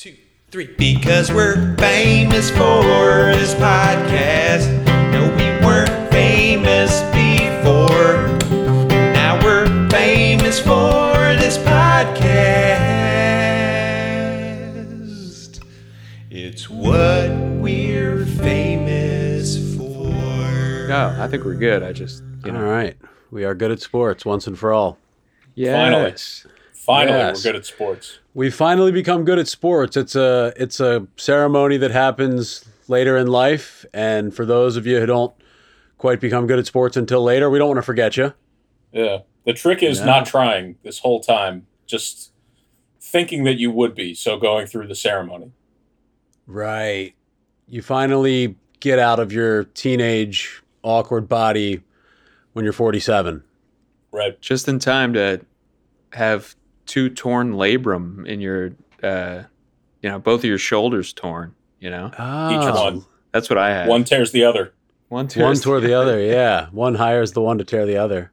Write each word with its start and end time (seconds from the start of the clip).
two, 0.00 0.16
three. 0.50 0.66
Because 0.78 1.30
we're 1.30 1.76
famous 1.76 2.48
for 2.50 2.82
this 3.36 3.52
podcast. 3.56 4.66
No, 5.12 5.28
we 5.36 5.44
weren't 5.66 6.10
famous 6.10 7.02
before. 7.12 8.38
Now 9.12 9.38
we're 9.44 9.66
famous 9.90 10.58
for 10.58 11.36
this 11.38 11.58
podcast. 11.58 12.80
It's 16.30 16.70
what 16.70 17.28
we're 17.60 18.24
famous 18.24 19.76
for. 19.76 20.86
No, 20.88 21.14
I 21.18 21.28
think 21.28 21.44
we're 21.44 21.56
good. 21.56 21.82
I 21.82 21.92
just, 21.92 22.22
you 22.46 22.52
know. 22.52 22.62
right. 22.62 22.96
We 23.30 23.44
are 23.44 23.54
good 23.54 23.70
at 23.70 23.82
sports 23.82 24.24
once 24.24 24.46
and 24.46 24.58
for 24.58 24.72
all. 24.72 24.96
Yes. 25.54 26.46
Finally, 26.72 27.18
Yes. 27.18 27.44
we're 27.44 27.52
good 27.52 27.56
at 27.56 27.66
sports. 27.66 28.19
We 28.34 28.50
finally 28.50 28.92
become 28.92 29.24
good 29.24 29.38
at 29.38 29.48
sports. 29.48 29.96
It's 29.96 30.14
a 30.14 30.52
it's 30.56 30.78
a 30.80 31.06
ceremony 31.16 31.76
that 31.78 31.90
happens 31.90 32.64
later 32.88 33.16
in 33.16 33.26
life, 33.26 33.84
and 33.92 34.34
for 34.34 34.44
those 34.46 34.76
of 34.76 34.86
you 34.86 35.00
who 35.00 35.06
don't 35.06 35.34
quite 35.98 36.20
become 36.20 36.46
good 36.46 36.58
at 36.58 36.66
sports 36.66 36.96
until 36.96 37.22
later, 37.22 37.50
we 37.50 37.58
don't 37.58 37.68
want 37.68 37.78
to 37.78 37.82
forget 37.82 38.16
you. 38.16 38.32
Yeah. 38.92 39.18
The 39.44 39.52
trick 39.52 39.82
is 39.82 39.98
Yeah. 39.98 40.04
not 40.06 40.26
trying 40.26 40.76
this 40.82 40.98
whole 41.00 41.20
time, 41.20 41.66
just 41.86 42.32
thinking 43.00 43.44
that 43.44 43.58
you 43.58 43.70
would 43.70 43.94
be. 43.94 44.14
So 44.14 44.36
going 44.38 44.66
through 44.66 44.86
the 44.86 44.94
ceremony. 44.94 45.52
Right. 46.46 47.14
You 47.68 47.82
finally 47.82 48.56
get 48.80 48.98
out 48.98 49.18
of 49.20 49.32
your 49.32 49.64
teenage 49.64 50.62
awkward 50.82 51.28
body 51.28 51.82
when 52.52 52.64
you're 52.64 52.72
47. 52.72 53.42
Right. 54.12 54.40
Just 54.40 54.68
in 54.68 54.78
time 54.78 55.12
to 55.14 55.40
have 56.12 56.56
two 56.90 57.08
torn 57.08 57.52
labrum 57.54 58.26
in 58.26 58.40
your, 58.40 58.72
uh, 59.02 59.44
you 60.02 60.10
know, 60.10 60.18
both 60.18 60.40
of 60.40 60.44
your 60.44 60.58
shoulders 60.58 61.12
torn, 61.12 61.54
you 61.78 61.88
know? 61.88 62.10
Oh, 62.18 62.84
one. 62.84 63.04
That's 63.32 63.48
what 63.48 63.58
I 63.58 63.70
had. 63.70 63.88
One 63.88 64.02
tears 64.02 64.32
the 64.32 64.42
other. 64.44 64.72
One, 65.08 65.28
tears. 65.28 65.42
one 65.44 65.52
tears 65.54 65.60
toward 65.62 65.82
the 65.84 65.94
other. 65.94 66.20
Yeah, 66.20 66.66
one 66.72 66.96
hires 66.96 67.30
the 67.32 67.40
one 67.40 67.58
to 67.58 67.64
tear 67.64 67.86
the 67.86 67.96
other. 67.96 68.32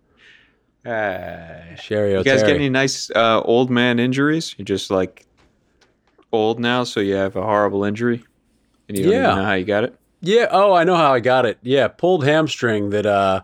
Uh, 0.85 1.75
Sherry 1.75 2.11
you 2.13 2.23
guys 2.23 2.41
O'Terry. 2.41 2.53
get 2.53 2.55
any 2.55 2.69
nice 2.69 3.11
uh, 3.11 3.41
old 3.41 3.69
man 3.69 3.99
injuries? 3.99 4.55
You're 4.57 4.65
just 4.65 4.89
like 4.89 5.25
old 6.31 6.59
now, 6.59 6.83
so 6.83 6.99
you 6.99 7.13
have 7.15 7.35
a 7.35 7.41
horrible 7.43 7.83
injury, 7.83 8.23
and 8.87 8.97
you 8.97 9.03
don't 9.03 9.13
Yeah. 9.13 9.23
even 9.25 9.37
know 9.37 9.45
how 9.45 9.53
you 9.53 9.65
got 9.65 9.83
it. 9.83 9.95
Yeah. 10.21 10.47
Oh, 10.49 10.73
I 10.73 10.83
know 10.83 10.95
how 10.95 11.13
I 11.13 11.19
got 11.19 11.45
it. 11.45 11.57
Yeah, 11.61 11.87
pulled 11.89 12.23
hamstring 12.25 12.89
that 12.91 13.05
uh, 13.05 13.41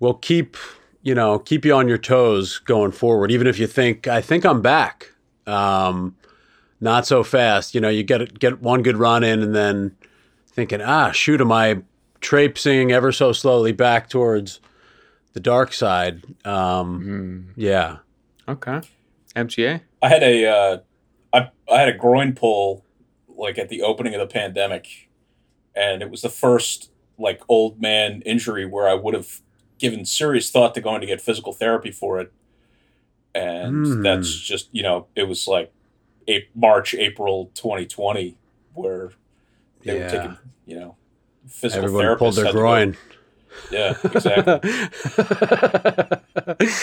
will 0.00 0.14
keep 0.14 0.56
you 1.06 1.14
know 1.14 1.38
keep 1.38 1.64
you 1.64 1.72
on 1.72 1.86
your 1.86 1.98
toes 1.98 2.58
going 2.58 2.90
forward, 2.90 3.30
even 3.30 3.46
if 3.46 3.60
you 3.60 3.68
think 3.68 4.08
I 4.08 4.20
think 4.20 4.44
I'm 4.44 4.60
back. 4.60 5.12
Um, 5.46 6.16
not 6.80 7.06
so 7.06 7.22
fast. 7.22 7.76
You 7.76 7.80
know, 7.80 7.88
you 7.88 8.02
get 8.02 8.40
get 8.40 8.60
one 8.60 8.82
good 8.82 8.96
run 8.96 9.22
in, 9.22 9.40
and 9.40 9.54
then 9.54 9.96
thinking, 10.48 10.82
ah, 10.82 11.12
shoot, 11.12 11.40
am 11.40 11.52
I 11.52 11.82
traipsing 12.20 12.90
ever 12.90 13.12
so 13.12 13.32
slowly 13.32 13.70
back 13.70 14.10
towards 14.10 14.60
the 15.32 15.38
dark 15.38 15.72
side? 15.72 16.24
Um, 16.44 17.50
Yeah. 17.54 17.98
Okay. 18.48 18.80
MTA. 19.36 19.82
I 20.02 20.08
had 20.08 20.24
a 20.24 20.46
uh, 20.46 20.78
I, 21.32 21.50
I 21.72 21.78
had 21.78 21.88
a 21.88 21.96
groin 21.96 22.34
pull 22.34 22.84
like 23.28 23.58
at 23.58 23.68
the 23.68 23.82
opening 23.82 24.12
of 24.14 24.20
the 24.20 24.26
pandemic, 24.26 25.08
and 25.72 26.02
it 26.02 26.10
was 26.10 26.22
the 26.22 26.30
first 26.30 26.90
like 27.16 27.42
old 27.48 27.80
man 27.80 28.22
injury 28.22 28.66
where 28.66 28.88
I 28.88 28.94
would 28.94 29.14
have 29.14 29.40
given 29.78 30.04
serious 30.04 30.50
thought 30.50 30.74
to 30.74 30.80
going 30.80 31.00
to 31.00 31.06
get 31.06 31.20
physical 31.20 31.52
therapy 31.52 31.90
for 31.90 32.18
it, 32.20 32.32
and 33.34 33.86
Hmm. 33.86 34.02
that's 34.02 34.34
just 34.34 34.68
you 34.72 34.82
know 34.82 35.06
it 35.14 35.24
was 35.24 35.46
like 35.46 35.72
a- 36.28 36.48
March 36.54 36.94
April 36.94 37.50
2020 37.54 38.36
where 38.74 39.10
they 39.84 39.98
were 40.00 40.08
taking 40.08 40.36
you 40.66 40.78
know 40.80 40.96
physical 41.48 41.84
Everyone 41.84 42.16
pulled 42.18 42.34
their 42.36 42.46
had 42.46 42.54
go- 42.54 42.60
groin. 42.60 42.96
Yeah, 43.70 43.96
exactly. 44.04 44.70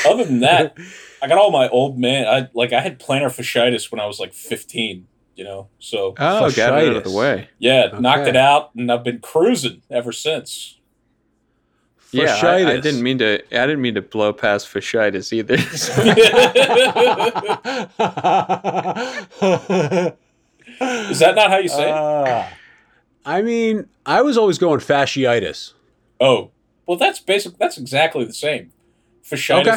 Other 0.08 0.24
than 0.24 0.40
that, 0.40 0.76
I 1.22 1.28
got 1.28 1.38
all 1.38 1.52
my 1.52 1.70
old 1.70 2.00
man. 2.00 2.28
I 2.28 2.50
like 2.54 2.74
I 2.74 2.82
had 2.82 3.00
plantar 3.00 3.26
fasciitis 3.28 3.92
when 3.92 4.00
I 4.00 4.06
was 4.06 4.20
like 4.20 4.34
15. 4.34 5.08
You 5.36 5.44
know, 5.44 5.68
so 5.80 6.14
Oh, 6.20 6.52
got 6.52 6.80
it 6.84 6.90
out 6.90 6.96
of 6.98 7.04
the 7.04 7.12
way. 7.12 7.50
yeah, 7.58 7.88
knocked 8.00 8.28
it 8.28 8.36
out, 8.36 8.70
and 8.76 8.92
I've 8.92 9.04
been 9.04 9.20
cruising 9.20 9.82
ever 9.90 10.12
since. 10.12 10.78
Yeah, 12.14 12.40
I, 12.44 12.74
I 12.74 12.80
didn't 12.80 13.02
mean 13.04 13.18
to. 13.20 13.40
I 13.52 13.66
didn't 13.66 13.82
mean 13.82 13.96
to 13.96 14.02
blow 14.02 14.34
past 14.34 14.68
fasciitis 14.72 15.34
either. 15.34 15.56
Is 21.10 21.20
that 21.20 21.36
not 21.36 21.50
how 21.52 21.58
you 21.58 21.70
say? 21.70 21.90
it? 21.90 21.94
Ah. 21.94 22.52
I 23.26 23.42
mean, 23.42 23.88
I 24.06 24.22
was 24.22 24.38
always 24.38 24.58
going 24.58 24.80
fasciitis. 24.80 25.74
Oh, 26.20 26.52
well, 26.86 26.98
that's 26.98 27.20
basic. 27.20 27.58
That's 27.58 27.78
exactly 27.78 28.26
the 28.26 28.34
same. 28.34 28.72
Fasciitis, 29.24 29.62
Okay. 29.62 29.72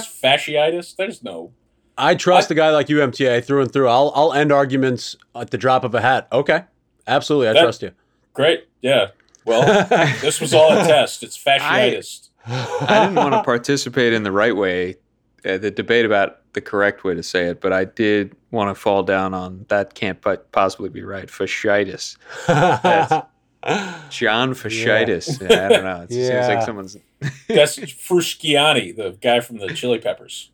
fasciitis. 0.54 0.96
There's 0.96 1.22
no. 1.22 1.52
I 1.98 2.14
trust 2.14 2.50
I- 2.50 2.54
a 2.54 2.56
guy 2.56 2.70
like 2.70 2.88
you, 2.88 2.98
MTA, 2.98 3.44
through 3.44 3.62
and 3.62 3.72
through. 3.72 3.88
I'll 3.88 4.12
I'll 4.14 4.32
end 4.32 4.52
arguments 4.52 5.16
at 5.34 5.50
the 5.50 5.58
drop 5.58 5.84
of 5.84 5.94
a 5.94 6.00
hat. 6.00 6.28
Okay, 6.32 6.64
absolutely, 7.06 7.48
I 7.48 7.52
That- 7.54 7.62
trust 7.62 7.82
you. 7.82 7.92
Great. 8.34 8.66
Yeah. 8.82 9.08
Well, 9.44 9.86
this 10.20 10.40
was 10.40 10.52
all 10.52 10.72
a 10.72 10.84
test. 10.84 11.22
It's 11.22 11.38
fasciitis. 11.42 12.25
I 12.88 13.00
didn't 13.06 13.16
want 13.16 13.34
to 13.34 13.42
participate 13.42 14.12
in 14.12 14.22
the 14.22 14.32
right 14.32 14.54
way, 14.56 14.96
uh, 15.44 15.58
the 15.58 15.70
debate 15.70 16.04
about 16.04 16.38
the 16.52 16.60
correct 16.60 17.04
way 17.04 17.14
to 17.14 17.22
say 17.22 17.46
it, 17.46 17.60
but 17.60 17.72
I 17.72 17.84
did 17.84 18.34
want 18.50 18.74
to 18.74 18.80
fall 18.80 19.02
down 19.02 19.34
on 19.34 19.66
that 19.68 19.94
can't 19.94 20.20
but 20.22 20.50
possibly 20.52 20.88
be 20.88 21.02
right. 21.02 21.28
Fasciitis. 21.28 22.16
John 24.10 24.54
Fasciitis. 24.54 25.40
Yeah, 25.40 25.66
I 25.66 25.68
don't 25.68 25.84
know. 25.84 26.02
It 26.08 26.10
seems 26.12 26.48
like 26.48 26.62
someone's. 26.62 26.96
That's 27.48 27.76
Frusciante, 27.78 28.94
the 28.96 29.18
guy 29.20 29.40
from 29.40 29.58
the 29.58 29.68
Chili 29.68 29.98
Peppers. 29.98 30.50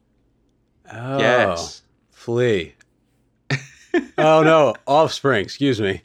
oh, 0.90 1.18
Yes. 1.18 1.82
flea. 2.10 2.74
oh 4.18 4.42
no, 4.42 4.74
offspring. 4.86 5.44
Excuse 5.44 5.80
me. 5.80 6.00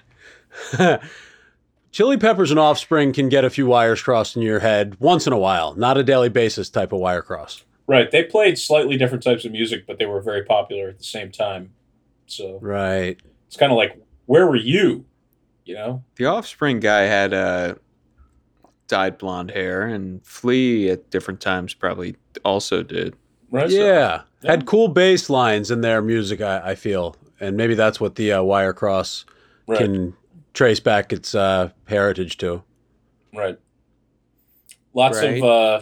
Chili 1.98 2.16
peppers 2.16 2.52
and 2.52 2.60
offspring 2.60 3.12
can 3.12 3.28
get 3.28 3.44
a 3.44 3.50
few 3.50 3.66
wires 3.66 4.04
crossed 4.04 4.36
in 4.36 4.44
your 4.44 4.60
head 4.60 4.96
once 5.00 5.26
in 5.26 5.34
a 5.34 5.38
while, 5.38 5.74
not 5.74 5.98
a 5.98 6.04
daily 6.04 6.30
basis 6.30 6.70
type 6.70 6.94
of 6.94 7.00
wire 7.00 7.24
cross. 7.24 7.64
Right. 7.88 8.12
They 8.12 8.22
played 8.22 8.60
slightly 8.60 8.98
different 8.98 9.24
types 9.24 9.46
of 9.46 9.52
music, 9.52 9.88
but 9.88 9.98
they 9.98 10.06
were 10.06 10.22
very 10.22 10.44
popular 10.44 10.90
at 10.90 11.00
the 11.00 11.04
same 11.04 11.32
time. 11.32 11.74
So 12.28 12.60
Right. 12.62 13.20
it's 13.48 13.58
kind 13.58 13.72
of 13.72 13.80
like, 13.80 14.00
where 14.28 14.46
were 14.46 14.58
you? 14.58 15.06
You 15.66 15.74
know? 15.74 16.04
The 16.18 16.26
offspring 16.26 16.80
guy 16.82 17.02
had 17.06 17.34
uh, 17.34 17.74
dyed 18.88 19.18
blonde 19.18 19.50
hair, 19.50 19.82
and 19.88 20.24
Flea 20.24 20.92
at 20.92 21.10
different 21.10 21.42
times 21.42 21.74
probably 21.74 22.16
also 22.46 22.84
did. 22.84 23.16
Right. 23.50 23.72
Yeah. 23.72 24.22
Yeah. 24.44 24.52
Had 24.52 24.68
cool 24.68 24.90
bass 24.90 25.32
lines 25.32 25.72
in 25.72 25.82
their 25.82 26.04
music, 26.04 26.42
I, 26.42 26.62
I 26.64 26.76
feel. 26.76 27.16
And 27.40 27.58
maybe 27.58 27.74
that's 27.74 28.00
what 28.00 28.18
the 28.18 28.34
uh, 28.34 28.44
wire 28.44 28.74
cross 28.74 29.26
right. 29.66 29.80
can 29.80 30.16
trace 30.58 30.80
back 30.80 31.14
its 31.14 31.36
uh, 31.36 31.70
heritage 31.88 32.36
to. 32.38 32.64
right. 33.34 33.60
Lots 34.96 35.20
Right. 35.20 35.38
of, 35.38 35.44
uh, 35.44 35.82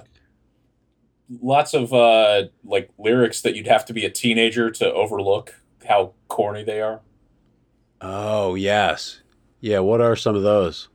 lots 1.42 1.74
of, 1.74 1.94
uh, 1.94 2.48
like 2.66 2.90
lyrics 2.98 3.42
that 3.44 3.56
you'd 3.56 3.68
have 3.68 3.86
to 3.86 3.94
be 3.94 4.04
a 4.04 4.10
teenager 4.10 4.70
to 4.72 4.92
overlook 4.92 5.56
how 5.88 6.12
corny 6.28 6.64
they 6.66 6.82
are. 6.82 7.00
Oh, 8.02 8.56
yes. 8.56 9.22
Yeah, 9.62 9.80
what 9.80 10.02
are 10.02 10.18
some 10.18 10.36
of 10.36 10.44
those? 10.44 10.90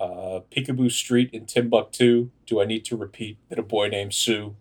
Uh, 0.00 0.40
Peekaboo 0.50 0.90
Street 0.90 1.30
in 1.32 1.46
Timbuktu. 1.46 2.30
Do 2.46 2.60
I 2.60 2.64
need 2.64 2.84
to 2.86 2.96
repeat 2.96 3.38
that 3.48 3.58
a 3.60 3.62
boy 3.62 3.86
named 3.86 4.12
Sue 4.14 4.56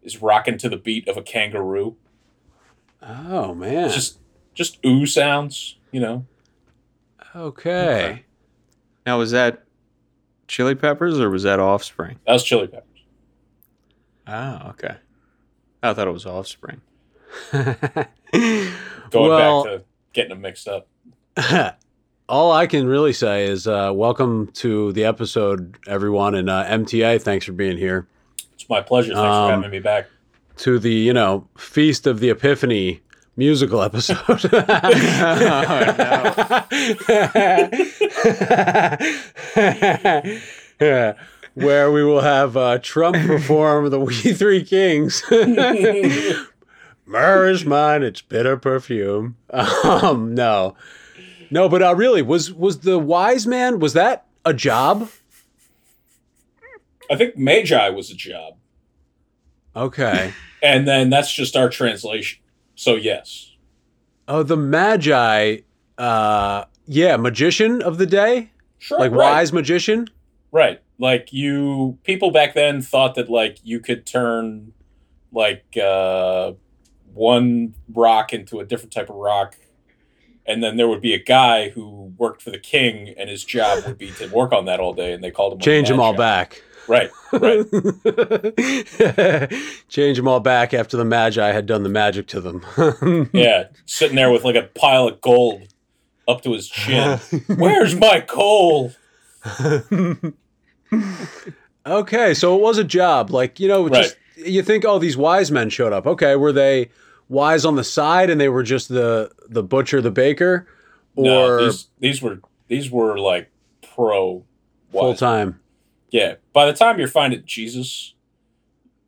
is 0.00 0.22
rocking 0.22 0.56
to 0.58 0.68
the 0.68 0.76
beat 0.76 1.08
of 1.08 1.16
a 1.16 1.22
kangaroo? 1.22 1.96
Oh, 3.02 3.52
man. 3.56 3.90
Just, 3.90 4.20
just 4.54 4.78
ooh 4.86 5.04
sounds, 5.04 5.78
you 5.90 5.98
know? 6.00 6.26
Okay. 7.34 8.24
Now, 9.06 9.18
was 9.18 9.30
that 9.32 9.64
Chili 10.48 10.74
Peppers 10.74 11.18
or 11.20 11.30
was 11.30 11.42
that 11.44 11.60
Offspring? 11.60 12.18
That 12.26 12.32
was 12.34 12.44
Chili 12.44 12.66
Peppers. 12.66 12.88
Oh, 14.26 14.68
okay. 14.70 14.96
I 15.82 15.92
thought 15.92 16.08
it 16.08 16.12
was 16.12 16.26
Offspring. 16.26 16.80
Going 17.52 17.98
Well- 19.12 19.64
back 19.64 19.72
to 19.72 19.84
getting 20.12 20.30
them 20.30 20.40
mixed 20.40 20.68
up. 20.68 20.88
All 22.28 22.52
I 22.52 22.66
can 22.66 22.86
really 22.86 23.12
say 23.12 23.44
is 23.46 23.66
uh, 23.66 23.90
welcome 23.94 24.46
to 24.54 24.92
the 24.92 25.04
episode, 25.04 25.76
everyone. 25.86 26.34
And 26.34 26.48
uh, 26.48 26.64
MTA, 26.64 27.20
thanks 27.20 27.44
for 27.44 27.52
being 27.52 27.76
here. 27.76 28.06
It's 28.54 28.66
my 28.68 28.80
pleasure. 28.80 29.12
Thanks 29.12 29.20
Um, 29.26 29.48
for 29.48 29.54
having 29.56 29.70
me 29.70 29.80
back. 29.80 30.06
To 30.58 30.78
the, 30.78 30.90
you 30.92 31.12
know, 31.12 31.46
Feast 31.58 32.06
of 32.06 32.20
the 32.20 32.30
Epiphany 32.30 33.02
musical 33.36 33.82
episode. 33.82 34.44
yeah, 40.80 41.14
Where 41.54 41.92
we 41.92 42.02
will 42.02 42.20
have 42.20 42.56
uh, 42.56 42.78
Trump 42.78 43.16
perform 43.26 43.90
the 43.90 44.00
We 44.00 44.14
Three 44.14 44.64
Kings. 44.64 45.22
Myrrh 47.06 47.48
is 47.50 47.64
mine, 47.64 48.02
its 48.02 48.22
bitter 48.22 48.56
perfume. 48.56 49.36
Um, 49.50 50.34
no. 50.34 50.74
No, 51.50 51.68
but 51.68 51.80
uh, 51.82 51.94
really, 51.94 52.22
was 52.22 52.52
was 52.52 52.80
the 52.80 52.98
wise 52.98 53.46
man? 53.46 53.78
Was 53.78 53.92
that 53.92 54.26
a 54.44 54.52
job? 54.52 55.08
I 57.10 57.14
think 57.16 57.36
Magi 57.36 57.90
was 57.90 58.10
a 58.10 58.14
job, 58.14 58.54
Okay. 59.76 60.32
and 60.62 60.88
then 60.88 61.10
that's 61.10 61.30
just 61.30 61.54
our 61.54 61.68
translation. 61.68 62.40
So 62.74 62.96
yes, 62.96 63.54
Oh, 64.26 64.42
the 64.42 64.56
magi. 64.56 65.58
Uh, 65.96 66.64
yeah, 66.86 67.16
magician 67.16 67.82
of 67.82 67.98
the 67.98 68.06
day, 68.06 68.50
sure, 68.78 68.98
like 68.98 69.12
right. 69.12 69.32
wise 69.32 69.52
magician. 69.52 70.08
Right. 70.50 70.80
Like 70.98 71.32
you 71.32 71.98
people 72.04 72.30
back 72.30 72.54
then 72.54 72.80
thought 72.80 73.14
that 73.16 73.28
like 73.28 73.58
you 73.62 73.80
could 73.80 74.06
turn 74.06 74.72
like 75.32 75.64
uh 75.76 76.52
one 77.12 77.74
rock 77.92 78.32
into 78.32 78.60
a 78.60 78.64
different 78.64 78.92
type 78.92 79.10
of 79.10 79.16
rock 79.16 79.56
and 80.46 80.62
then 80.62 80.76
there 80.76 80.88
would 80.88 81.00
be 81.00 81.14
a 81.14 81.18
guy 81.18 81.70
who 81.70 82.12
worked 82.16 82.42
for 82.42 82.50
the 82.50 82.58
king 82.58 83.14
and 83.16 83.28
his 83.28 83.44
job 83.44 83.84
would 83.86 83.98
be 83.98 84.10
to 84.12 84.26
work 84.28 84.52
on 84.52 84.66
that 84.66 84.78
all 84.78 84.92
day 84.92 85.12
and 85.12 85.24
they 85.24 85.30
called 85.30 85.52
him 85.52 85.58
a 85.58 85.62
Change 85.62 85.88
them 85.88 86.00
all 86.00 86.14
back. 86.14 86.62
Right. 86.88 87.10
Right. 87.32 87.66
Change 89.88 90.16
them 90.16 90.28
all 90.28 90.40
back 90.40 90.74
after 90.74 90.96
the 90.96 91.04
magi 91.04 91.52
had 91.52 91.66
done 91.66 91.82
the 91.82 91.88
magic 91.88 92.26
to 92.28 92.40
them. 92.40 92.64
yeah, 93.32 93.68
sitting 93.86 94.16
there 94.16 94.30
with 94.30 94.44
like 94.44 94.56
a 94.56 94.62
pile 94.62 95.08
of 95.08 95.20
gold 95.20 95.62
up 96.28 96.42
to 96.42 96.52
his 96.52 96.68
chin. 96.68 97.18
Where's 97.56 97.94
my 97.94 98.20
coal? 98.20 98.92
okay, 101.86 102.34
so 102.34 102.56
it 102.56 102.60
was 102.60 102.78
a 102.78 102.84
job. 102.84 103.30
Like 103.30 103.58
you 103.60 103.68
know, 103.68 103.88
just 103.88 104.16
you 104.36 104.62
think, 104.62 104.84
oh, 104.84 104.98
these 104.98 105.16
wise 105.16 105.50
men 105.50 105.70
showed 105.70 105.92
up. 105.92 106.06
Okay, 106.06 106.36
were 106.36 106.52
they 106.52 106.90
wise 107.28 107.64
on 107.64 107.76
the 107.76 107.84
side 107.84 108.30
and 108.30 108.40
they 108.40 108.48
were 108.48 108.62
just 108.62 108.88
the 108.88 109.30
the 109.48 109.62
butcher, 109.62 110.00
the 110.00 110.10
baker, 110.10 110.66
or 111.16 111.24
no, 111.24 111.64
these 111.64 111.88
these 111.98 112.22
were 112.22 112.40
these 112.68 112.90
were 112.90 113.18
like 113.18 113.50
pro 113.94 114.44
full 114.92 115.14
time? 115.14 115.60
Yeah. 116.14 116.36
By 116.52 116.66
the 116.66 116.72
time 116.72 117.00
you're 117.00 117.08
finding 117.08 117.42
Jesus, 117.44 118.14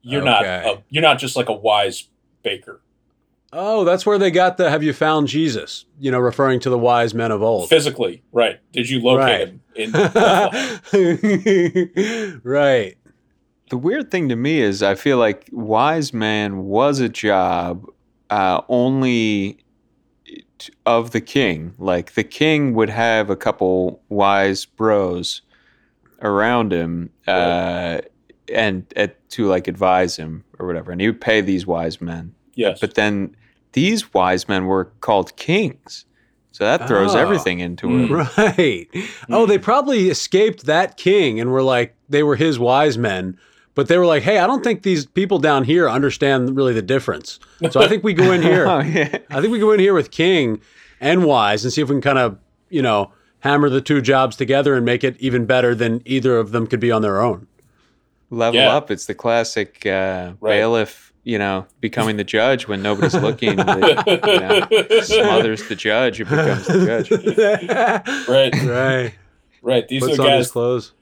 you're 0.03 0.25
not 0.25 0.45
a, 0.45 0.83
you're 0.91 1.03
not 1.03 1.21
just 1.21 1.37
like 1.37 1.49
a 1.49 1.53
wise 1.53 2.09
baker. 2.43 2.81
Oh, 3.53 3.85
that's 3.85 4.05
where 4.05 4.19
they 4.19 4.33
got 4.33 4.57
the 4.57 4.69
"Have 4.71 4.83
you 4.83 4.93
found 4.93 5.29
Jesus?" 5.29 5.85
You 6.01 6.11
know, 6.11 6.19
referring 6.19 6.59
to 6.61 6.69
the 6.71 6.77
wise 6.77 7.15
men 7.15 7.31
of 7.31 7.45
old. 7.45 7.69
Physically, 7.69 8.25
right? 8.33 8.59
Did 8.73 8.91
you 8.91 9.01
locate 9.01 9.55
Right. 9.77 9.89
him 9.89 9.91
in 9.93 9.93
right. 12.43 12.97
The 13.71 13.77
weird 13.79 14.11
thing 14.11 14.29
to 14.29 14.35
me 14.37 14.61
is 14.61 14.83
I 14.83 14.97
feel 14.97 15.19
like 15.19 15.49
wise 15.53 16.13
man 16.13 16.65
was 16.65 16.99
a 16.99 17.09
job 17.09 17.87
uh, 18.31 18.63
only 18.69 19.59
t- 20.59 20.73
of 20.85 21.13
the 21.13 21.21
king. 21.21 21.75
Like 21.79 22.15
the 22.15 22.25
king 22.25 22.75
would 22.75 22.91
have 22.91 23.31
a 23.31 23.37
couple 23.37 24.03
wise 24.09 24.65
bros 24.65 25.43
around 26.27 26.73
him 26.73 27.11
uh, 27.27 27.99
and 28.53 28.85
uh, 28.97 29.09
to 29.31 29.47
like 29.47 29.69
advise 29.69 30.17
him 30.17 30.45
or 30.59 30.67
whatever, 30.67 30.93
and 30.93 31.01
he 31.01 31.07
would 31.07 31.21
pay 31.21 31.41
these 31.41 31.67
wise 31.67 32.01
men. 32.01 32.35
yes. 32.55 32.79
But 32.81 32.95
then 32.95 33.37
these 33.73 34.13
wise 34.15 34.49
men 34.49 34.67
were 34.67 34.87
called 35.01 35.37
kings, 35.37 36.05
so 36.53 36.65
that 36.65 36.89
throws 36.89 37.15
Oh. 37.15 37.19
everything 37.19 37.61
into 37.61 37.89
it. 37.99 38.11
Right. 38.11 38.89
Oh, 39.29 39.45
they 39.47 39.59
probably 39.59 40.09
escaped 40.09 40.65
that 40.67 40.97
king 40.97 41.39
and 41.41 41.51
were 41.51 41.63
like, 41.63 41.95
they 42.09 42.23
were 42.23 42.37
his 42.37 42.59
wise 42.59 42.97
men, 42.97 43.37
but 43.75 43.89
they 43.89 43.99
were 43.99 44.07
like, 44.07 44.23
hey, 44.23 44.39
I 44.39 44.47
don't 44.47 44.65
think 44.65 44.83
these 44.83 45.05
people 45.05 45.39
down 45.39 45.65
here 45.65 45.89
understand 45.91 46.57
really 46.57 46.73
the 46.73 46.81
difference. 46.83 47.39
So 47.71 47.81
I 47.83 47.89
think 47.89 48.03
we 48.05 48.15
go 48.15 48.33
in 48.33 48.41
here. 48.51 48.67
Oh 48.67 48.81
yeah. 48.81 49.19
I 49.31 49.41
think 49.41 49.53
we 49.53 49.59
go 49.59 49.73
in 49.73 49.81
here 49.81 49.93
with 49.93 50.11
king 50.11 50.61
and 51.01 51.25
wise 51.25 51.63
and 51.65 51.73
see 51.73 51.83
if 51.83 51.89
we 51.91 51.95
can 51.97 52.01
kind 52.01 52.19
of, 52.19 52.39
you 52.71 52.81
know, 52.81 53.13
hammer 53.41 53.69
the 53.69 53.81
two 53.81 54.01
jobs 54.01 54.37
together 54.37 54.75
and 54.75 54.85
make 54.85 55.05
it 55.05 55.17
even 55.19 55.47
better 55.47 55.75
than 55.75 56.03
either 56.05 56.37
of 56.39 56.51
them 56.53 56.67
could 56.67 56.81
be 56.81 56.91
on 56.91 57.03
their 57.03 57.21
own. 57.21 57.47
Level 58.31 58.61
Yeah. 58.61 58.75
up. 58.77 58.91
It's 58.91 59.07
the 59.07 59.15
classic 59.15 59.87
uh, 59.87 60.33
Right. 60.41 60.51
bailiff, 60.59 61.13
you 61.23 61.39
know, 61.39 61.67
becoming 61.81 62.17
the 62.17 62.25
judge 62.25 62.67
when 62.67 62.83
nobody's 62.83 63.15
looking. 63.15 63.57
that, 63.57 64.27
you 64.27 64.97
know, 64.97 65.01
smothers 65.03 65.69
the 65.69 65.77
judge, 65.77 66.19
who 66.19 66.25
becomes 66.25 66.67
the 66.67 66.85
judge. 66.87 67.11
right. 68.29 68.55
right. 68.65 69.15
Right. 69.63 69.89
These 69.89 70.03
Puts 70.03 70.15
are 70.15 70.23
the 70.23 70.29
guys. 70.29 70.51
clothes. 70.51 70.93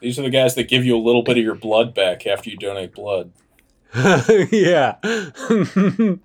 These 0.00 0.18
are 0.18 0.22
the 0.22 0.30
guys 0.30 0.54
that 0.54 0.68
give 0.68 0.84
you 0.84 0.96
a 0.96 1.02
little 1.02 1.22
bit 1.22 1.36
of 1.38 1.42
your 1.44 1.54
blood 1.56 1.94
back 1.94 2.26
after 2.26 2.48
you 2.50 2.56
donate 2.56 2.94
blood. 2.94 3.32
yeah. 4.52 4.96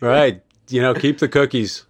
right. 0.00 0.42
You 0.68 0.82
know, 0.82 0.94
keep 0.94 1.18
the 1.18 1.28
cookies. 1.28 1.84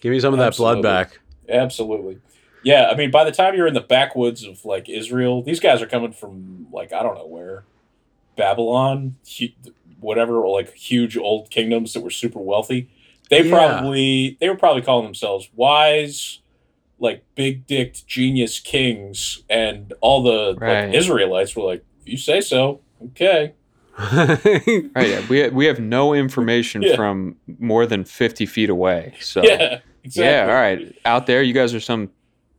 Give 0.00 0.12
me 0.12 0.20
some 0.20 0.32
of 0.34 0.38
that 0.38 0.56
blood 0.56 0.82
back. 0.82 1.18
Absolutely. 1.48 2.18
Yeah, 2.64 2.88
I 2.90 2.96
mean, 2.96 3.10
by 3.10 3.24
the 3.24 3.32
time 3.32 3.54
you're 3.54 3.66
in 3.68 3.74
the 3.74 3.80
backwoods 3.80 4.44
of 4.44 4.64
like 4.64 4.88
Israel, 4.88 5.42
these 5.42 5.60
guys 5.60 5.80
are 5.80 5.86
coming 5.86 6.12
from 6.12 6.66
like 6.72 6.92
I 6.92 7.02
don't 7.02 7.14
know 7.14 7.26
where, 7.26 7.64
Babylon, 8.36 9.16
whatever, 10.00 10.36
or 10.44 10.58
like 10.60 10.72
huge 10.74 11.16
old 11.16 11.50
kingdoms 11.50 11.92
that 11.92 12.00
were 12.00 12.10
super 12.10 12.38
wealthy. 12.40 12.88
They 13.30 13.42
Yeah. 13.44 13.50
probably 13.56 14.36
they 14.40 14.48
were 14.48 14.56
probably 14.56 14.82
calling 14.82 15.04
themselves 15.04 15.48
wise, 15.54 16.40
like 16.98 17.24
big 17.34 17.66
dicked 17.66 18.06
genius 18.06 18.58
kings, 18.60 19.42
and 19.48 19.92
all 20.00 20.22
the 20.22 20.56
Right. 20.56 20.86
like 20.86 20.94
Israelites 20.94 21.54
were 21.54 21.62
like, 21.64 21.84
"If 22.02 22.08
you 22.12 22.16
say 22.18 22.40
so, 22.40 22.80
okay." 23.10 23.52
Right. 23.98 25.08
Yeah. 25.08 25.26
We 25.28 25.48
we 25.50 25.66
have 25.66 25.80
no 25.80 26.14
information 26.14 26.82
Yeah. 26.86 26.96
from 26.96 27.36
more 27.58 27.86
than 27.86 28.04
fifty 28.04 28.46
feet 28.46 28.70
away. 28.70 29.14
So 29.20 29.42
Yeah, 29.44 29.80
exactly. 30.08 30.24
yeah. 30.24 30.42
All 30.54 30.60
right. 30.60 30.96
Out 31.04 31.26
there, 31.26 31.42
you 31.42 31.52
guys 31.54 31.74
are 31.74 31.80
some 31.80 32.10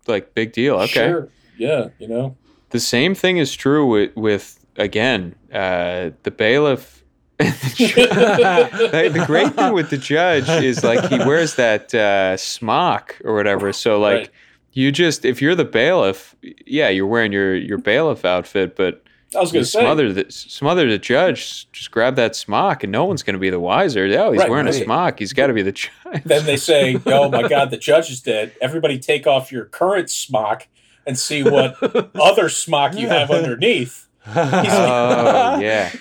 like 0.08 0.34
big 0.34 0.54
deal. 0.54 0.76
Okay. 0.76 1.08
Sure. 1.10 1.30
Yeah, 1.58 1.90
you 2.00 2.08
know. 2.08 2.36
The 2.70 2.80
same 2.80 3.16
thing 3.16 3.38
is 3.38 3.54
true 3.56 3.86
with, 3.86 4.16
with 4.16 4.64
again, 4.78 5.36
uh, 5.52 6.12
the 6.24 6.32
bailiff. 6.32 7.04
the, 7.40 9.10
the 9.14 9.24
great 9.26 9.54
thing 9.56 9.74
with 9.74 9.90
the 9.90 9.98
judge 9.98 10.50
is 10.50 10.84
like 10.84 11.10
he 11.10 11.18
wears 11.20 11.56
that 11.56 11.94
uh, 11.96 12.38
smock 12.38 13.20
or 13.24 13.34
whatever. 13.36 13.72
So 13.74 14.00
like 14.00 14.18
Right. 14.18 14.30
you 14.74 14.92
just 14.92 15.26
if 15.26 15.42
you're 15.42 15.56
the 15.56 15.66
bailiff, 15.66 16.36
yeah, 16.66 16.90
you're 16.90 17.08
wearing 17.08 17.32
your 17.32 17.56
your 17.56 17.78
bailiff 17.78 18.26
outfit, 18.26 18.76
but 18.76 19.04
I 19.36 19.40
was 19.42 19.52
going 19.52 19.64
to 19.64 19.70
say, 19.70 19.82
smother 19.82 20.12
the 20.12 20.26
smother 20.32 20.90
the 20.90 20.98
judge. 20.98 21.72
Just 21.72 21.92
grab 21.92 22.16
that 22.16 22.36
smock, 22.36 22.84
and 22.84 22.92
no 22.92 23.06
one's 23.06 23.22
going 23.24 23.36
to 23.36 23.40
be 23.40 23.50
the 23.50 23.60
wiser. 23.60 24.06
Oh, 24.18 24.32
he's 24.32 24.40
Right, 24.42 24.50
wearing 24.50 24.68
a 24.68 24.74
smock. 24.74 25.20
He's 25.20 25.34
got 25.34 25.48
to 25.48 25.54
be 25.54 25.62
the 25.62 25.72
judge. 25.72 25.92
then 26.26 26.46
they 26.46 26.58
say, 26.58 26.98
"Oh 27.06 27.30
my 27.30 27.48
God, 27.48 27.70
the 27.70 27.78
judge 27.78 28.10
is 28.10 28.22
dead." 28.22 28.54
Everybody, 28.62 28.98
take 29.00 29.28
off 29.28 29.52
your 29.52 29.66
current 29.66 30.10
smock 30.10 30.68
and 31.06 31.18
see 31.18 31.44
what 31.44 31.76
other 32.16 32.50
smock 32.50 32.96
you 32.98 33.08
have 33.08 33.30
underneath. 33.32 34.08
He's 34.26 34.36
like, 34.36 34.66
Oh 34.68 35.60
yeah. 35.62 35.92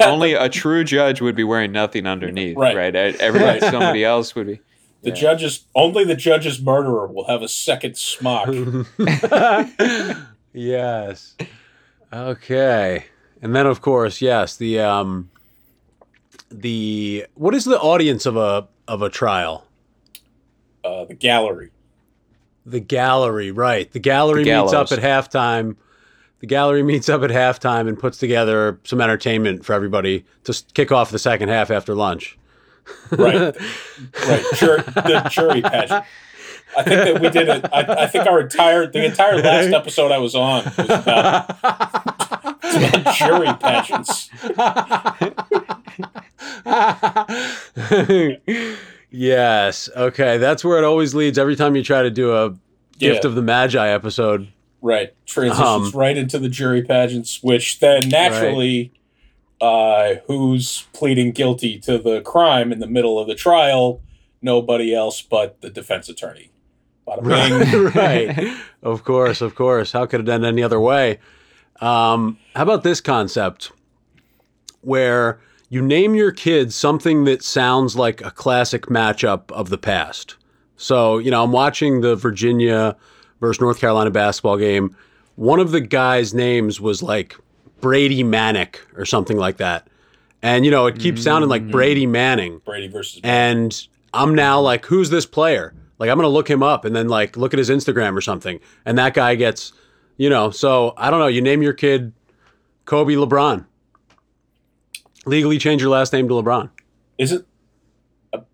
Only 0.00 0.32
a 0.34 0.48
true 0.48 0.84
judge 0.84 1.20
would 1.20 1.34
be 1.36 1.44
wearing 1.44 1.72
nothing 1.72 2.06
underneath, 2.06 2.56
Right. 2.56 2.76
right? 2.76 2.94
Everybody, 2.94 3.60
Right. 3.60 3.70
somebody 3.70 4.04
else 4.04 4.34
would 4.34 4.46
be. 4.48 4.60
The 5.02 5.10
Yeah. 5.10 5.14
judge's 5.14 5.64
only 5.74 6.04
the 6.04 6.16
judge's 6.16 6.60
murderer 6.60 7.06
will 7.06 7.26
have 7.26 7.40
a 7.42 7.48
second 7.48 7.96
smock. 7.96 8.48
yes. 10.52 11.36
Okay. 12.12 13.04
And 13.42 13.54
then 13.54 13.66
of 13.66 13.80
course, 13.80 14.20
yes, 14.20 14.56
the 14.56 14.80
um 14.80 15.30
the 16.50 17.26
what 17.34 17.54
is 17.54 17.64
the 17.64 17.78
audience 17.78 18.26
of 18.26 18.36
a 18.36 18.66
of 18.86 19.02
a 19.02 19.08
trial? 19.10 19.66
Uh, 20.84 21.04
the 21.04 21.14
gallery. 21.14 21.70
The 22.64 22.80
gallery, 22.80 23.50
right. 23.50 23.90
The 23.90 23.98
gallery 23.98 24.44
The 24.44 24.60
meets 24.60 24.72
up 24.72 24.92
at 24.92 24.98
halftime. 24.98 25.76
The 26.40 26.46
gallery 26.46 26.82
meets 26.84 27.08
up 27.08 27.22
at 27.22 27.30
halftime 27.30 27.88
and 27.88 27.98
puts 27.98 28.18
together 28.18 28.78
some 28.84 29.00
entertainment 29.00 29.64
for 29.64 29.72
everybody 29.72 30.24
to 30.44 30.62
kick 30.74 30.92
off 30.92 31.10
the 31.10 31.18
second 31.18 31.48
half 31.48 31.70
after 31.70 31.94
lunch. 31.94 32.38
Right, 33.10 33.34
right. 34.26 34.44
Jur- 34.54 34.82
the 34.82 35.28
jury 35.30 35.60
pageant. 35.62 36.04
I 36.78 36.82
think 36.84 37.04
that 37.04 37.20
we 37.20 37.30
did 37.30 37.48
it. 37.48 37.64
I, 37.72 38.06
think 38.06 38.26
our 38.26 38.40
entire 38.40 38.86
the 38.86 39.04
entire 39.04 39.36
last 39.42 39.72
episode 39.72 40.12
I 40.12 40.18
was 40.18 40.34
on 40.34 40.64
was 40.64 40.78
about, 40.78 41.50
about 41.62 43.14
jury 43.16 43.48
pageants. 43.60 44.30
yes. 49.10 49.88
Okay. 49.96 50.38
That's 50.38 50.64
where 50.64 50.78
it 50.78 50.84
always 50.84 51.14
leads 51.14 51.38
every 51.38 51.56
time 51.56 51.76
you 51.76 51.82
try 51.82 52.02
to 52.02 52.10
do 52.10 52.34
a 52.34 52.50
gift 52.98 53.24
Yeah. 53.24 53.28
of 53.28 53.34
the 53.34 53.42
Magi 53.42 53.88
episode. 53.88 54.48
Right. 54.80 55.12
Transitions 55.26 55.66
Um, 55.66 55.90
right 55.98 56.16
into 56.16 56.38
the 56.38 56.48
jury 56.48 56.82
pageants, 56.82 57.42
which 57.42 57.80
then 57.80 58.08
naturally, 58.08 58.92
uh, 59.60 60.14
who's 60.26 60.86
pleading 60.92 61.32
guilty 61.32 61.78
to 61.80 61.98
the 61.98 62.20
crime 62.20 62.70
in 62.72 62.78
the 62.78 62.86
middle 62.86 63.18
of 63.18 63.26
the 63.26 63.34
trial? 63.34 64.00
Nobody 64.40 64.94
else 64.94 65.20
but 65.20 65.60
the 65.62 65.70
defense 65.70 66.08
attorney. 66.08 66.52
Bada 67.08 67.22
bing. 67.94 67.94
right. 67.94 68.56
Of 68.82 69.04
course, 69.04 69.40
of 69.40 69.54
course. 69.54 69.92
How 69.92 70.06
could 70.06 70.20
it 70.20 70.28
end 70.28 70.44
any 70.44 70.62
other 70.62 70.80
way? 70.80 71.18
Um, 71.80 72.38
how 72.54 72.62
about 72.62 72.82
this 72.82 73.00
concept 73.00 73.72
where 74.82 75.40
you 75.70 75.82
name 75.82 76.14
your 76.14 76.32
kids 76.32 76.74
something 76.74 77.24
that 77.24 77.42
sounds 77.42 77.96
like 77.96 78.20
a 78.24 78.30
classic 78.30 78.86
matchup 78.86 79.50
of 79.52 79.68
the 79.70 79.78
past? 79.78 80.36
So, 80.76 81.18
you 81.18 81.30
know, 81.30 81.42
I'm 81.42 81.52
watching 81.52 82.00
the 82.00 82.14
Virginia 82.16 82.96
versus 83.40 83.60
North 83.60 83.80
Carolina 83.80 84.10
basketball 84.10 84.56
game. 84.56 84.96
One 85.36 85.60
of 85.60 85.70
the 85.70 85.80
guys' 85.80 86.34
names 86.34 86.80
was 86.80 87.02
like 87.02 87.36
Brady 87.80 88.24
Manick 88.24 88.76
or 88.96 89.04
something 89.04 89.36
like 89.36 89.56
that. 89.58 89.88
And, 90.42 90.64
you 90.64 90.70
know, 90.70 90.86
it 90.86 90.98
keeps 91.00 91.22
sounding 91.22 91.48
like 91.48 91.68
Brady 91.68 92.06
Manning. 92.06 92.60
Brady 92.64 92.86
versus. 92.86 93.20
And 93.24 93.86
I'm 94.14 94.34
now 94.34 94.60
like, 94.60 94.86
who's 94.86 95.10
this 95.10 95.26
player? 95.26 95.74
Like, 95.98 96.10
I'm 96.10 96.16
going 96.16 96.24
to 96.24 96.32
look 96.32 96.48
him 96.48 96.62
up 96.62 96.84
and 96.84 96.94
then, 96.94 97.08
like, 97.08 97.36
look 97.36 97.52
at 97.52 97.58
his 97.58 97.70
Instagram 97.70 98.16
or 98.16 98.20
something. 98.20 98.60
And 98.84 98.96
that 98.98 99.14
guy 99.14 99.34
gets, 99.34 99.72
you 100.16 100.30
know, 100.30 100.50
so 100.50 100.94
I 100.96 101.10
don't 101.10 101.18
know. 101.20 101.26
You 101.26 101.40
name 101.42 101.62
your 101.62 101.72
kid 101.72 102.12
Kobe 102.84 103.14
LeBron. 103.14 103.64
Legally 105.26 105.58
change 105.58 105.82
your 105.82 105.90
last 105.90 106.12
name 106.12 106.28
to 106.28 106.34
LeBron. 106.34 106.70
Is 107.18 107.32
it? 107.32 107.44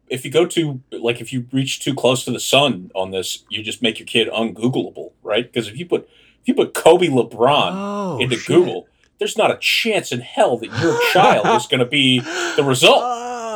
If 0.09 0.25
you 0.25 0.31
go 0.31 0.45
to 0.47 0.81
like 0.93 1.21
if 1.21 1.33
you 1.33 1.47
reach 1.51 1.81
too 1.81 1.95
close 1.95 2.25
to 2.25 2.31
the 2.31 2.39
sun 2.39 2.91
on 2.95 3.11
this, 3.11 3.45
you 3.49 3.63
just 3.63 3.83
make 3.83 3.99
your 3.99 4.07
kid 4.07 4.29
ungoogleable, 4.29 5.13
right? 5.23 5.51
Because 5.51 5.67
if 5.67 5.79
you 5.79 5.87
put 5.87 6.09
if 6.43 6.49
you 6.49 6.55
put 6.55 6.75
Kobe 6.75 7.09
LeBron 7.09 7.71
Oh, 7.73 8.19
into 8.21 8.37
shit. 8.37 8.47
Google, 8.47 8.87
there's 9.19 9.37
not 9.39 9.51
a 9.51 9.57
chance 9.57 10.13
in 10.13 10.21
hell 10.21 10.59
that 10.59 10.71
your 10.81 11.01
child 11.13 11.47
is 11.57 11.67
going 11.67 11.81
to 11.81 11.87
be 11.87 12.21
the 12.21 12.63
result. 12.65 13.03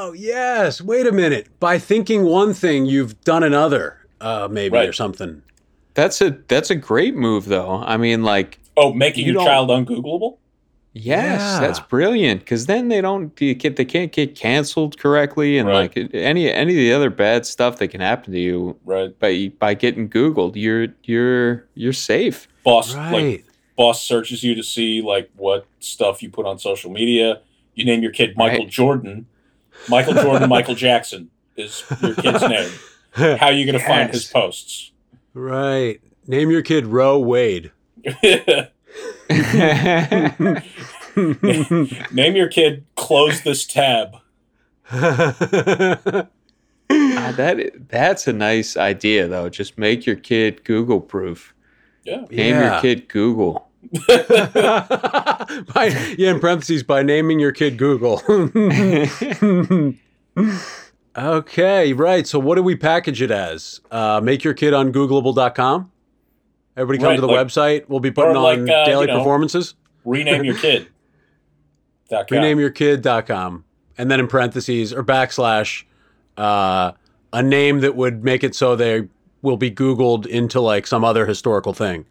Oh, 0.09 0.13
yes. 0.15 0.81
Wait 0.81 1.07
a 1.07 1.13
minute. 1.13 1.49
By 1.61 1.79
thinking 1.79 2.25
one 2.25 2.55
thing, 2.55 2.87
you've 2.87 3.21
done 3.25 3.43
another, 3.43 3.99
uh, 4.23 4.49
maybe, 4.51 4.75
Right. 4.75 4.89
or 4.89 4.93
something. 4.95 5.43
That's 5.95 6.21
a 6.23 6.39
that's 6.49 6.71
a 6.71 6.77
great 6.77 7.15
move 7.17 7.47
though. 7.47 7.83
I 7.85 7.97
mean, 7.97 8.23
like 8.23 8.59
Oh, 8.77 8.93
making 8.93 9.27
You 9.27 9.33
your 9.33 9.45
child 9.45 9.69
ungoogleable? 9.69 10.37
Yes, 10.95 11.41
Yeah. 11.41 11.61
that's 11.61 11.81
brilliant. 11.81 12.41
Because 12.41 12.67
then 12.67 12.89
they 12.89 13.01
don't 13.01 13.35
they 13.37 13.53
get 13.55 13.75
they 13.77 13.85
can't 13.85 14.13
get 14.13 14.35
canceled 14.37 14.97
correctly, 14.99 15.59
and 15.59 15.69
Right. 15.69 15.95
like 15.97 16.11
any 16.15 16.51
any 16.51 16.73
of 16.73 16.77
the 16.79 16.93
other 16.93 17.11
bad 17.11 17.45
stuff 17.47 17.79
that 17.79 17.89
can 17.89 18.01
happen 18.01 18.33
to 18.33 18.39
you 18.41 18.77
Right. 18.85 19.19
by 19.19 19.51
by 19.59 19.75
getting 19.75 20.09
Googled, 20.09 20.53
you're 20.55 20.87
you're 21.05 21.67
you're 21.75 21.93
safe. 21.93 22.47
Boss 22.65 22.95
Right. 22.95 23.13
like 23.13 23.45
boss 23.77 24.03
searches 24.03 24.43
you 24.45 24.55
to 24.55 24.63
see 24.63 25.03
like 25.03 25.29
what 25.37 25.67
stuff 25.81 26.23
you 26.23 26.31
put 26.31 26.47
on 26.47 26.59
social 26.59 26.91
media. 26.93 27.41
You 27.75 27.85
name 27.85 28.03
your 28.03 28.13
kid 28.13 28.37
Michael 28.37 28.61
Right. 28.65 28.69
Jordan. 28.69 29.27
Michael 29.89 30.15
Jordan, 30.15 30.49
Michael 30.57 30.75
Jackson 30.75 31.31
is 31.57 31.85
your 32.03 32.15
kid's 32.15 32.43
name. 32.49 32.71
How 33.13 33.47
are 33.47 33.53
you 33.53 33.65
going 33.67 33.79
to 33.79 33.85
find 33.87 34.11
his 34.11 34.27
posts? 34.27 34.93
right. 35.35 36.01
Name 36.27 36.51
your 36.51 36.63
kid 36.63 36.87
Roe 36.87 37.19
Wade. 37.19 37.73
Name 42.13 42.37
your 42.37 42.49
kid 42.49 42.85
close 42.97 43.43
this 43.43 43.65
tab. 43.67 44.17
Ah, 44.91 45.35
that 47.37 47.71
that's 47.89 48.27
a 48.27 48.33
nice 48.33 48.77
idea 48.77 49.29
though. 49.29 49.49
Just 49.49 49.79
make 49.79 50.07
your 50.07 50.17
kid 50.17 50.65
Google 50.65 51.01
proof. 51.01 51.55
Yeah. 52.05 52.23
Name 52.31 52.57
Yeah. 52.57 52.73
your 52.73 52.81
kid 52.83 53.09
Google. 53.09 53.68
By, 54.07 55.87
yeah, 56.19 56.31
in 56.33 56.41
parentheses, 56.41 56.83
by 56.83 57.03
naming 57.03 57.39
your 57.41 57.53
kid 57.53 57.77
Google. 57.79 58.23
okay, 61.17 61.93
right. 61.93 62.27
So, 62.27 62.39
what 62.39 62.55
do 62.57 62.63
we 62.63 62.77
package 62.77 63.23
it 63.23 63.31
as? 63.31 63.81
Uh, 63.91 64.21
make 64.23 64.45
your 64.45 64.55
kid 64.55 64.75
on 64.75 64.93
Googleable.com. 64.93 65.91
Everybody 66.77 66.99
come 66.99 67.09
Right, 67.09 67.15
to 67.17 67.21
the 67.21 67.27
like- 67.27 67.47
website. 67.47 67.89
We'll 67.89 68.01
be 68.01 68.11
putting 68.11 68.37
or 68.37 68.41
like, 68.41 68.59
on 68.61 68.71
uh, 68.71 68.85
daily 68.85 69.07
you 69.07 69.13
know, 69.13 69.19
performances. 69.19 69.75
Rename 70.05 70.45
your 70.45 70.57
kid. 70.57 70.89
Dot 72.09 72.27
com. 72.29 72.39
renameyourkid.com 72.39 73.65
and 73.99 74.11
then 74.11 74.19
in 74.19 74.29
parentheses 74.29 74.95
or 74.95 75.05
backslash 75.05 75.85
uh, 76.39 76.93
a 77.35 77.43
name 77.43 77.81
that 77.81 77.97
would 77.97 78.25
make 78.25 78.43
it 78.43 78.55
so 78.55 78.75
they 78.75 79.07
will 79.43 79.59
be 79.59 79.71
googled 79.71 80.25
into 80.27 80.59
like 80.59 80.87
some 80.87 81.05
other 81.05 81.27
historical 81.27 81.75
thing 81.75 82.07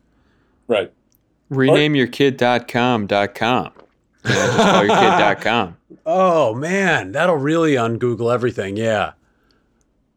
Right. 0.67 0.93
Renameyourkid.com 1.51 3.07
dot 3.07 3.35
com. 3.35 3.71
You 4.25 4.33
know, 4.33 4.45
just 4.45 4.57
call 4.57 4.85
your 4.85 4.95
kid 4.95 5.09
dot 5.19 5.41
com. 5.41 5.77
oh 6.05 6.53
man 6.53 7.11
that'll 7.13 7.37
really 7.37 7.73
ungoogle 7.75 8.33
everything 8.33 8.75
yeah 8.75 9.13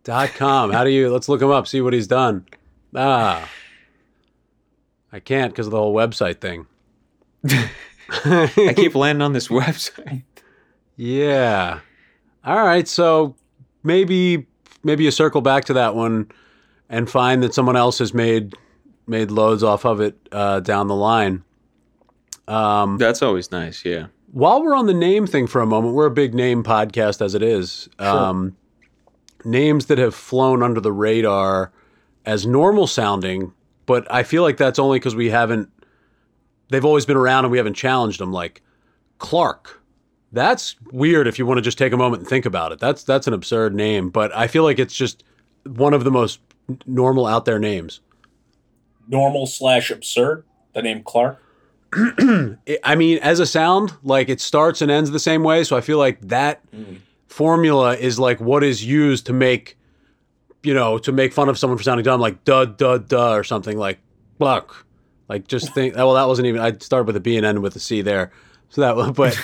dot 0.02 0.30
com 0.34 0.72
how 0.72 0.82
do 0.82 0.90
you 0.90 1.10
let's 1.12 1.28
look 1.28 1.40
him 1.42 1.50
up 1.50 1.68
see 1.68 1.80
what 1.80 1.92
he's 1.92 2.08
done 2.08 2.44
ah 2.96 3.48
i 5.12 5.20
can't 5.20 5.52
because 5.52 5.66
of 5.66 5.70
the 5.70 5.76
whole 5.78 5.94
website 5.94 6.40
thing 6.40 6.66
I 7.44 8.72
keep 8.76 8.94
landing 8.96 9.22
on 9.22 9.32
this 9.32 9.48
website. 9.48 10.24
Yeah. 10.96 11.80
All 12.44 12.64
right. 12.64 12.86
So 12.88 13.34
maybe 13.82 14.46
maybe 14.82 15.04
you 15.04 15.10
circle 15.10 15.40
back 15.40 15.64
to 15.66 15.72
that 15.74 15.94
one 15.94 16.30
and 16.88 17.08
find 17.08 17.42
that 17.42 17.54
someone 17.54 17.76
else 17.76 17.98
has 18.00 18.12
made 18.12 18.54
made 19.10 19.30
loads 19.30 19.62
off 19.62 19.84
of 19.84 20.00
it 20.00 20.16
uh, 20.32 20.60
down 20.60 20.86
the 20.86 20.94
line. 20.94 21.42
Um, 22.48 22.96
That's 22.96 23.22
always 23.22 23.50
nice. 23.52 23.84
Yeah. 23.84 24.06
while 24.32 24.62
we're 24.62 24.74
on 24.74 24.86
the 24.86 24.94
name 24.94 25.26
thing 25.26 25.46
for 25.46 25.60
a 25.60 25.66
moment, 25.66 25.94
we're 25.94 26.06
a 26.06 26.10
big 26.10 26.34
name 26.34 26.62
podcast 26.64 27.20
as 27.20 27.34
it 27.34 27.42
is. 27.42 27.88
Um, 27.98 28.56
names 29.44 29.86
that 29.86 29.98
have 29.98 30.14
flown 30.14 30.62
under 30.62 30.80
the 30.80 30.92
radar 30.92 31.72
as 32.24 32.46
normal 32.46 32.86
sounding, 32.86 33.52
but 33.86 34.06
I 34.12 34.22
feel 34.22 34.42
like 34.42 34.56
that's 34.56 34.78
only 34.78 34.98
because 34.98 35.14
we 35.14 35.30
haven't. 35.30 35.68
They've 36.70 36.84
always 36.84 37.04
been 37.06 37.16
around 37.16 37.44
and 37.44 37.52
we 37.52 37.58
haven't 37.58 37.74
challenged 37.74 38.20
them. 38.20 38.32
Like 38.32 38.62
Clark, 39.18 39.80
that's 40.32 40.76
weird. 40.92 41.26
If 41.26 41.38
you 41.38 41.46
want 41.46 41.58
to 41.58 41.62
just 41.62 41.78
take 41.78 41.92
a 41.92 41.96
moment 41.96 42.20
and 42.22 42.28
think 42.28 42.46
about 42.46 42.72
it, 42.72 42.78
that's 42.78 43.02
that's 43.04 43.26
an 43.26 43.32
absurd 43.34 43.74
name. 43.74 44.10
But 44.10 44.34
I 44.36 44.46
feel 44.46 44.62
like 44.64 44.78
it's 44.78 44.94
just 44.94 45.24
one 45.66 45.94
of 45.94 46.04
the 46.04 46.10
most 46.10 46.40
normal 46.86 47.26
out 47.26 47.44
there 47.44 47.58
names. 47.58 48.00
Normal 49.10 49.46
slash 49.46 49.90
absurd. 49.90 50.44
The 50.72 50.82
name 50.82 51.02
Clark. 51.02 51.42
I 51.92 52.94
mean, 52.96 53.18
as 53.18 53.40
a 53.40 53.46
sound, 53.46 53.92
like 54.04 54.28
it 54.28 54.40
starts 54.40 54.80
and 54.80 54.90
ends 54.90 55.10
the 55.10 55.18
same 55.18 55.42
way. 55.42 55.64
So 55.64 55.76
I 55.76 55.80
feel 55.80 55.98
like 55.98 56.20
that 56.28 56.62
formula 57.26 57.96
is 57.96 58.18
like 58.18 58.40
what 58.40 58.62
is 58.62 58.84
used 58.84 59.26
to 59.26 59.32
make, 59.32 59.76
you 60.62 60.72
know, 60.74 60.98
to 60.98 61.10
make 61.12 61.32
fun 61.32 61.48
of 61.48 61.58
someone 61.58 61.76
for 61.76 61.82
sounding 61.82 62.04
dumb, 62.04 62.20
like 62.20 62.44
duh, 62.44 62.64
duh, 62.66 62.98
duh, 62.98 63.32
or 63.34 63.42
something 63.44 63.76
like 63.76 63.98
buck. 64.38 64.86
Like 65.28 65.48
just 65.48 65.74
think, 65.74 65.96
well, 65.96 66.14
that 66.14 66.28
wasn't 66.28 66.46
even, 66.46 66.60
I 66.60 66.72
started 66.78 67.06
with 67.06 67.16
a 67.16 67.20
B 67.20 67.36
and 67.36 67.44
ended 67.44 67.62
with 67.62 67.74
a 67.76 67.80
C 67.80 68.02
there. 68.02 68.30
So 68.68 68.80
that 68.82 68.94
was, 68.94 69.10
but 69.16 69.36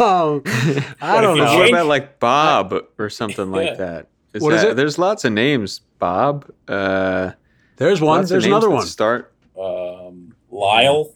um, 0.00 0.42
I 1.00 1.20
don't 1.20 1.38
know. 1.38 1.56
What 1.58 1.68
about 1.68 1.86
like 1.86 2.18
Bob 2.18 2.74
or 2.98 3.08
something 3.10 3.46
Yeah. 3.50 3.56
like 3.56 3.78
that? 3.78 4.08
Is 4.34 4.42
What 4.42 4.54
is 4.54 4.62
that- 4.62 4.70
it? 4.72 4.76
There's 4.76 4.98
lots 4.98 5.24
of 5.24 5.32
names. 5.32 5.80
Bob. 6.00 6.50
Uh, 6.66 7.32
There's 7.76 8.00
one. 8.00 8.18
lots 8.18 8.30
There's 8.30 8.44
another 8.46 8.70
one. 8.70 8.86
Start. 8.86 9.32
Um, 9.58 10.34
Lyle. 10.50 11.12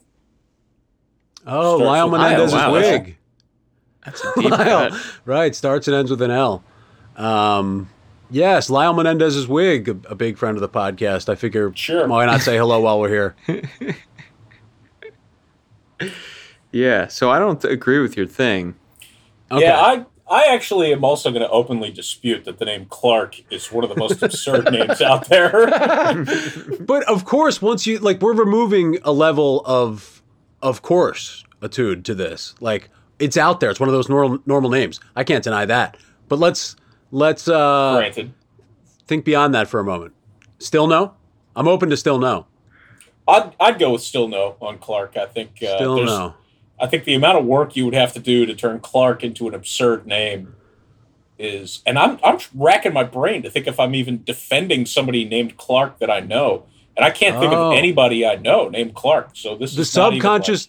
Oh, 1.46 1.76
Starts 1.78 1.84
Lyle 1.86 2.10
with- 2.10 2.20
Menendez's 2.20 2.52
Wow, 2.54 2.72
that's- 2.74 2.92
wig. 3.06 3.18
That's 4.04 4.24
a 4.24 4.32
deep 4.36 4.50
Lyle, 4.50 4.90
cut. 4.90 5.16
right? 5.24 5.54
Starts 5.54 5.88
and 5.88 5.96
ends 5.96 6.10
with 6.10 6.22
an 6.22 6.30
L. 6.30 6.62
Um, 7.16 7.88
yes, 8.30 8.70
Lyle 8.70 8.92
Menendez's 8.94 9.48
wig, 9.48 9.88
a, 9.88 9.96
a 10.10 10.14
big 10.14 10.38
friend 10.38 10.56
of 10.56 10.60
the 10.60 10.68
podcast. 10.68 11.28
I 11.28 11.34
figure, 11.34 11.72
Sure. 11.74 12.06
why 12.06 12.24
not 12.26 12.40
say 12.40 12.56
hello 12.56 12.80
while 12.80 13.00
we're 13.00 13.08
here? 13.08 13.36
Yeah. 16.72 17.06
So 17.06 17.30
I 17.30 17.38
don't 17.38 17.62
agree 17.64 18.00
with 18.00 18.16
your 18.16 18.26
thing. 18.26 18.74
Okay. 19.50 19.64
Yeah, 19.64 19.80
I 19.80 20.04
I 20.28 20.46
actually 20.52 20.92
am 20.92 21.04
also 21.04 21.30
going 21.30 21.42
to 21.42 21.50
openly 21.50 21.90
dispute 21.92 22.44
that 22.46 22.58
the 22.58 22.64
name 22.64 22.86
Clark 22.86 23.40
is 23.52 23.70
one 23.70 23.84
of 23.84 23.90
the 23.90 23.96
most 23.96 24.22
absurd 24.22 24.64
names 24.72 25.00
out 25.00 25.28
there. 25.28 25.66
but 26.80 27.04
of 27.08 27.24
course, 27.24 27.62
once 27.62 27.86
you 27.86 27.98
like, 27.98 28.20
we're 28.20 28.34
removing 28.34 28.98
a 29.04 29.12
level 29.12 29.62
of, 29.64 30.22
of 30.62 30.82
course, 30.82 31.44
etude 31.62 32.04
to 32.06 32.14
this. 32.14 32.54
Like, 32.60 32.90
it's 33.18 33.36
out 33.36 33.60
there. 33.60 33.70
It's 33.70 33.78
one 33.80 33.88
of 33.88 33.92
those 33.94 34.08
normal 34.08 34.40
normal 34.46 34.68
names. 34.70 35.00
I 35.14 35.22
can't 35.24 35.44
deny 35.44 35.64
that. 35.66 35.96
But 36.28 36.38
let's 36.40 36.74
let's 37.12 37.46
uh, 37.48 37.94
Granted, 37.96 38.34
think 39.06 39.24
beyond 39.24 39.54
that 39.54 39.68
for 39.68 39.78
a 39.80 39.84
moment. 39.84 40.12
Still 40.58 40.86
no. 40.88 41.14
I'm 41.54 41.68
open 41.68 41.88
to 41.90 41.96
still 41.96 42.18
no. 42.18 42.46
I'd 43.28 43.52
I'd 43.60 43.78
go 43.78 43.92
with 43.92 44.02
still 44.02 44.26
no 44.28 44.56
on 44.60 44.78
Clark. 44.78 45.16
I 45.16 45.26
think 45.26 45.62
uh, 45.62 45.76
Still 45.76 45.94
there's- 45.96 46.10
no. 46.10 46.34
I 46.78 46.86
think 46.86 47.04
the 47.04 47.14
amount 47.14 47.38
of 47.38 47.44
work 47.44 47.74
you 47.76 47.84
would 47.86 47.94
have 47.94 48.12
to 48.14 48.20
do 48.20 48.44
to 48.46 48.54
turn 48.54 48.80
Clark 48.80 49.24
into 49.24 49.48
an 49.48 49.54
absurd 49.54 50.06
name 50.06 50.54
is, 51.38 51.82
and 51.86 51.98
I'm 51.98 52.18
I'm 52.24 52.38
racking 52.54 52.92
my 52.92 53.04
brain 53.04 53.42
to 53.42 53.50
think 53.50 53.66
if 53.66 53.78
I'm 53.78 53.94
even 53.94 54.22
defending 54.24 54.86
somebody 54.86 55.24
named 55.24 55.56
Clark 55.56 55.98
that 55.98 56.10
I 56.10 56.20
know, 56.20 56.64
and 56.96 57.04
I 57.04 57.10
can't 57.10 57.38
think 57.38 57.52
Oh. 57.52 57.72
of 57.72 57.78
anybody 57.78 58.26
I 58.26 58.36
know 58.36 58.68
named 58.68 58.94
Clark. 58.94 59.30
So 59.34 59.54
this 59.56 59.74
the 59.74 59.82
is 59.82 59.96
even 59.96 60.12
subconscious 60.14 60.68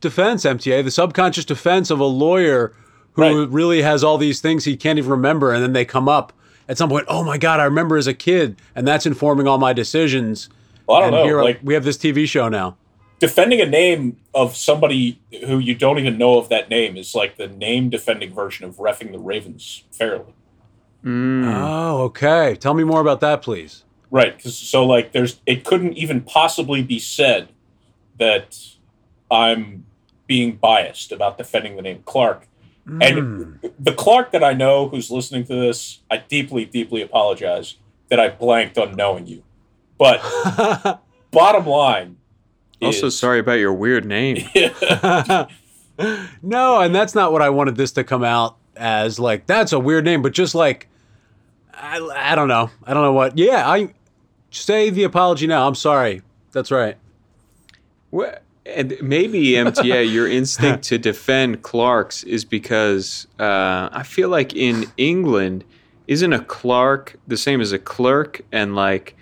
defense 0.00 0.44
MTA, 0.44 0.82
the 0.84 0.90
subconscious 0.90 1.44
defense 1.44 1.90
of 1.90 2.00
a 2.00 2.04
lawyer 2.04 2.72
who 3.12 3.22
Right. 3.22 3.48
really 3.48 3.82
has 3.82 4.04
all 4.04 4.18
these 4.18 4.40
things 4.40 4.64
he 4.64 4.76
can't 4.76 4.98
even 4.98 5.10
remember, 5.10 5.52
and 5.52 5.62
then 5.62 5.72
they 5.72 5.84
come 5.84 6.08
up 6.08 6.32
at 6.68 6.78
some 6.78 6.88
point. 6.88 7.04
Oh 7.08 7.24
my 7.24 7.38
God, 7.38 7.58
I 7.60 7.64
remember 7.64 7.96
as 7.96 8.06
a 8.06 8.14
kid, 8.14 8.56
and 8.76 8.86
that's 8.86 9.06
informing 9.06 9.46
all 9.48 9.58
my 9.58 9.72
decisions. 9.72 10.48
Well, 10.86 10.98
I 10.98 11.10
don't 11.10 11.14
and 11.14 11.28
know. 11.30 11.42
like 11.44 11.60
we 11.62 11.74
have 11.74 11.84
this 11.84 11.96
TV 11.96 12.26
show 12.26 12.48
now. 12.48 12.76
Defending 13.18 13.60
a 13.60 13.66
name 13.66 14.18
of 14.34 14.56
somebody 14.56 15.20
who 15.46 15.58
you 15.58 15.74
don't 15.74 15.98
even 15.98 16.18
know 16.18 16.38
of 16.38 16.48
that 16.50 16.68
name 16.70 16.96
is 16.96 17.14
like 17.14 17.36
the 17.36 17.48
name 17.48 17.90
defending 17.90 18.32
version 18.32 18.64
of 18.64 18.76
refing 18.76 19.12
the 19.12 19.18
Ravens 19.18 19.84
fairly. 19.90 20.32
Mm. 21.04 21.44
Oh, 21.46 22.02
okay. 22.04 22.56
Tell 22.56 22.74
me 22.74 22.84
more 22.84 23.00
about 23.00 23.20
that, 23.20 23.42
please. 23.42 23.84
Right. 24.10 24.40
'cause- 24.40 24.56
so 24.56 24.84
like 24.86 25.12
there's 25.12 25.40
it 25.46 25.64
couldn't 25.64 25.94
even 25.94 26.20
possibly 26.22 26.82
be 26.82 26.98
said 26.98 27.48
that 28.18 28.58
I'm 29.30 29.84
being 30.26 30.56
biased 30.56 31.12
about 31.12 31.38
defending 31.38 31.76
the 31.76 31.82
name 31.82 32.02
Clark. 32.04 32.48
Hmm. 32.86 33.02
And 33.02 33.58
the 33.78 33.92
Clark 33.92 34.32
that 34.32 34.42
I 34.44 34.52
know 34.54 34.88
who's 34.88 35.10
listening 35.10 35.44
to 35.44 35.54
this, 35.54 36.00
I 36.10 36.18
deeply, 36.18 36.64
deeply 36.64 37.02
apologize 37.02 37.76
that 38.08 38.18
I 38.18 38.28
blanked 38.28 38.78
on 38.78 38.94
knowing 38.96 39.26
you. 39.26 39.42
But 39.98 40.20
bottom 41.30 41.66
line 41.66 42.16
Also, 42.82 43.06
is- 43.08 43.18
sorry 43.18 43.38
about 43.38 43.58
your 43.58 43.72
weird 43.72 44.04
name. 44.04 44.48
no, 46.42 46.80
and 46.80 46.94
that's 46.94 47.14
not 47.14 47.32
what 47.32 47.42
I 47.42 47.50
wanted 47.50 47.76
this 47.76 47.92
to 47.92 48.04
come 48.04 48.24
out 48.24 48.56
as. 48.76 49.18
Like, 49.18 49.46
that's 49.46 49.72
a 49.72 49.78
weird 49.78 50.04
name, 50.04 50.22
but 50.22 50.32
just 50.32 50.54
like, 50.54 50.88
I, 51.74 51.98
I 52.14 52.34
don't 52.34 52.48
know. 52.48 52.70
I 52.84 52.94
don't 52.94 53.02
know 53.02 53.12
what. 53.12 53.36
Yeah, 53.36 53.68
I 53.68 53.92
say 54.50 54.90
the 54.90 55.04
apology 55.04 55.46
now. 55.46 55.66
I'm 55.66 55.74
sorry. 55.74 56.22
That's 56.52 56.70
right. 56.70 56.96
What? 58.10 58.42
And 58.66 58.96
maybe 59.00 59.52
MTA, 59.52 60.12
your 60.12 60.28
instinct 60.28 60.84
to 60.84 60.98
defend 60.98 61.62
Clark's 61.62 62.22
is 62.24 62.44
because 62.44 63.26
uh, 63.38 63.88
I 63.90 64.02
feel 64.02 64.28
like 64.28 64.54
in 64.54 64.86
England, 64.96 65.64
isn't 66.06 66.32
a 66.32 66.44
clerk 66.44 67.16
the 67.26 67.36
same 67.36 67.60
as 67.60 67.72
a 67.72 67.78
clerk? 67.78 68.42
And 68.52 68.74
like, 68.74 69.16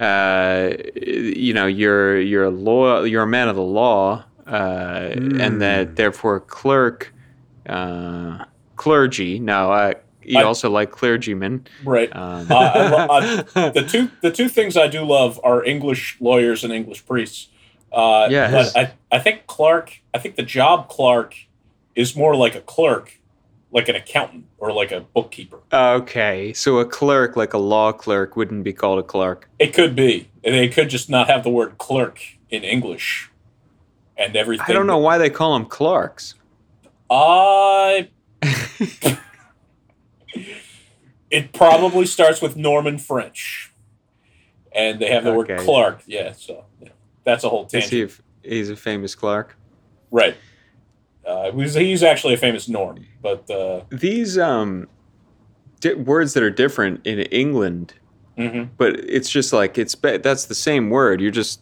uh, 0.00 0.70
you 0.96 1.52
know, 1.54 1.66
you're 1.66 2.20
you're 2.20 2.44
a 2.44 2.50
law, 2.50 3.02
you're 3.04 3.22
a 3.22 3.26
man 3.26 3.48
of 3.48 3.56
the 3.56 3.62
law, 3.62 4.24
uh, 4.46 5.10
and 5.14 5.60
that 5.60 5.96
therefore 5.96 6.40
clerk, 6.40 7.12
uh, 7.68 8.44
clergy. 8.76 9.38
Now, 9.38 9.70
I 9.70 9.94
you 10.22 10.38
I- 10.38 10.42
also 10.44 10.70
like 10.70 10.90
clergymen. 10.90 11.66
right. 11.84 12.14
Um, 12.14 12.46
Uh, 12.50 13.06
I 13.54 13.70
the 13.74 13.82
two 13.88 14.10
the 14.22 14.30
two 14.30 14.48
things 14.48 14.76
I 14.76 14.86
do 14.88 15.04
love 15.04 15.38
are 15.44 15.64
English 15.64 16.16
lawyers 16.20 16.64
and 16.64 16.72
English 16.72 17.04
priests. 17.06 17.48
Uh, 17.92 18.28
Yes. 18.30 18.72
but 18.72 18.76
I, 19.10 19.16
I 19.16 19.18
think 19.18 19.46
Clark. 19.46 20.00
I 20.14 20.18
think 20.18 20.36
the 20.36 20.42
job 20.44 20.88
clerk 20.88 21.34
is 21.96 22.14
more 22.16 22.36
like 22.36 22.54
a 22.54 22.60
clerk, 22.60 23.18
like 23.72 23.88
an 23.88 23.96
accountant 23.96 24.46
or 24.58 24.72
like 24.72 24.90
a 24.92 25.00
bookkeeper. 25.00 25.58
okay, 25.72 26.52
so 26.52 26.78
a 26.78 26.84
clerk, 26.84 27.36
like 27.36 27.52
a 27.54 27.58
law 27.58 27.92
clerk, 27.92 28.36
wouldn't 28.36 28.64
be 28.64 28.72
called 28.72 28.98
a 28.98 29.02
clerk. 29.02 29.48
It 29.58 29.72
could 29.72 29.94
be. 29.94 30.28
They 30.42 30.68
could 30.68 30.88
just 30.90 31.08
not 31.10 31.28
have 31.28 31.44
the 31.44 31.50
word 31.50 31.78
clerk 31.78 32.20
in 32.50 32.64
English, 32.64 33.30
and 34.16 34.34
everything. 34.36 34.66
I 34.68 34.72
don't 34.72 34.86
know 34.86 34.98
why 34.98 35.18
they 35.18 35.30
call 35.30 35.54
them 35.54 35.66
clerks. 35.66 36.34
I. 37.10 38.08
it 41.30 41.52
probably 41.52 42.06
starts 42.06 42.40
with 42.42 42.56
Norman 42.56 42.98
French, 42.98 43.72
and 44.72 45.00
they 45.00 45.10
have 45.10 45.24
the 45.24 45.32
word 45.32 45.50
Okay. 45.50 45.64
Clark. 45.64 46.02
Yeah, 46.06 46.32
so 46.32 46.64
yeah, 46.80 46.88
that's 47.24 47.44
a 47.44 47.48
whole 47.48 47.66
Is 47.66 47.72
tangent. 47.72 48.20
he? 48.42 48.56
He's 48.56 48.70
a 48.70 48.76
famous 48.76 49.14
clerk. 49.14 49.56
Right. 50.10 50.36
Uh, 51.26 51.52
he's, 51.52 51.74
he's 51.74 52.02
actually 52.02 52.34
a 52.34 52.36
famous 52.38 52.68
Norm, 52.68 53.06
but 53.22 53.48
uh, 53.50 53.82
These 53.90 54.38
um, 54.38 54.88
di- 55.80 55.94
words 55.94 56.34
that 56.34 56.42
are 56.42 56.50
different 56.50 57.06
in 57.06 57.20
England, 57.20 57.94
mhm. 58.38 58.70
but 58.78 58.98
it's 59.00 59.28
just 59.30 59.52
like 59.52 59.76
it's 59.78 59.94
be- 59.94 60.16
that's 60.16 60.46
the 60.46 60.54
same 60.54 60.90
word. 60.90 61.20
You're 61.20 61.30
just. 61.30 61.60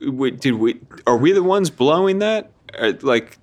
We, 0.00 0.32
did 0.32 0.54
we? 0.54 0.80
Are 1.06 1.16
we 1.16 1.30
the 1.32 1.44
ones 1.44 1.70
blowing 1.70 2.18
that? 2.18 2.50
Or, 2.78 2.92
like, 3.02 3.38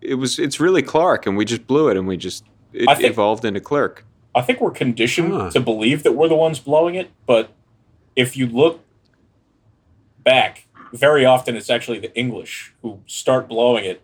it 0.00 0.14
was. 0.14 0.38
It's 0.38 0.58
really 0.58 0.82
Clark, 0.82 1.26
and 1.26 1.36
we 1.36 1.44
just 1.44 1.66
blew 1.66 1.88
it, 1.88 1.96
and 1.98 2.08
we 2.08 2.16
just 2.16 2.44
it 2.72 2.86
think- 2.96 3.04
evolved 3.12 3.44
into 3.44 3.60
clerk. 3.60 4.04
I 4.34 4.40
think 4.42 4.60
we're 4.60 4.72
conditioned 4.72 5.32
Huh. 5.32 5.50
to 5.50 5.60
believe 5.60 6.02
that 6.02 6.12
we're 6.12 6.26
the 6.28 6.34
ones 6.34 6.58
blowing 6.58 6.96
it, 6.96 7.10
but 7.24 7.52
if 8.16 8.36
you 8.36 8.48
look 8.48 8.80
back, 10.24 10.66
very 10.92 11.24
often 11.24 11.54
it's 11.56 11.70
actually 11.70 12.00
the 12.00 12.12
English 12.18 12.72
who 12.82 13.00
start 13.06 13.46
blowing 13.48 13.84
it 13.84 14.02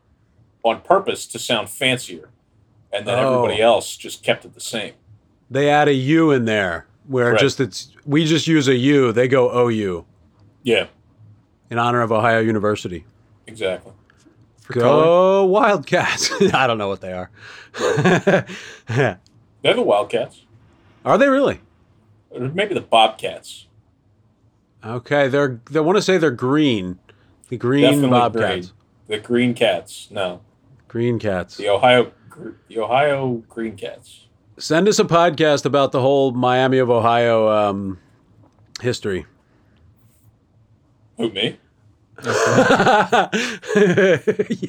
on 0.62 0.80
purpose 0.82 1.26
to 1.28 1.38
sound 1.38 1.68
fancier, 1.70 2.28
and 2.92 3.06
then 3.06 3.18
Oh. 3.18 3.34
everybody 3.42 3.62
else 3.62 3.96
just 3.96 4.22
kept 4.22 4.44
it 4.44 4.54
the 4.54 4.60
same. 4.60 4.92
They 5.50 5.68
add 5.68 5.88
a 5.88 5.94
U 5.94 6.30
in 6.30 6.44
there 6.44 6.86
where 7.06 7.32
Right. 7.32 7.40
just 7.40 7.60
it's 7.60 7.90
we 8.06 8.24
just 8.24 8.46
use 8.46 8.68
a 8.68 8.76
U. 8.76 9.12
They 9.12 9.26
go 9.28 9.50
OU 9.68 10.04
Yeah, 10.62 10.86
in 11.70 11.78
honor 11.78 12.02
of 12.02 12.12
Ohio 12.12 12.40
University. 12.40 13.04
exactly. 13.46 13.92
For 14.60 14.74
color. 14.74 15.02
Go 15.04 15.44
Wildcats! 15.46 16.30
I 16.54 16.66
don't 16.66 16.78
know 16.78 16.88
what 16.88 17.00
they 17.00 17.12
are. 17.12 17.30
They're 19.62 19.74
the 19.74 19.82
Wildcats, 19.82 20.42
are 21.04 21.18
they 21.18 21.28
really? 21.28 21.60
or 22.30 22.40
maybe 22.48 22.74
the 22.74 22.80
Bobcats. 22.80 23.66
Okay, 24.84 25.28
they're 25.28 25.60
they 25.70 25.80
want 25.80 25.96
to 25.98 26.02
say 26.02 26.16
they're 26.18 26.30
green. 26.30 26.98
The 27.48 27.56
green 27.56 27.82
Definitely 27.82 28.10
Bobcats. 28.10 28.66
green. 28.68 28.70
The 29.08 29.18
Green 29.18 29.54
Cats. 29.54 30.06
No, 30.10 30.40
Green 30.90 31.20
cats. 31.20 31.56
the 31.56 31.68
Ohio, 31.68 32.10
the 32.66 32.80
Ohio 32.80 33.44
Green 33.48 33.76
Cats. 33.76 34.26
Send 34.58 34.88
us 34.88 34.98
a 34.98 35.04
podcast 35.04 35.64
about 35.64 35.92
the 35.92 36.00
whole 36.00 36.32
Miami 36.32 36.78
of 36.78 36.90
Ohio 36.90 37.48
um, 37.48 38.00
history. 38.80 39.24
Who 41.16 41.30
me? 41.30 41.60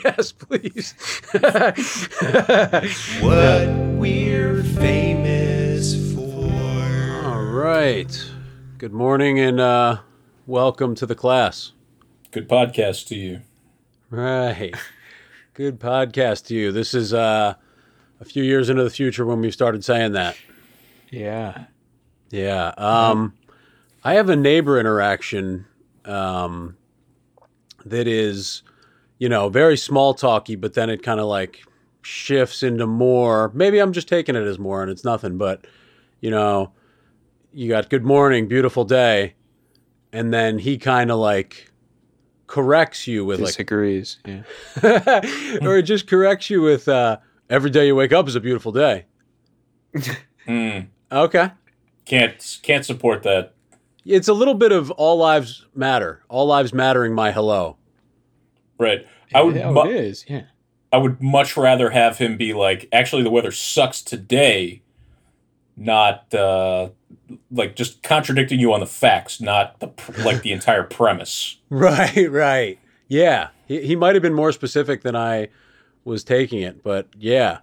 yes, 0.06 0.32
please. 0.32 0.94
What 3.24 3.68
we're 3.98 4.62
famous 4.62 6.14
for. 6.14 7.26
All 7.26 7.46
right. 7.46 8.32
Good 8.78 8.94
morning 8.94 9.40
and 9.40 9.60
uh, 9.60 10.02
welcome 10.46 10.94
to 10.94 11.08
the 11.08 11.16
class. 11.16 11.72
Good 12.30 12.48
podcast 12.48 13.08
to 13.08 13.16
you. 13.16 13.42
Right. 14.12 14.76
Good 15.62 15.80
podcast 15.80 16.48
to 16.48 16.56
you. 16.56 16.72
This 16.72 16.96
is 16.96 17.14
uh, 17.14 17.54
a 18.20 18.26
few 18.26 18.42
years 18.42 18.72
into 18.72 18.84
the 18.84 18.90
future 18.90 19.28
when 19.28 19.42
we 19.42 19.52
started 19.52 19.86
saying 19.86 20.14
that. 20.14 20.36
Yeah. 21.12 21.66
Yeah. 22.32 22.74
Um, 22.80 23.36
I 24.04 24.16
have 24.16 24.28
a 24.30 24.36
neighbor 24.36 24.80
interaction 24.80 25.68
um, 26.04 26.78
that 27.86 28.08
is, 28.08 28.64
you 29.20 29.30
know, 29.30 29.50
very 29.50 29.78
small 29.78 30.16
talky, 30.16 30.56
but 30.56 30.74
then 30.74 30.90
it 30.90 31.04
kind 31.04 31.20
of 31.20 31.28
like 31.28 31.60
shifts 32.02 32.64
into 32.64 32.88
more. 32.88 33.52
Maybe 33.54 33.78
I'm 33.78 33.94
just 33.94 34.08
taking 34.08 34.36
it 34.36 34.48
as 34.48 34.58
more 34.58 34.82
and 34.82 34.90
it's 34.90 35.06
nothing, 35.06 35.38
but, 35.38 35.68
you 36.22 36.32
know, 36.32 36.72
you 37.54 37.70
got 37.70 37.92
good 37.92 38.04
morning, 38.04 38.48
beautiful 38.48 38.84
day. 38.84 39.36
And 40.12 40.34
then 40.34 40.58
he 40.58 40.80
kind 40.80 41.12
of 41.12 41.20
like 41.20 41.71
corrects 42.52 43.08
you 43.08 43.24
with 43.24 43.40
like, 43.40 43.48
Disagrees. 43.48 44.18
Yeah. 44.26 44.42
or 45.62 45.78
it 45.78 45.84
just 45.84 46.06
corrects 46.06 46.50
you 46.50 46.62
with 46.62 46.86
uh, 46.90 47.18
every 47.50 47.70
day 47.70 47.88
you 47.88 47.96
wake 47.96 48.12
up 48.12 48.28
is 48.28 48.36
a 48.36 48.40
beautiful 48.42 48.72
day. 48.72 49.06
Hmm. 50.48 50.80
Okay. 51.12 51.52
Can't 52.06 52.60
can't 52.64 52.84
support 52.84 53.22
that. 53.22 53.54
It's 54.04 54.28
a 54.28 54.34
little 54.34 54.56
bit 54.56 54.72
of 54.72 54.90
all 54.90 55.18
lives 55.18 55.68
matter. 55.76 56.24
All 56.30 56.48
lives 56.48 56.74
mattering 56.74 57.14
my 57.14 57.32
hello. 57.32 57.78
Right. 58.80 59.06
I 59.36 59.44
would 59.44 59.56
Oh, 59.58 59.72
mu- 59.72 59.88
it 59.88 59.96
is. 59.96 60.26
Yeah. 60.28 60.46
I 60.92 60.98
would 60.98 61.22
much 61.22 61.56
rather 61.56 61.92
have 61.92 62.18
him 62.18 62.38
be 62.38 62.54
like, 62.54 62.90
actually, 62.92 63.22
the 63.22 63.30
weather 63.30 63.52
sucks 63.52 64.02
today, 64.02 64.82
not 65.78 66.34
uh, 66.34 66.90
like 67.52 67.76
just 67.76 68.04
contradicting 68.04 68.60
you 68.60 68.74
on 68.74 68.80
the 68.80 68.86
facts, 68.86 69.40
not 69.42 69.80
the 69.80 69.92
like 70.24 70.42
the 70.44 70.52
entire 70.52 70.84
premise. 70.84 71.58
Right, 71.70 72.30
right. 72.30 72.80
Yeah. 73.08 73.50
He, 73.66 73.82
he 73.88 73.96
might 73.96 74.16
have 74.16 74.22
been 74.22 74.34
more 74.34 74.52
specific 74.52 75.04
than 75.04 75.16
I 75.16 75.48
was 76.04 76.24
taking 76.24 76.62
it, 76.62 76.84
but 76.84 77.08
yeah. 77.18 77.60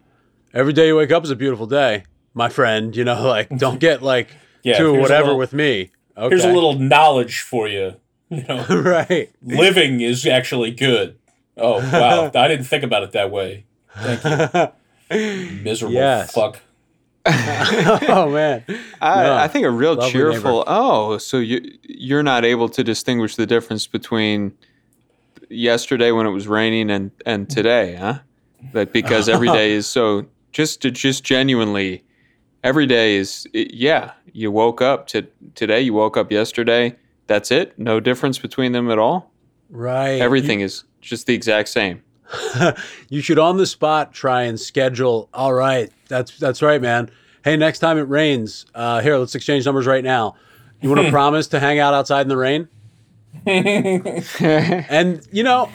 Every 0.54 0.72
day 0.72 0.86
you 0.86 0.96
wake 0.96 1.10
up 1.12 1.24
is 1.24 1.30
a 1.30 1.36
beautiful 1.36 1.66
day, 1.66 2.04
my 2.32 2.48
friend. 2.48 2.96
You 2.96 3.04
know, 3.04 3.22
like 3.26 3.48
don't 3.58 3.78
get 3.88 4.02
like 4.02 4.28
Yeah, 4.62 4.78
to 4.78 4.94
whatever 4.94 5.24
little- 5.24 5.38
with 5.38 5.52
me. 5.52 5.90
Okay. 6.16 6.28
Here's 6.30 6.44
a 6.44 6.52
little 6.52 6.74
knowledge 6.78 7.40
for 7.40 7.68
you. 7.68 7.94
You 8.30 8.44
know, 8.44 8.64
right. 8.66 9.30
living 9.42 10.00
is 10.00 10.26
actually 10.26 10.70
good. 10.72 11.16
Oh 11.56 11.78
wow, 11.78 12.30
I 12.34 12.46
didn't 12.48 12.66
think 12.66 12.82
about 12.84 13.02
it 13.02 13.12
that 13.12 13.30
way. 13.30 13.64
Thank 13.94 14.24
you, 15.10 15.62
miserable 15.62 15.94
Yes. 15.94 16.32
fuck. 16.32 16.60
oh 18.08 18.30
man. 18.30 18.64
I, 19.00 19.22
No. 19.22 19.34
I 19.36 19.48
think 19.48 19.66
a 19.66 19.70
real 19.70 19.94
Lovely 19.94 20.10
cheerful. 20.10 20.64
Oh, 20.66 21.18
so 21.18 21.38
you 21.38 21.60
you're 21.82 22.22
not 22.22 22.44
able 22.44 22.68
to 22.70 22.82
distinguish 22.82 23.36
the 23.36 23.46
difference 23.46 23.86
between 23.86 24.56
yesterday 25.48 26.10
when 26.10 26.26
it 26.26 26.30
was 26.30 26.48
raining 26.48 26.90
and 26.90 27.10
and 27.26 27.48
today, 27.50 27.96
huh? 27.96 28.20
Like 28.72 28.92
because 28.92 29.28
every 29.34 29.48
day 29.48 29.72
is 29.72 29.86
so 29.86 30.26
just 30.52 30.80
to 30.82 30.90
just 30.90 31.24
genuinely, 31.24 32.04
every 32.64 32.86
day 32.86 33.16
is 33.16 33.46
yeah. 33.52 34.12
You 34.32 34.52
woke 34.52 34.80
up 34.80 35.06
to 35.08 35.26
today. 35.54 35.80
You 35.80 35.94
woke 35.94 36.16
up 36.16 36.30
yesterday. 36.30 36.96
That's 37.26 37.50
it. 37.50 37.78
No 37.78 38.00
difference 38.00 38.38
between 38.38 38.72
them 38.72 38.90
at 38.90 38.98
all. 38.98 39.32
Right. 39.70 40.20
Everything 40.20 40.60
is 40.60 40.84
just 41.00 41.26
the 41.26 41.34
exact 41.34 41.68
same. 41.68 42.02
you 43.08 43.20
should 43.20 43.38
on 43.38 43.56
the 43.56 43.66
spot 43.66 44.12
try 44.12 44.42
and 44.42 44.58
schedule. 44.58 45.28
All 45.32 45.52
right, 45.52 45.90
that's 46.08 46.38
that's 46.38 46.62
right, 46.62 46.80
man. 46.80 47.10
hey, 47.44 47.56
next 47.56 47.78
time 47.78 47.98
it 47.98 48.02
rains, 48.02 48.66
uh, 48.74 49.00
here, 49.00 49.16
let's 49.16 49.34
exchange 49.34 49.64
numbers 49.64 49.86
right 49.86 50.04
now. 50.04 50.36
You 50.80 50.90
want 50.90 51.02
to 51.02 51.10
promise 51.12 51.46
to 51.48 51.60
hang 51.60 51.78
out 51.78 51.94
outside 51.94 52.22
in 52.22 52.28
the 52.28 52.36
rain? 52.36 52.68
and 53.46 55.26
you 55.32 55.42
know, 55.42 55.70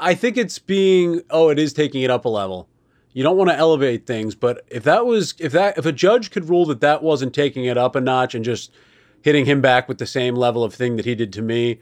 I 0.00 0.14
think 0.14 0.36
it's 0.36 0.58
being 0.58 1.22
oh, 1.30 1.50
it 1.50 1.58
is 1.58 1.72
taking 1.72 2.02
it 2.02 2.10
up 2.10 2.24
a 2.24 2.28
level. 2.28 2.68
You 3.14 3.22
don't 3.22 3.36
want 3.36 3.50
to 3.50 3.56
elevate 3.56 4.06
things, 4.06 4.34
but 4.34 4.64
if 4.68 4.84
that 4.84 5.04
was 5.04 5.34
if 5.38 5.52
that 5.52 5.76
if 5.76 5.86
a 5.86 5.92
judge 5.92 6.30
could 6.30 6.48
rule 6.48 6.64
that 6.66 6.80
that 6.80 7.02
wasn't 7.02 7.34
taking 7.34 7.64
it 7.64 7.76
up 7.76 7.94
a 7.94 8.00
notch 8.00 8.34
and 8.34 8.44
just 8.44 8.72
hitting 9.20 9.44
him 9.44 9.60
back 9.60 9.88
with 9.88 9.98
the 9.98 10.06
same 10.06 10.34
level 10.34 10.64
of 10.64 10.74
thing 10.74 10.96
that 10.96 11.04
he 11.04 11.14
did 11.14 11.32
to 11.34 11.42
me, 11.42 11.80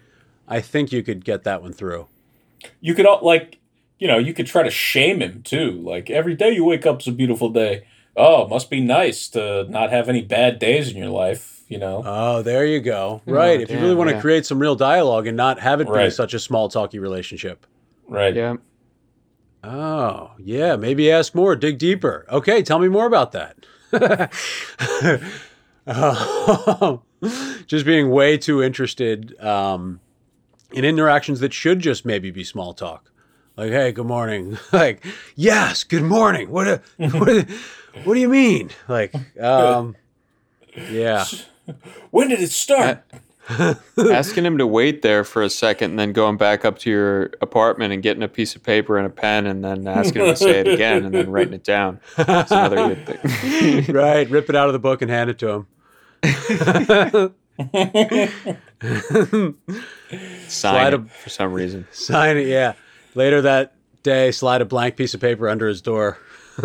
I 0.48 0.60
think 0.60 0.92
you 0.92 1.02
could 1.02 1.24
get 1.24 1.44
that 1.44 1.62
one 1.62 1.72
through. 1.72 2.06
You 2.80 2.94
could 2.94 3.06
al- 3.06 3.20
like, 3.22 3.59
you 4.00 4.08
know, 4.08 4.18
you 4.18 4.34
could 4.34 4.46
try 4.46 4.64
to 4.64 4.70
shame 4.70 5.22
him 5.22 5.42
too. 5.42 5.70
Like 5.70 6.10
every 6.10 6.34
day 6.34 6.50
you 6.50 6.64
wake 6.64 6.86
up 6.86 7.02
is 7.02 7.06
a 7.06 7.12
beautiful 7.12 7.50
day. 7.50 7.84
Oh, 8.16 8.42
it 8.42 8.48
must 8.48 8.68
be 8.68 8.80
nice 8.80 9.28
to 9.28 9.64
not 9.68 9.90
have 9.90 10.08
any 10.08 10.22
bad 10.22 10.58
days 10.58 10.90
in 10.90 10.96
your 10.96 11.10
life. 11.10 11.62
You 11.68 11.78
know, 11.78 12.02
Oh, 12.04 12.42
there 12.42 12.66
you 12.66 12.80
go. 12.80 13.22
Right. 13.26 13.60
if 13.60 13.70
you 13.70 13.76
really 13.76 13.90
damn, 13.90 13.98
want 13.98 14.10
to 14.10 14.20
create 14.20 14.44
some 14.44 14.58
real 14.58 14.74
dialogue 14.74 15.28
and 15.28 15.36
not 15.36 15.60
have 15.60 15.80
it 15.80 15.92
be 15.92 16.10
such 16.10 16.34
a 16.34 16.40
small 16.40 16.68
talky 16.68 16.98
relationship. 16.98 17.64
right? 18.08 18.34
yeah. 18.34 18.56
Oh, 19.62 20.32
yeah. 20.38 20.74
Maybe 20.74 21.12
ask 21.12 21.32
more, 21.34 21.54
dig 21.54 21.78
deeper. 21.78 22.26
Okay, 22.28 22.62
tell 22.62 22.80
me 22.80 22.88
more 22.88 23.06
about 23.06 23.32
that. 23.32 23.66
Just 27.66 27.84
being 27.84 28.10
way 28.10 28.38
too 28.38 28.62
interested 28.62 29.38
um, 29.40 30.00
in 30.72 30.84
interactions 30.84 31.40
that 31.40 31.52
should 31.52 31.80
just 31.80 32.06
maybe 32.06 32.30
be 32.30 32.44
small 32.44 32.72
talk. 32.72 33.10
Like, 33.60 33.72
hey, 33.72 33.92
good 33.92 34.06
morning. 34.06 34.56
like, 34.72 35.04
yes, 35.36 35.84
good 35.84 36.02
morning. 36.02 36.48
What? 36.48 36.64
do- 36.96 37.08
What? 37.18 37.26
do- 37.28 37.44
what 38.04 38.14
do 38.14 38.20
you 38.20 38.28
mean? 38.30 38.70
Like, 38.88 39.12
um, 39.38 39.96
yeah. 40.90 41.26
When 42.10 42.28
did 42.30 42.40
it 42.40 42.50
start? 42.52 43.02
Asking 43.98 44.46
him 44.46 44.56
to 44.56 44.66
wait 44.66 45.02
there 45.02 45.24
for 45.24 45.42
a 45.42 45.50
second 45.50 45.90
and 45.90 45.98
then 45.98 46.12
going 46.14 46.38
back 46.38 46.64
up 46.64 46.78
to 46.80 46.90
your 46.90 47.24
apartment 47.42 47.92
and 47.92 48.02
getting 48.02 48.22
a 48.22 48.28
piece 48.28 48.56
of 48.56 48.62
paper 48.62 48.96
and 48.96 49.06
a 49.06 49.10
pen 49.10 49.46
and 49.46 49.62
then 49.62 49.86
asking 49.86 50.22
him 50.22 50.28
to 50.28 50.36
say 50.36 50.60
it 50.60 50.66
again 50.68 51.04
and 51.04 51.14
then 51.14 51.30
writing 51.30 51.52
it 51.52 51.62
down. 51.64 52.00
That's 52.16 52.50
another 52.50 52.94
good 52.94 53.06
thing. 53.06 53.94
right. 53.94 54.28
Rip 54.30 54.48
it 54.48 54.56
out 54.56 54.68
of 54.68 54.72
the 54.72 54.78
book 54.78 55.02
and 55.02 55.10
hand 55.10 55.28
it 55.30 55.38
to 55.40 55.48
him. 55.50 55.66
Sign 58.80 59.74
Slide 60.48 60.94
it 60.94 61.00
a- 61.00 61.04
for 61.04 61.28
some 61.28 61.52
reason. 61.52 61.86
Sign 61.92 62.36
it, 62.38 62.46
yeah. 62.46 62.72
Later 63.14 63.42
that 63.42 63.74
day, 64.02 64.30
slide 64.30 64.60
a 64.60 64.64
blank 64.64 64.96
piece 64.96 65.14
of 65.14 65.20
paper 65.20 65.48
under 65.48 65.68
his 65.68 65.82
door. 65.82 66.18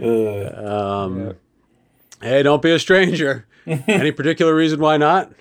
um, 0.00 1.34
Hey, 2.20 2.42
don't 2.42 2.62
be 2.62 2.72
a 2.72 2.78
stranger. 2.78 3.46
Any 3.66 4.12
particular 4.12 4.54
reason 4.54 4.80
why 4.80 4.96
not? 4.96 5.32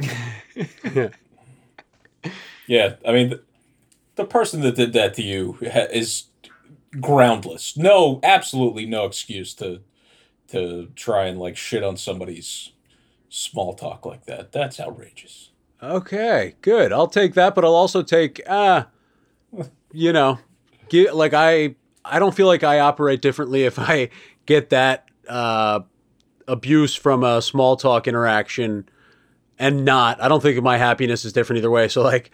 Yeah, 2.68 2.96
I 3.06 3.12
mean, 3.12 3.28
the, 3.30 3.42
the 4.16 4.24
person 4.24 4.60
that 4.62 4.74
did 4.74 4.92
that 4.94 5.14
to 5.14 5.22
you 5.22 5.56
ha- 5.62 5.86
is 5.92 6.24
groundless. 7.00 7.76
No, 7.76 8.18
absolutely 8.24 8.86
no 8.86 9.04
excuse 9.04 9.54
to 9.54 9.82
to 10.48 10.88
try 10.96 11.26
and 11.26 11.38
like 11.38 11.56
shit 11.56 11.84
on 11.84 11.96
somebody's 11.96 12.72
small 13.28 13.74
talk 13.74 14.04
like 14.04 14.26
that. 14.26 14.50
That's 14.50 14.80
outrageous. 14.80 15.50
Okay, 15.82 16.54
good. 16.62 16.92
I'll 16.92 17.06
take 17.08 17.34
that, 17.34 17.54
but 17.54 17.64
I'll 17.64 17.74
also 17.74 18.02
take 18.02 18.40
ah, 18.48 18.88
you 19.92 20.12
know, 20.12 20.38
get, 20.88 21.14
like 21.14 21.34
I 21.34 21.74
I 22.04 22.18
don't 22.18 22.34
feel 22.34 22.46
like 22.46 22.64
I 22.64 22.80
operate 22.80 23.20
differently 23.20 23.64
if 23.64 23.78
I 23.78 24.08
get 24.46 24.70
that 24.70 25.06
uh, 25.28 25.80
abuse 26.48 26.94
from 26.94 27.22
a 27.24 27.42
small 27.42 27.76
talk 27.76 28.06
interaction 28.08 28.88
and 29.58 29.84
not. 29.84 30.22
I 30.22 30.28
don't 30.28 30.42
think 30.42 30.62
my 30.62 30.78
happiness 30.78 31.24
is 31.24 31.32
different 31.32 31.58
either 31.58 31.70
way. 31.70 31.88
So 31.88 32.02
like, 32.02 32.30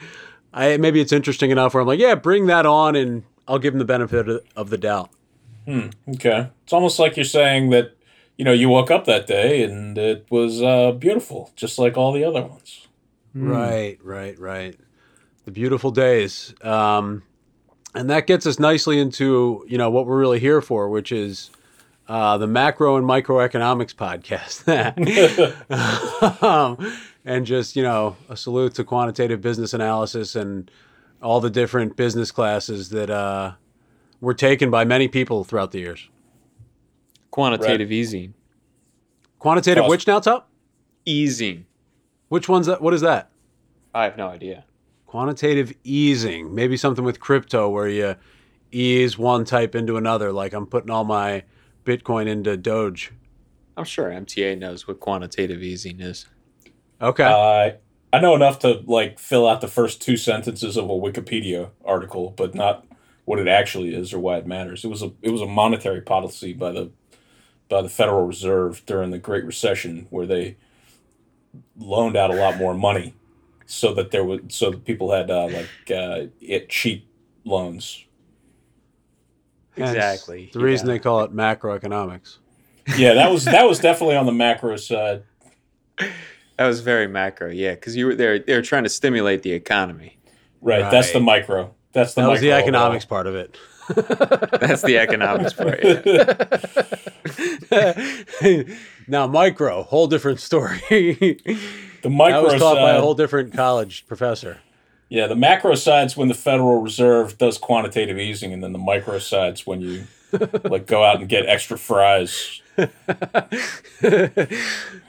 I 0.53 0.77
maybe 0.77 1.01
it's 1.01 1.13
interesting 1.13 1.51
enough 1.51 1.75
where 1.75 1.81
I'm 1.81 1.87
like, 1.87 2.01
yeah, 2.01 2.15
bring 2.15 2.47
that 2.47 2.67
on, 2.67 2.95
and 2.95 3.25
I'll 3.49 3.59
give 3.59 3.75
him 3.75 3.79
the 3.79 3.85
benefit 3.85 4.29
of- 4.55 4.71
the 4.71 4.79
doubt. 4.79 5.11
Okay, 5.69 6.49
it's 6.65 6.73
almost 6.73 6.99
like 6.99 7.17
you're 7.17 7.25
saying 7.25 7.71
that 7.71 7.97
you 8.37 8.45
know 8.45 8.53
you 8.53 8.69
woke 8.69 8.91
up 8.91 9.05
that 9.07 9.27
day 9.27 9.63
and 9.63 9.97
it 9.97 10.27
was 10.31 10.63
uh, 10.63 10.93
beautiful, 10.93 11.53
just 11.57 11.79
like 11.79 11.97
all 11.97 12.13
the 12.13 12.25
other 12.25 12.43
ones. 12.43 12.82
Right, 13.35 13.99
right, 14.03 14.39
right. 14.39 14.79
The 15.45 15.51
beautiful 15.51 15.91
days. 15.91 16.55
Um, 16.63 17.23
and 17.95 18.09
that 18.11 18.27
gets 18.27 18.47
us 18.47 18.59
nicely 18.59 18.99
into, 18.99 19.65
you 19.69 19.79
know, 19.79 19.91
what 19.91 20.07
we're 20.07 20.19
really 20.19 20.41
here 20.41 20.61
for, 20.61 20.89
which 20.89 21.13
is 21.13 21.51
uh, 22.09 22.39
the 22.39 22.47
macro 22.47 22.97
and 22.97 23.07
microeconomics 23.07 23.95
podcast. 23.95 24.69
um, 26.43 26.99
and 27.25 27.47
just, 27.47 27.77
you 27.77 27.83
know, 27.83 28.17
a 28.29 28.37
salute 28.37 28.75
to 28.75 28.85
quantitative 28.85 29.41
business 29.41 29.75
analysis 29.75 30.35
and 30.37 30.71
all 31.23 31.41
the 31.41 31.51
different 31.51 31.97
business 31.97 32.31
classes 32.31 32.89
that 32.91 33.11
uh, 33.11 33.53
were 34.21 34.35
taken 34.35 34.71
by 34.71 34.85
many 34.85 35.09
people 35.09 35.45
throughout 35.45 35.71
the 35.71 35.79
years. 35.79 36.09
Quantitative 37.31 37.91
easing. 37.93 38.35
Quantitative 39.39 39.85
Awesome. 39.85 39.91
which 39.91 40.07
now, 40.07 40.21
Top? 40.21 40.49
Easing. 41.05 41.67
Which 42.33 42.49
one's 42.49 42.67
that? 42.67 42.81
What 42.81 42.95
is 42.95 43.03
that? 43.03 43.31
I 43.95 44.05
have 44.05 44.17
no 44.17 44.29
idea. 44.29 44.65
Quantitative 45.05 45.75
easing, 45.85 46.55
maybe 46.55 46.79
something 46.79 47.05
with 47.05 47.21
crypto 47.21 47.69
where 47.69 47.87
you 47.87 48.17
ease 48.71 49.19
one 49.19 49.45
type 49.45 49.75
into 49.75 49.99
another. 49.99 50.33
Like 50.33 50.55
I'm 50.55 50.65
putting 50.65 50.89
all 50.89 51.05
my 51.05 51.43
Bitcoin 51.85 52.27
into 52.27 52.57
Doge. 52.57 53.13
I'm 53.77 53.85
sure 53.85 54.09
MTA 54.09 54.59
knows 54.59 54.89
what 54.89 54.99
quantitative 54.99 55.63
easing 55.63 56.01
is. 56.01 56.25
Okay. 57.03 57.23
Uh, 57.23 57.77
I 58.17 58.21
know 58.23 58.35
enough 58.35 58.61
to 58.61 58.83
like 58.87 59.19
fill 59.19 59.47
out 59.47 59.61
the 59.61 59.69
first 59.69 60.01
two 60.01 60.17
sentences 60.17 60.79
of 60.79 60.87
a 60.87 60.95
Wikipedia 60.95 61.69
article, 61.85 62.31
but 62.31 62.55
not 62.55 62.87
what 63.27 63.41
it 63.41 63.47
actually 63.47 63.95
is 63.95 64.15
or 64.15 64.19
why 64.19 64.39
it 64.39 64.47
matters. 64.47 64.87
It 64.87 64.89
was 64.89 65.03
a 65.03 65.13
it 65.21 65.33
was 65.33 65.43
a 65.43 65.47
monetary 65.47 66.01
policy 66.01 66.55
by 66.55 66.73
the 66.73 66.93
by 67.69 67.83
the 67.83 67.91
Federal 67.91 68.25
Reserve 68.27 68.83
during 68.87 69.11
the 69.11 69.19
Great 69.19 69.45
Recession, 69.45 70.07
where 70.09 70.25
they 70.25 70.57
loaned 71.77 72.17
out 72.17 72.31
a 72.31 72.35
lot 72.35 72.57
more 72.57 72.75
money, 72.75 73.15
so 73.67 73.95
that 73.95 74.11
there 74.11 74.25
would 74.25 74.53
so 74.53 74.71
that 74.71 74.85
people 74.85 75.13
had 75.13 75.31
uh, 75.31 75.47
like 75.47 75.69
uh, 75.91 76.27
it 76.41 76.69
cheap 76.69 77.07
loans. 77.45 78.05
Hence 79.77 79.91
Exactly. 79.91 80.51
The 80.53 80.61
reason 80.61 80.87
yeah. 80.87 80.95
they 80.95 80.99
call 80.99 81.23
it 81.23 81.35
macroeconomics. 81.35 82.39
Yeah, 82.97 83.15
that 83.15 83.31
was 83.31 83.45
that 83.45 83.65
was 83.69 83.79
definitely 83.79 84.17
on 84.17 84.27
the 84.27 84.33
macro 84.33 84.77
side. 84.77 85.23
That 85.99 86.67
was 86.67 86.81
very 86.81 87.07
macro, 87.09 87.51
yeah, 87.51 87.75
because 87.75 87.97
you 87.97 88.07
were 88.07 88.15
there. 88.15 88.39
They 88.39 88.55
were 88.55 88.63
trying 88.63 88.85
to 88.85 88.89
stimulate 88.89 89.43
the 89.43 89.53
economy. 89.53 90.19
Right, 90.61 90.91
that's 90.91 91.13
the 91.13 91.21
micro. 91.21 91.75
That's 91.93 92.15
the 92.15 92.23
That 92.23 92.29
was 92.29 92.41
the 92.41 92.51
micro 92.51 92.63
economics 92.63 93.05
part 93.05 93.27
of 93.27 93.35
it. 93.35 93.57
That's 93.89 94.83
the 94.83 94.99
economics 94.99 95.53
part. 95.53 95.81
Yeah. 98.53 98.65
now 99.09 99.27
micro, 99.27 99.83
whole 99.83 100.07
different 100.07 100.41
story. 100.41 100.81
The 102.03 102.11
micro 102.11 102.43
that 102.43 102.53
was 102.55 102.61
taught 102.61 102.75
by 102.75 102.91
a 102.91 102.95
side- 102.95 103.01
whole 103.01 103.15
different 103.15 103.53
college 103.55 104.07
professor. 104.09 104.59
Yeah, 105.09 105.29
the 105.29 105.37
macro 105.37 105.77
side's 105.77 106.17
when 106.17 106.27
the 106.27 106.35
Federal 106.35 106.81
Reserve 106.83 107.39
does 107.39 107.59
quantitative 107.59 108.19
easing, 108.19 108.53
and 108.53 108.61
then 108.61 108.73
the 108.73 108.79
micro 108.81 109.21
side's 109.21 109.65
when 109.69 109.81
you 109.83 110.07
like 110.65 110.87
go 110.89 111.05
out 111.05 111.21
and 111.21 111.29
get 111.29 111.47
extra 111.49 111.79
fries. 111.79 112.61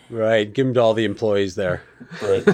Right. 0.10 0.54
Give 0.54 0.68
them 0.68 0.74
to 0.76 0.82
all 0.82 0.94
the 0.94 1.06
employees 1.06 1.56
there 1.56 1.82
Right. 2.22 2.46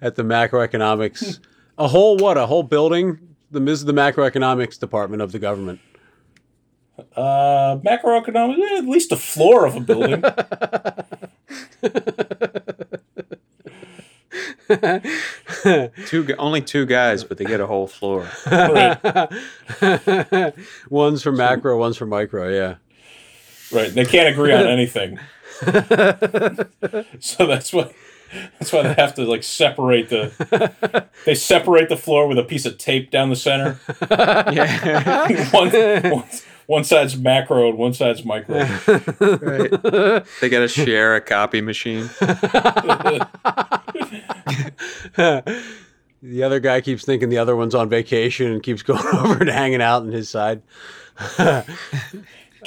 at 0.00 0.14
the 0.14 0.22
macroeconomics. 0.22 1.40
A 1.76 1.88
whole 1.88 2.16
what? 2.16 2.38
A 2.38 2.46
whole 2.46 2.62
building. 2.62 3.18
The 3.50 3.60
this 3.60 3.80
is 3.80 3.84
the 3.86 3.92
macroeconomics 3.92 4.78
department 4.78 5.22
of 5.22 5.32
the 5.32 5.38
government. 5.38 5.80
Uh, 7.16 7.78
macroeconomics, 7.84 8.58
eh, 8.58 8.78
at 8.78 8.86
least 8.86 9.10
the 9.10 9.16
floor 9.16 9.66
of 9.66 9.76
a 9.76 9.80
building. 9.80 10.20
two, 16.06 16.24
gu- 16.24 16.34
only 16.38 16.60
two 16.60 16.86
guys, 16.86 17.24
but 17.24 17.38
they 17.38 17.44
get 17.44 17.60
a 17.60 17.66
whole 17.66 17.86
floor. 17.86 18.28
right. 18.46 19.30
one's 20.90 21.22
for 21.22 21.32
macro, 21.32 21.78
one's 21.78 21.96
for 21.96 22.06
micro. 22.06 22.48
Yeah. 22.48 22.76
Right. 23.72 23.92
They 23.92 24.04
can't 24.04 24.28
agree 24.28 24.52
on 24.52 24.66
anything. 24.66 25.18
so 27.20 27.46
that's 27.46 27.72
why 27.72 27.92
that's 28.58 28.72
why 28.72 28.82
they 28.82 28.94
have 28.94 29.14
to 29.14 29.24
like 29.24 29.42
separate 29.42 30.08
the 30.08 31.04
they 31.24 31.34
separate 31.34 31.88
the 31.88 31.96
floor 31.96 32.26
with 32.26 32.38
a 32.38 32.44
piece 32.44 32.66
of 32.66 32.78
tape 32.78 33.10
down 33.10 33.30
the 33.30 33.36
center. 33.36 33.78
Yeah, 34.10 35.48
one, 35.52 35.70
one, 36.10 36.24
one 36.66 36.84
side's 36.84 37.16
macro 37.16 37.68
and 37.70 37.78
one 37.78 37.94
side's 37.94 38.24
micro. 38.24 38.58
right. 38.58 40.24
They 40.40 40.48
got 40.48 40.60
to 40.60 40.68
share 40.68 41.16
a 41.16 41.20
copy 41.20 41.60
machine. 41.60 42.10
The 46.20 46.42
other 46.42 46.58
guy 46.58 46.80
keeps 46.80 47.04
thinking 47.04 47.28
the 47.28 47.38
other 47.38 47.54
one's 47.54 47.74
on 47.74 47.88
vacation 47.88 48.52
and 48.52 48.62
keeps 48.62 48.82
going 48.82 49.06
over 49.14 49.38
and 49.38 49.48
hanging 49.48 49.80
out 49.80 50.02
on 50.02 50.12
his 50.12 50.28
side. 50.28 50.62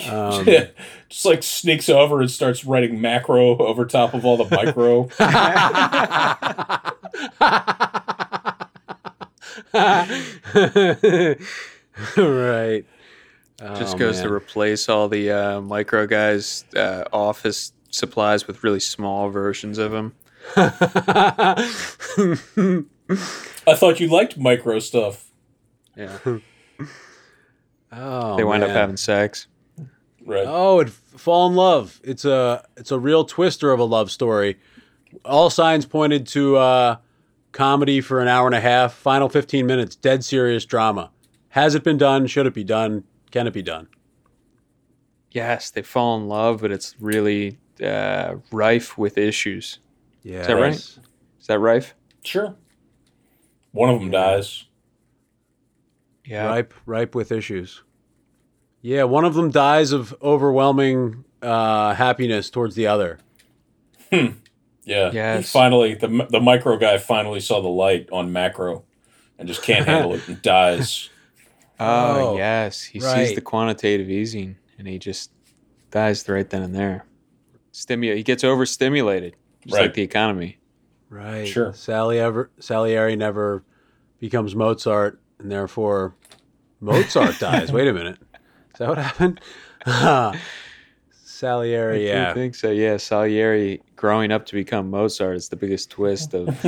Um, 0.10 0.46
Just 1.10 1.26
like 1.26 1.44
sneaks 1.44 1.90
over 1.90 2.22
and 2.22 2.32
starts 2.32 2.64
writing 2.66 3.02
macro 3.02 3.58
over 3.58 3.86
top 3.86 4.14
of 4.14 4.26
all 4.26 4.38
the 4.38 4.56
micro. 4.56 5.10
right. 12.18 12.86
Just 13.60 13.96
Oh, 13.96 13.98
goes 13.98 14.18
man. 14.18 14.28
to 14.28 14.34
replace 14.34 14.90
all 14.90 15.08
the 15.08 15.32
uh, 15.32 15.62
micro 15.62 16.08
guys' 16.08 16.66
uh, 16.76 17.04
office 17.14 17.74
supplies 17.92 18.48
with 18.48 18.64
really 18.64 18.80
small 18.80 19.30
versions 19.30 19.78
of 19.78 19.92
them. 19.92 20.14
I 20.56 20.70
thought 23.76 24.00
you 24.00 24.08
liked 24.08 24.38
micro 24.38 24.80
stuff. 24.80 25.30
Yeah, 25.96 26.18
oh, 27.92 28.38
they 28.38 28.44
wind 28.44 28.64
up 28.64 28.72
having 28.72 28.98
sex. 28.98 29.46
Right. 30.26 30.46
Oh, 30.48 30.80
it 30.80 30.90
fall 30.90 31.48
in 31.48 31.56
love. 31.56 32.00
It's 32.04 32.26
a 32.26 32.66
it's 32.78 32.92
a 32.92 33.00
real 33.00 33.26
twister 33.26 33.72
of 33.72 33.80
a 33.80 33.84
love 33.84 34.12
story. 34.12 34.60
All 35.26 35.50
signs 35.50 35.86
pointed 35.86 36.28
to 36.28 36.58
uh, 36.58 36.98
comedy 37.52 38.02
for 38.02 38.22
an 38.22 38.28
hour 38.28 38.46
and 38.48 38.56
a 38.56 38.62
half. 38.62 38.94
Final 38.94 39.30
fifteen 39.30 39.66
minutes, 39.66 39.96
dead 39.96 40.24
serious 40.24 40.66
drama. 40.66 41.12
Has 41.50 41.76
it 41.76 41.84
been 41.84 41.98
done? 41.98 42.28
Should 42.28 42.46
it 42.46 42.54
be 42.54 42.64
done? 42.64 43.04
Can 43.32 43.48
it 43.48 43.54
be 43.54 43.62
done? 43.62 43.88
Yes, 45.32 45.70
they 45.72 45.82
fall 45.82 46.18
in 46.18 46.28
love, 46.28 46.62
but 46.62 46.72
it's 46.72 46.96
really 47.00 47.58
uh, 47.84 48.36
rife 48.52 48.98
with 48.98 49.18
issues. 49.18 49.80
Yeah, 50.24 50.42
Is 50.42 50.48
that 50.48 50.56
right? 50.56 50.74
Is 50.76 51.48
that 51.48 51.60
rife? 51.60 51.96
Sure. 52.24 52.56
One 53.72 53.90
of 53.90 54.00
them 54.00 54.12
dies. 54.12 54.66
Yeah. 56.26 56.46
Ripe, 56.48 56.74
ripe 56.86 57.16
with 57.16 57.32
issues. 57.32 57.82
Yeah, 58.82 59.04
one 59.04 59.26
of 59.26 59.34
them 59.36 59.52
dies 59.52 59.92
of 59.92 60.16
overwhelming 60.22 61.24
uh, 61.42 61.94
happiness 61.94 62.50
towards 62.50 62.76
the 62.76 62.88
other. 62.88 63.20
Yeah. 64.12 64.32
Yes. 65.14 65.52
finally, 65.52 65.94
the 65.94 66.28
the 66.30 66.40
micro 66.42 66.78
guy 66.78 66.98
finally 66.98 67.40
saw 67.40 67.62
the 67.62 67.70
light 67.70 68.10
on 68.12 68.32
macro, 68.34 68.84
and 69.38 69.48
just 69.48 69.62
can't 69.64 69.86
handle 69.88 70.16
it 70.16 70.28
and 70.28 70.42
dies. 70.42 71.10
Oh, 71.80 72.32
Oh, 72.34 72.38
yes. 72.38 72.84
He 72.84 73.00
sees 73.00 73.34
the 73.36 73.42
quantitative 73.42 74.10
easing 74.10 74.58
and 74.78 74.88
he 74.88 75.00
just 75.00 75.32
dies 75.90 76.28
right 76.30 76.48
then 76.50 76.62
and 76.64 76.76
there. 76.76 77.06
Stimu- 77.74 78.16
he 78.16 78.22
gets 78.24 78.44
overstimulated, 78.44 79.36
just 79.64 79.76
Right. 79.76 79.84
like 79.84 79.94
the 79.96 80.02
economy. 80.04 80.58
Right. 81.10 81.48
Sure. 81.48 81.74
Sally 81.74 82.20
ever 82.20 82.50
Salieri 82.60 83.16
never 83.16 83.64
becomes 84.20 84.56
Mozart, 84.56 85.20
and 85.40 85.52
therefore 85.52 86.16
Mozart 86.80 87.40
dies. 87.40 87.72
Wait 87.74 87.88
a 87.88 87.94
minute. 87.94 88.18
Is 88.82 88.88
that 88.88 88.90
what 88.90 88.98
happened? 88.98 89.40
Salieri, 91.24 92.12
I 92.12 92.14
yeah. 92.14 92.34
think 92.34 92.56
so. 92.56 92.72
Yeah, 92.72 92.98
Salieri 92.98 93.80
growing 93.96 94.32
up 94.32 94.48
to 94.48 94.56
become 94.56 94.90
Mozart 94.90 95.36
is 95.36 95.50
the 95.50 95.56
biggest 95.56 95.92
twist 95.92 96.34
of. 96.34 96.48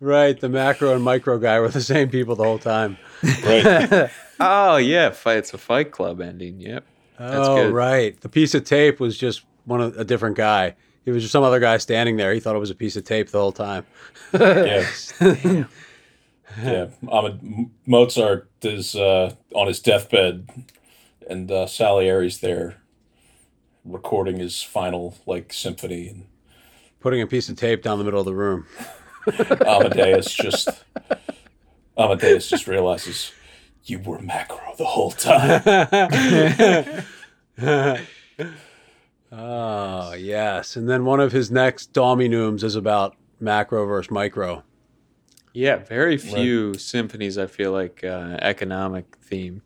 Right, 0.00 0.40
the 0.40 0.48
macro 0.48 0.92
and 0.92 1.04
micro 1.04 1.38
guy 1.38 1.60
were 1.60 1.68
the 1.68 1.80
same 1.80 2.10
people 2.10 2.34
the 2.34 2.42
whole 2.42 2.58
time. 2.58 2.98
Right. 3.44 4.10
oh 4.40 4.78
yeah. 4.78 5.14
It's 5.26 5.54
a 5.54 5.58
Fight 5.58 5.92
Club 5.92 6.20
ending. 6.20 6.60
Yep. 6.60 6.84
oh, 7.20 7.56
good. 7.56 7.72
right. 7.72 8.20
The 8.20 8.28
piece 8.28 8.56
of 8.56 8.64
tape 8.64 8.98
was 8.98 9.16
just 9.16 9.44
one 9.66 9.80
of 9.80 9.96
a 9.96 10.04
different 10.04 10.36
guy. 10.36 10.74
He 11.04 11.12
was 11.12 11.22
just 11.22 11.32
some 11.32 11.44
other 11.44 11.60
guy 11.60 11.76
standing 11.76 12.16
there. 12.16 12.34
He 12.34 12.40
thought 12.40 12.56
it 12.56 12.60
was 12.60 12.70
a 12.70 12.74
piece 12.74 12.96
of 12.96 13.04
tape 13.04 13.30
the 13.30 13.38
whole 13.38 13.52
time. 13.52 13.86
Yeah. 14.32 14.84
yeah. 16.62 16.88
Um, 17.10 17.70
Mozart 17.86 18.50
is 18.62 18.94
uh, 18.94 19.34
on 19.54 19.66
his 19.66 19.80
deathbed, 19.80 20.48
and 21.28 21.50
uh, 21.50 21.66
Salieri's 21.66 22.40
there 22.40 22.76
recording 23.84 24.38
his 24.38 24.62
final 24.62 25.16
like 25.26 25.52
symphony, 25.52 26.08
and 26.08 26.26
Putting 27.00 27.20
a 27.20 27.26
piece 27.26 27.48
of 27.48 27.56
tape 27.56 27.82
down 27.82 27.98
the 27.98 28.04
middle 28.04 28.20
of 28.20 28.26
the 28.26 28.34
room. 28.34 28.64
Amadeus 29.66 30.32
just 30.32 30.84
Amadeus 31.98 32.48
just 32.48 32.68
realizes 32.68 33.32
you 33.84 33.98
were 33.98 34.20
macro 34.20 34.60
the 34.78 34.84
whole 34.84 35.10
time. 35.10 35.62
Oh, 39.32 40.12
yes. 40.16 40.76
And 40.76 40.88
then 40.88 41.04
one 41.04 41.18
of 41.18 41.32
his 41.32 41.50
next 41.50 41.92
Dominums 41.92 42.62
is 42.62 42.76
about 42.76 43.16
macro 43.40 43.84
versus 43.84 44.10
micro. 44.12 44.62
Yeah, 45.52 45.76
very 45.76 46.16
few 46.16 46.74
symphonies 46.74 47.36
I 47.36 47.46
feel 47.46 47.72
like 47.72 48.02
uh, 48.04 48.38
economic 48.40 49.18
themed. 49.20 49.60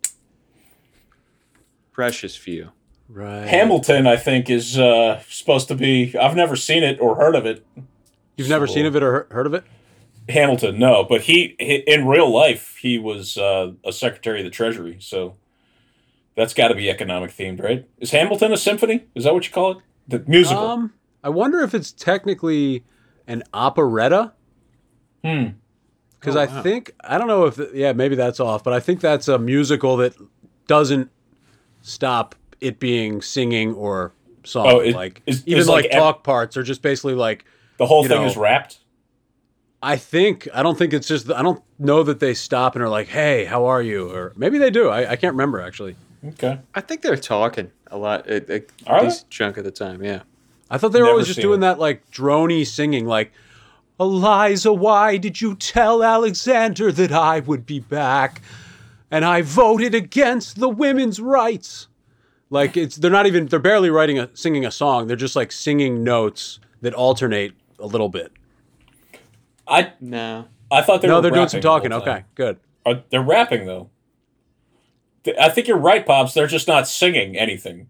Precious 1.93 2.37
few. 2.37 2.71
Right. 3.09 3.47
Hamilton, 3.47 4.07
I 4.07 4.17
think, 4.17 4.51
is 4.51 4.79
uh, 4.79 5.23
supposed 5.29 5.69
to 5.69 5.75
be. 5.75 6.17
I've 6.19 6.35
never 6.35 6.57
seen 6.57 6.83
it 6.83 7.01
or 7.01 7.15
heard 7.17 7.37
of 7.37 7.47
it. 7.47 7.65
You've 8.37 8.49
never 8.49 8.67
So- 8.67 8.75
seen 8.75 8.87
of 8.87 8.97
it 8.97 9.03
or 9.03 9.27
heard 9.31 9.47
of 9.47 9.55
it? 9.55 9.65
Hamilton, 10.29 10.77
no, 10.81 11.05
but 11.09 11.21
he, 11.21 11.55
he 11.61 11.77
in 11.87 12.05
real 12.09 12.29
life 12.29 12.79
he 12.83 12.99
was 12.99 13.39
uh, 13.39 13.71
a 13.85 13.93
secretary 13.93 14.41
of 14.41 14.45
the 14.45 14.51
treasury, 14.51 14.97
so 14.99 15.37
that's 16.35 16.53
got 16.53 16.67
to 16.69 16.75
be 16.75 16.91
economic 16.91 17.31
themed, 17.31 17.63
right? 17.63 17.89
Is 17.99 18.11
Hamilton 18.11 18.53
a 18.53 18.57
symphony? 18.57 19.05
Is 19.15 19.23
that 19.23 19.35
what 19.35 19.47
you 19.47 19.53
call 19.53 19.71
it? 19.71 19.79
The 20.09 20.25
musical. 20.27 20.65
Um, 20.67 20.93
I 21.23 21.29
wonder 21.29 21.61
if 21.61 21.75
it's 21.75 21.93
technically 21.93 22.85
an 23.29 23.45
operetta. 23.55 24.33
Hmm. 25.25 25.45
Because 26.21 26.37
Oh, 26.37 26.41
I 26.41 26.47
wow. 26.47 26.63
think 26.63 26.93
I 27.03 27.19
don't 27.19 27.29
know 27.29 27.45
if 27.47 27.61
yeah 27.75 27.93
maybe 27.93 28.15
that's 28.17 28.41
off, 28.41 28.65
but 28.65 28.73
I 28.73 28.81
think 28.81 29.01
that's 29.01 29.29
a 29.29 29.39
musical 29.39 29.97
that 29.99 30.15
doesn't 30.67 31.11
stop 31.83 32.35
it 32.61 32.79
being 32.81 33.23
singing 33.23 33.75
or 33.75 34.13
song. 34.45 34.67
Oh, 34.69 34.81
it- 34.81 34.95
like 34.95 35.23
is- 35.27 35.43
even 35.47 35.61
is 35.61 35.69
like, 35.69 35.85
like 35.85 35.93
ev- 35.93 36.01
talk 36.01 36.25
parts 36.25 36.57
are 36.57 36.63
just 36.63 36.83
basically 36.83 37.15
like 37.15 37.45
The 37.79 37.87
whole 37.87 38.03
thing 38.03 38.21
know- 38.23 38.27
is 38.27 38.37
wrapped. 38.37 38.79
I 39.83 39.97
think 39.97 40.49
I 40.55 40.63
don't 40.63 40.77
think 40.77 40.93
it's 40.95 41.07
just 41.07 41.31
I 41.31 41.43
don't 41.43 41.63
know 41.79 42.03
that 42.03 42.19
they 42.19 42.35
stop 42.35 42.75
and 42.75 42.83
are 42.83 42.89
like 42.89 43.09
hey 43.09 43.45
how 43.45 43.67
are 43.67 43.83
you 43.83 44.11
or 44.11 44.33
maybe 44.37 44.59
they 44.59 44.71
do 44.71 44.89
I, 44.89 45.13
I 45.13 45.17
can't 45.17 45.35
remember 45.35 45.61
actually 45.61 45.97
Okay. 46.27 46.59
I 46.75 46.81
think 46.81 47.03
they're 47.03 47.17
talking 47.17 47.71
a 47.89 47.97
lot, 47.99 48.27
a, 48.29 48.37
a 48.53 48.63
Are 48.87 49.03
they? 49.03 49.09
decent 49.11 49.31
chunk 49.31 49.59
of 49.59 49.65
the 49.65 49.71
time. 49.71 50.03
Yeah. 50.03 50.23
I 50.69 50.79
thought 50.79 50.89
they 50.89 50.99
were 50.99 51.05
Never 51.05 51.13
always 51.13 51.29
just 51.29 51.41
doing 51.41 51.59
it. 51.59 51.61
that 51.61 51.79
like 51.79 52.11
drony 52.11 52.67
singing, 52.67 53.07
like 53.07 53.31
Eliza, 53.99 54.73
why 54.73 55.17
did 55.17 55.41
you 55.41 55.55
tell 55.55 56.03
Alexander 56.03 56.93
that 56.93 57.13
I 57.13 57.41
would 57.41 57.65
be 57.65 57.81
back? 57.81 58.43
And 59.11 59.25
I 59.25 59.43
voted 59.43 59.95
against 59.95 60.59
the 60.59 60.69
women's 60.69 61.21
rights. 61.21 61.89
Like 62.51 62.77
it's 62.77 62.97
they're 62.97 63.11
not 63.11 63.27
even 63.27 63.47
they're 63.47 63.59
barely 63.59 63.91
writing 63.91 64.19
a 64.19 64.29
singing 64.35 64.65
a 64.67 64.71
song. 64.71 65.07
They're 65.07 65.17
just 65.17 65.35
like 65.37 65.51
singing 65.51 66.05
notes 66.05 66.61
that 66.83 66.95
alternate 66.95 67.53
a 67.79 67.87
little 67.87 68.09
bit. 68.09 68.33
I 69.67 69.93
No. 70.01 70.47
I 70.71 70.83
thought 70.83 71.01
they 71.03 71.09
were 71.09 71.15
no, 71.15 71.21
they're 71.21 71.31
doing 71.31 71.49
some 71.49 71.61
talking. 71.61 71.93
Okay, 71.93 72.25
good. 72.35 72.59
Are, 72.85 73.03
they're 73.11 73.23
rapping 73.23 73.67
though. 73.67 73.91
I 75.41 75.49
think 75.49 75.67
you're 75.67 75.77
right, 75.79 76.05
pops. 76.07 76.35
They're 76.35 76.47
just 76.47 76.69
not 76.69 76.87
singing 76.87 77.37
anything. 77.37 77.89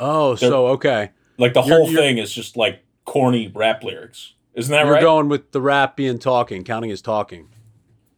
Oh, 0.00 0.34
so 0.34 0.66
okay. 0.68 1.10
Like 1.38 1.54
the 1.54 1.62
You're- 1.62 1.76
whole 1.76 1.90
you're- 1.90 2.02
thing 2.02 2.18
is 2.18 2.32
just 2.32 2.56
like 2.56 2.82
corny 3.04 3.48
rap 3.54 3.82
lyrics. 3.82 4.34
Isn't 4.58 4.72
that 4.72 4.82
right? 4.82 5.00
You're 5.00 5.00
going 5.00 5.28
with 5.28 5.52
the 5.52 5.60
rap 5.60 5.96
being 5.96 6.18
talking, 6.18 6.64
counting 6.64 6.90
as 6.90 7.00
talking. 7.00 7.48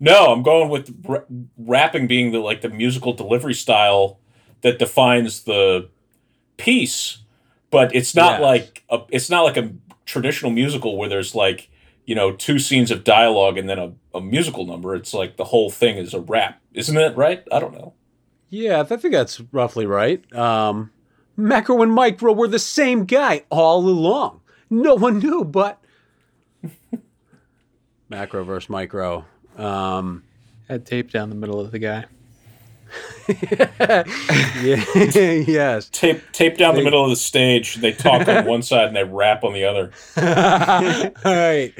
No, 0.01 0.33
I'm 0.33 0.43
going 0.43 0.71
with 0.71 0.95
ra- 1.07 1.25
rapping 1.59 2.07
being 2.07 2.33
the 2.33 2.39
like 2.41 2.63
the 2.63 2.71
musical 2.71 3.13
delivery 3.13 3.55
style 3.55 4.19
that 4.63 4.79
defines 4.79 5.43
the 5.45 5.89
piece, 6.57 7.19
but 7.71 7.95
it's 7.95 8.15
not 8.15 8.41
Yes. 8.41 8.41
like 8.43 8.85
a, 8.91 9.01
it's 9.11 9.29
not 9.31 9.43
like 9.45 9.57
a 9.57 9.71
traditional 10.07 10.51
musical 10.51 10.97
where 10.97 11.09
there's 11.09 11.35
like 11.35 11.69
you 12.07 12.15
know 12.15 12.33
two 12.33 12.59
scenes 12.59 12.91
of 12.91 13.05
dialogue 13.05 13.59
and 13.59 13.69
then 13.69 13.79
a, 13.79 13.93
a 14.15 14.21
musical 14.21 14.65
number. 14.67 14.95
It's 14.95 15.13
like 15.15 15.37
the 15.37 15.45
whole 15.45 15.71
thing 15.71 15.97
is 15.99 16.15
a 16.15 16.21
rap, 16.21 16.61
isn't 16.73 16.97
it? 16.97 17.17
Right? 17.17 17.47
I 17.53 17.61
don't 17.61 17.75
know. 17.75 17.95
Yeah, 18.49 18.81
I 18.81 18.85
think 18.85 19.13
that's 19.13 19.41
roughly 19.53 19.87
right. 19.87 20.21
Um, 20.35 20.91
Macro 21.37 21.83
and 21.83 21.93
Micro 21.93 22.33
were 22.33 22.49
the 22.49 22.59
same 22.59 23.05
guy 23.05 23.45
all 23.51 23.87
along. 23.87 24.41
No 24.71 24.95
one 24.95 25.19
knew, 25.21 25.45
but 25.45 25.81
Macro 28.11 28.45
versus 28.45 28.69
Micro. 28.69 29.25
Um, 29.57 30.25
Had 30.69 30.85
tape 30.85 31.11
down 31.11 31.31
the 31.31 31.37
middle 31.37 31.61
of 31.61 31.71
the 31.71 31.79
guy. 31.79 32.05
yeah, 34.65 34.85
yes. 35.15 35.89
Tape 35.91 36.21
tape 36.33 36.59
down 36.59 36.75
the 36.75 36.83
middle 36.83 37.05
of 37.05 37.11
the 37.11 37.17
stage. 37.17 37.77
They 37.77 37.93
talk 37.93 38.27
on 38.27 38.45
one 38.47 38.63
side 38.63 38.89
and 38.89 38.97
they 38.97 39.05
rap 39.05 39.45
on 39.45 39.53
the 39.53 39.65
other. 39.65 39.93
right, 41.25 41.73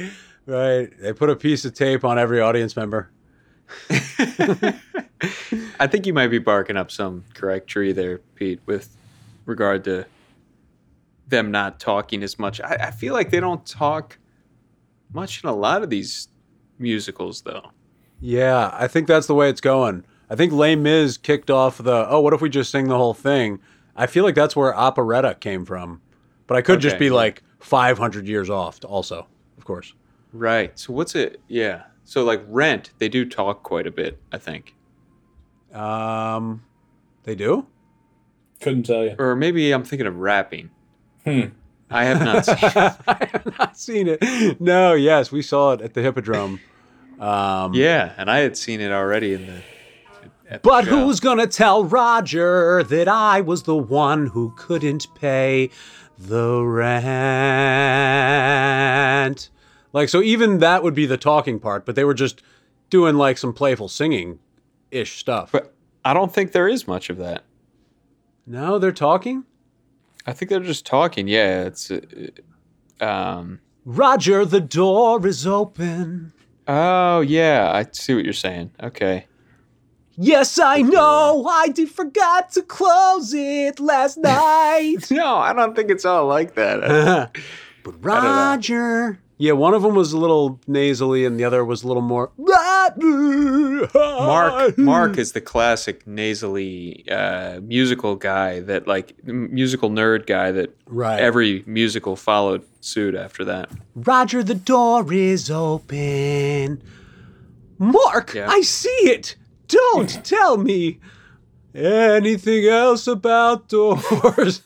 right. 0.47 1.01
They 1.01 1.13
put 1.13 1.29
a 1.29 1.35
piece 1.35 1.65
of 1.65 1.75
tape 1.75 2.05
on 2.05 2.17
every 2.17 2.41
audience 2.41 2.77
member. 2.77 3.11
I 3.91 5.87
think 5.89 6.07
you 6.07 6.15
might 6.15 6.29
be 6.29 6.39
barking 6.39 6.77
up 6.77 6.93
some 6.93 7.25
correct 7.35 7.67
tree 7.67 7.91
there, 7.91 8.19
Pete, 8.37 8.61
with 8.67 8.97
regard 9.47 9.83
to 9.85 10.07
them 11.27 11.51
not 11.51 11.81
talking 11.81 12.23
as 12.23 12.39
much. 12.39 12.61
I, 12.61 12.77
I 12.81 12.91
feel 12.93 13.15
like 13.15 13.31
they 13.31 13.41
don't 13.41 13.67
talk 13.67 14.17
much 15.13 15.43
in 15.43 15.49
a 15.49 15.55
lot 15.55 15.83
of 15.83 15.91
these 15.91 16.29
musicals, 16.79 17.43
though. 17.43 17.71
Yeah, 18.21 18.71
I 18.75 18.87
think 18.89 19.07
that's 19.07 19.27
the 19.27 19.35
way 19.35 19.49
it's 19.49 19.61
going. 19.61 20.05
I 20.29 20.37
think 20.37 20.53
Les 20.53 20.77
Mis 20.77 21.17
kicked 21.17 21.51
off 21.51 21.79
the 21.79 22.07
oh, 22.09 22.21
what 22.21 22.33
if 22.33 22.41
we 22.41 22.49
just 22.49 22.71
sing 22.71 22.89
the 22.89 22.97
whole 22.97 23.15
thing? 23.15 23.61
I 23.97 24.07
feel 24.07 24.25
like 24.25 24.35
that's 24.35 24.55
where 24.55 24.75
operetta 24.75 25.35
came 25.41 25.65
from, 25.65 26.01
but 26.47 26.57
I 26.57 26.63
could 26.63 26.81
just 26.81 26.99
be 26.99 27.11
like 27.11 27.43
500 27.59 28.29
years 28.29 28.49
off. 28.49 28.79
Also, 28.85 29.27
of 29.59 29.65
course. 29.65 29.93
Right. 30.33 30.79
So 30.79 30.93
what's 30.93 31.15
it? 31.15 31.41
Yeah. 31.49 31.83
So 32.05 32.23
like 32.25 32.43
Rent, 32.47 32.91
they 32.99 33.09
do 33.09 33.25
talk 33.29 33.63
quite 33.63 33.87
a 33.87 33.91
bit. 33.91 34.19
I 34.33 34.39
think, 34.39 34.75
Um, 35.75 36.63
they 37.25 37.35
do. 37.35 37.67
Couldn't 38.61 38.85
tell 38.85 39.05
you. 39.05 39.17
or 39.19 39.35
maybe 39.37 39.73
I'm 39.73 39.85
thinking 39.85 40.07
of 40.07 40.17
rapping. 40.17 40.71
Hmm. 41.25 41.41
I 41.91 42.05
have 42.05 42.21
not 42.25 42.45
seen. 42.47 42.57
I 43.09 43.29
have 43.33 43.59
not 43.59 43.77
seen 43.77 44.07
it. 44.09 44.61
No, 44.61 44.95
yes, 44.95 45.33
we 45.33 45.43
saw 45.43 45.73
it 45.73 45.81
at 45.81 45.95
the 45.95 46.03
Hippodrome. 46.03 46.61
Um, 47.19 47.75
yeah, 47.75 48.13
and 48.17 48.31
I 48.31 48.39
had 48.39 48.57
seen 48.57 48.81
it 48.81 48.91
already 48.93 49.35
in 49.35 49.47
the. 49.47 49.63
at 50.49 50.63
the 50.63 50.69
But 50.69 50.85
show. 50.85 50.91
who's 51.05 51.21
gonna 51.21 51.47
tell 51.47 51.85
Roger 51.85 52.83
that 52.85 53.09
I 53.09 53.41
was 53.41 53.65
the 53.65 53.77
one 53.77 54.29
who 54.29 54.53
couldn't 54.57 55.07
pay 55.15 55.71
the 56.17 56.63
rent? 58.21 59.51
Like, 59.93 60.09
so 60.09 60.23
even 60.23 60.59
that 60.59 60.83
would 60.83 60.95
be 60.95 61.07
the 61.07 61.17
talking 61.17 61.59
part, 61.59 61.85
but 61.85 61.95
they 61.97 62.05
were 62.05 62.15
just 62.15 62.43
doing 62.91 63.17
like 63.17 63.39
some 63.39 63.53
playful 63.53 63.89
singing 63.89 64.39
ish 64.91 65.19
stuff. 65.19 65.51
But 65.53 65.75
I 66.05 66.15
don't 66.15 66.33
think 66.33 66.53
there 66.53 66.69
is 66.69 66.87
much 66.87 67.11
of 67.11 67.17
that. 67.19 67.43
no, 68.47 68.79
they're 68.79 68.93
talking? 68.93 69.45
I 70.27 70.33
think 70.33 70.51
they're 70.51 70.61
just 70.61 70.87
talking. 70.87 71.29
Yeah, 71.29 71.63
it's. 71.65 71.91
Uh, 71.91 72.01
um. 73.01 73.61
Roger, 73.85 74.45
the 74.45 74.61
door 74.61 75.27
is 75.27 75.47
open. 75.47 76.33
Oh 76.69 77.21
yeah, 77.21 77.73
I 77.73 77.87
see 77.93 78.15
what 78.15 78.25
you're 78.25 78.33
saying. 78.33 78.73
Okay. 78.83 79.27
Yes, 80.17 80.59
I 80.59 80.83
know. 80.83 81.47
I 81.49 81.69
did 81.69 81.91
forgot 81.91 82.53
to 82.53 82.63
close 82.63 83.33
it 83.33 83.81
last 83.81 84.19
night. 84.19 85.11
No, 85.11 85.37
I 85.37 85.55
don't 85.55 85.75
think 85.75 85.91
it's 85.91 86.05
all 86.05 86.27
like 86.27 86.55
that. 86.55 87.31
but 87.83 88.05
Roger. 88.05 89.19
Yeah, 89.43 89.53
one 89.53 89.73
of 89.73 89.81
them 89.81 89.95
was 89.95 90.13
a 90.13 90.19
little 90.19 90.61
nasally, 90.67 91.25
and 91.25 91.41
the 91.41 91.45
other 91.45 91.65
was 91.65 91.83
a 91.83 91.87
little 91.89 92.03
more. 92.03 92.31
Mark, 93.83 94.77
Mark 94.77 95.17
is 95.17 95.33
the 95.33 95.41
classic 95.41 96.07
nasally 96.07 97.05
uh, 97.11 97.61
musical 97.63 98.17
guy 98.17 98.61
that 98.61 98.87
like 98.87 99.15
musical 99.25 99.89
nerd 99.89 100.27
guy 100.27 100.53
that 100.53 100.77
Right. 100.87 101.19
every 101.21 101.65
musical 101.67 102.17
followed 102.17 102.65
suit 102.81 103.15
after 103.15 103.43
that. 103.47 103.71
Roger, 103.95 104.43
the 104.43 104.55
door 104.55 105.11
is 105.13 105.51
open. 105.51 106.83
Mark, 107.79 108.35
Yeah. 108.35 108.47
I 108.51 108.61
see 108.61 108.91
it. 109.09 109.37
Don't 109.69 110.23
tell 110.25 110.59
me 110.59 110.99
anything 111.75 112.67
else 112.67 113.07
about 113.07 113.69
doors. 113.71 114.63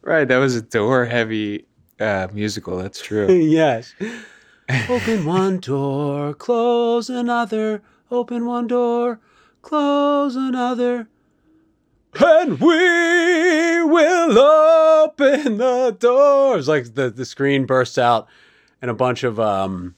Right, 0.00 0.26
that 0.26 0.38
was 0.38 0.56
a 0.56 0.62
door 0.62 1.04
heavy 1.04 1.66
uh, 2.02 2.28
musical. 2.32 2.76
That's 2.78 3.00
true. 3.00 3.32
yes. 3.32 3.94
Open 4.88 5.24
one 5.24 5.58
door, 5.60 6.34
close 6.34 7.08
another. 7.08 7.82
Open 8.10 8.46
one 8.46 8.66
door, 8.66 9.20
close 9.62 10.36
another. 10.36 11.08
And 12.20 12.60
we 12.60 13.82
will 13.84 14.38
open 14.38 15.56
the 15.56 15.96
doors. 15.98 16.68
Like 16.68 16.94
the, 16.94 17.10
the 17.10 17.24
screen 17.24 17.64
bursts 17.64 17.96
out 17.98 18.28
and 18.82 18.90
a 18.90 18.94
bunch 18.94 19.24
of 19.24 19.40
um 19.40 19.94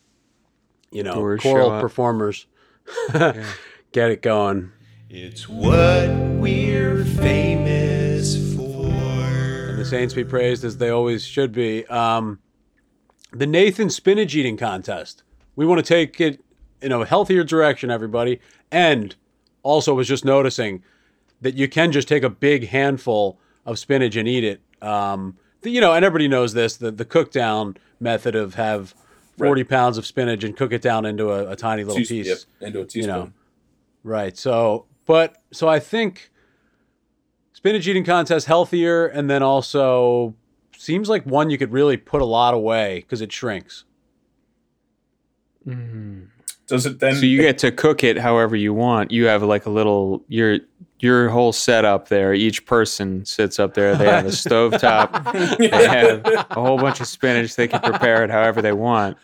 you 0.93 1.03
know 1.03 1.15
Doors 1.15 1.41
choral 1.41 1.71
up. 1.71 1.81
performers 1.81 2.47
get 3.13 4.11
it 4.11 4.23
going. 4.23 4.71
It's 5.11 5.49
what 5.49 6.09
we're 6.09 7.05
famous 7.05 7.23
for. 7.65 7.85
And 7.85 7.94
the 9.85 9.91
Saints 9.91 10.15
be 10.15 10.25
praised 10.25 10.65
as 10.65 10.79
they 10.79 10.89
always 10.89 11.25
should 11.25 11.53
be. 11.53 11.87
Um, 11.87 12.39
the 13.33 13.47
Nathan 13.47 13.91
spinach 13.91 14.35
eating 14.35 14.57
contest. 14.57 15.23
We 15.57 15.67
want 15.67 15.85
to 15.85 15.87
take 15.87 16.21
it 16.21 16.43
in 16.81 16.93
a 16.93 17.05
healthier 17.05 17.45
direction, 17.45 17.91
everybody. 17.91 18.41
And 18.71 19.15
also 19.63 19.95
was 19.95 20.09
just 20.09 20.25
noticing 20.25 20.83
that 21.41 21.55
you 21.55 21.69
can 21.69 21.93
just 21.93 22.09
take 22.09 22.23
a 22.23 22.31
big 22.31 22.69
handful 22.69 23.39
of 23.67 23.79
spinach 23.79 24.17
and 24.17 24.27
eat 24.29 24.45
it. 24.45 24.61
Um, 24.83 25.37
the- 25.63 25.71
you 25.71 25.81
know, 25.81 25.93
and 25.93 26.05
everybody 26.05 26.29
knows 26.29 26.55
this 26.55 26.77
the, 26.77 26.91
the 26.91 27.05
cook 27.05 27.31
down 27.31 27.77
method 28.01 28.35
of 28.35 28.55
have 28.55 28.95
40 29.39 29.65
pounds 29.65 29.99
of 29.99 30.07
spinach 30.07 30.45
and 30.45 30.57
cook 30.57 30.73
it 30.73 30.83
down 30.83 31.05
into 31.05 31.31
a, 31.31 31.51
a 31.51 31.57
tiny 31.57 31.85
little 31.85 31.99
piece. 32.05 32.27
yep, 32.27 32.39
into 32.61 32.81
a 32.81 32.85
teaspoon. 32.85 33.15
know. 33.15 33.33
Right. 34.03 34.37
So, 34.37 34.87
but 35.07 35.37
so 35.53 35.69
I 35.69 35.81
think 35.81 36.31
spinach 37.65 37.89
eating 37.89 38.05
contest 38.05 38.47
healthier, 38.47 39.07
and 39.07 39.31
then 39.31 39.43
also 39.43 40.35
seems 40.77 41.09
like 41.09 41.25
one 41.25 41.49
you 41.49 41.57
could 41.57 41.73
really 41.73 41.97
put 41.97 42.21
a 42.21 42.25
lot 42.27 42.53
away 42.53 43.01
because 43.01 43.23
it 43.23 43.33
shrinks. 43.33 43.85
Mm. 45.67 46.29
Does 46.67 46.85
it 46.85 47.01
then? 47.01 47.15
So 47.15 47.25
you 47.25 47.41
get 47.41 47.57
to 47.59 47.73
cook 47.73 48.05
it 48.05 48.19
however 48.19 48.55
you 48.55 48.75
want. 48.75 49.11
You 49.11 49.25
have 49.29 49.43
like 49.43 49.65
a 49.65 49.71
little 49.71 50.23
your 50.29 50.59
your 50.99 51.31
whole 51.31 51.55
setup 51.55 52.09
there. 52.09 52.35
Each 52.35 52.67
person 52.67 53.25
sits 53.25 53.59
up 53.59 53.73
there. 53.73 53.97
They 53.97 54.09
have 54.09 54.27
a 54.27 54.29
stovetop. 54.29 55.59
They 55.59 55.89
have 55.89 56.27
a 56.27 56.61
whole 56.61 56.77
bunch 56.77 57.01
of 57.01 57.07
spinach. 57.07 57.57
They 57.57 57.69
can 57.69 57.81
prepare 57.81 58.25
it 58.25 58.31
however 58.31 58.61
they 58.61 58.73
want. 58.73 59.17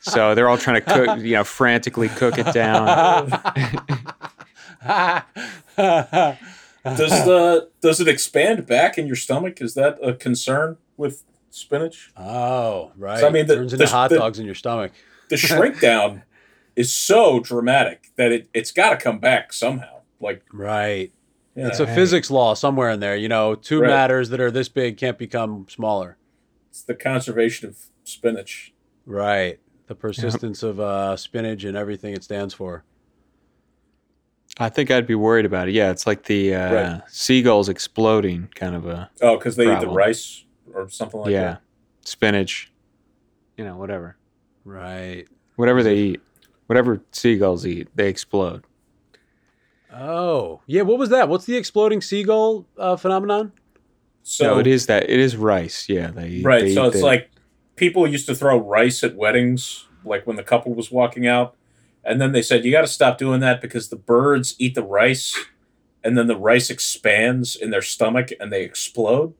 So 0.00 0.34
they're 0.34 0.48
all 0.48 0.58
trying 0.58 0.82
to 0.82 0.92
cook, 0.92 1.20
you 1.20 1.34
know, 1.34 1.44
frantically 1.44 2.08
cook 2.08 2.34
it 2.36 2.52
down. 2.52 3.30
does 6.96 7.10
the 7.24 7.70
does 7.80 8.00
it 8.00 8.08
expand 8.08 8.66
back 8.66 8.98
in 8.98 9.06
your 9.06 9.16
stomach? 9.16 9.60
Is 9.60 9.74
that 9.74 9.98
a 10.02 10.14
concern 10.14 10.76
with 10.96 11.24
spinach? 11.50 12.12
Oh, 12.16 12.92
right. 12.96 13.20
So, 13.20 13.26
I 13.28 13.30
mean, 13.30 13.46
the- 13.46 13.56
turns 13.56 13.72
into 13.72 13.84
the- 13.84 13.90
hot 13.90 14.10
the- 14.10 14.18
dogs 14.18 14.38
in 14.38 14.46
your 14.46 14.54
stomach. 14.54 14.92
The 15.28 15.36
shrink 15.48 15.80
down 15.80 16.22
is 16.76 16.92
so 16.94 17.40
dramatic 17.40 18.10
that 18.16 18.30
it 18.32 18.48
it's 18.54 18.70
got 18.70 18.90
to 18.90 18.96
come 18.96 19.18
back 19.18 19.52
somehow. 19.52 20.00
Like 20.20 20.42
Right. 20.52 21.12
yeah, 21.54 21.68
It's 21.68 21.80
a 21.80 21.86
physics 21.86 22.30
law 22.30 22.54
somewhere 22.54 22.90
in 22.90 23.00
there. 23.00 23.16
You 23.16 23.28
know, 23.28 23.54
two 23.54 23.80
Right. 23.80 23.88
matters 23.88 24.28
that 24.30 24.40
are 24.40 24.50
this 24.50 24.68
big 24.68 24.96
can't 24.96 25.18
become 25.18 25.66
smaller. 25.68 26.16
it's 26.70 26.82
the 26.82 26.94
conservation 26.94 27.68
of 27.68 27.76
spinach. 28.04 28.72
Right. 29.06 29.58
The 29.86 29.94
persistence 29.94 30.62
of 30.62 30.78
uh, 30.80 31.16
spinach 31.16 31.64
and 31.64 31.76
everything 31.76 32.12
it 32.14 32.22
stands 32.24 32.52
for. 32.54 32.84
I 34.58 34.68
think 34.70 34.90
I'd 34.90 35.06
be 35.06 35.14
worried 35.14 35.44
about 35.44 35.68
it. 35.68 35.74
Yeah, 35.74 35.90
it's 35.90 36.06
like 36.06 36.24
the 36.24 36.54
uh, 36.54 36.74
Right. 36.74 37.02
seagulls 37.08 37.68
exploding 37.68 38.48
kind 38.54 38.74
of 38.74 38.86
a 38.86 39.10
Oh, 39.20 39.36
because 39.36 39.56
they 39.56 39.70
eat 39.72 39.80
the 39.80 39.88
rice 39.88 40.44
or 40.72 40.88
something 40.88 41.20
like 41.20 41.30
yeah, 41.30 41.40
that. 41.40 41.46
Yeah, 41.48 41.56
spinach, 42.04 42.72
you 43.58 43.64
know, 43.64 43.76
whatever, 43.76 44.16
Right. 44.64 45.26
whatever 45.56 45.82
they 45.82 45.96
eat, 45.96 46.20
whatever 46.66 47.02
seagulls 47.12 47.66
eat, 47.66 47.88
they 47.94 48.08
explode. 48.08 48.64
Oh, 49.92 50.60
yeah. 50.66 50.82
What 50.82 50.98
was 50.98 51.10
that? 51.10 51.28
What's 51.28 51.44
the 51.46 51.56
exploding 51.56 52.00
seagull 52.00 52.66
uh, 52.78 52.96
phenomenon? 52.96 53.52
So 54.22 54.54
no, 54.54 54.58
it 54.58 54.66
is 54.66 54.86
that 54.86 55.04
it 55.08 55.20
is 55.20 55.36
rice. 55.36 55.88
Yeah, 55.88 56.08
they 56.10 56.40
right. 56.42 56.62
they 56.64 56.74
So 56.74 56.84
eat 56.84 56.88
it's 56.88 56.96
the- 57.00 57.06
like 57.06 57.30
people 57.76 58.06
used 58.08 58.26
to 58.26 58.34
throw 58.34 58.58
rice 58.58 59.04
at 59.04 59.14
weddings, 59.14 59.86
like 60.04 60.26
when 60.26 60.36
the 60.36 60.42
couple 60.42 60.74
was 60.74 60.90
walking 60.90 61.26
out, 61.28 61.54
and 62.06 62.20
then 62.20 62.32
they 62.32 62.42
said 62.42 62.64
you 62.64 62.72
got 62.72 62.82
to 62.82 62.86
stop 62.86 63.18
doing 63.18 63.40
that 63.40 63.60
because 63.60 63.88
the 63.88 63.96
birds 63.96 64.54
eat 64.58 64.74
the 64.74 64.82
rice, 64.84 65.36
and 66.04 66.16
then 66.16 66.26
the 66.26 66.36
rice 66.36 66.70
expands 66.70 67.56
in 67.56 67.70
their 67.70 67.82
stomach 67.82 68.30
and 68.40 68.52
they 68.52 68.62
explode. 68.62 69.34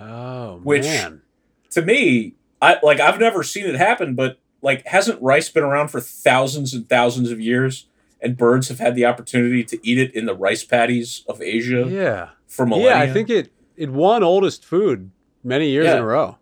Oh, 0.00 0.60
Which- 0.62 0.82
man. 0.84 1.22
To 1.70 1.82
me, 1.82 2.34
I 2.62 2.78
like 2.82 3.00
I've 3.00 3.18
never 3.20 3.42
seen 3.42 3.66
it 3.66 3.74
happen, 3.74 4.14
but 4.14 4.38
like 4.62 4.86
hasn't 4.86 5.20
rice 5.20 5.48
been 5.50 5.62
around 5.64 5.88
for 5.88 6.00
thousands 6.00 6.72
and 6.72 6.88
thousands 6.88 7.30
of 7.30 7.40
years? 7.40 7.86
And 8.22 8.34
birds 8.36 8.68
have 8.68 8.78
had 8.78 8.94
the 8.94 9.04
opportunity 9.04 9.62
to 9.64 9.78
eat 9.86 9.98
it 9.98 10.14
in 10.14 10.24
the 10.24 10.34
rice 10.34 10.64
paddies 10.64 11.22
of 11.28 11.42
Asia 11.42 11.86
Yeah. 11.86 12.28
for 12.46 12.64
millennia. 12.64 12.90
Yeah, 12.92 13.00
I 13.00 13.12
think 13.12 13.28
it 13.28 13.52
it 13.76 13.90
won 13.90 14.22
oldest 14.22 14.64
food 14.64 15.10
many 15.44 15.68
years 15.68 15.84
Yeah. 15.84 15.96
in 15.96 16.02
a 16.02 16.06
row. 16.06 16.38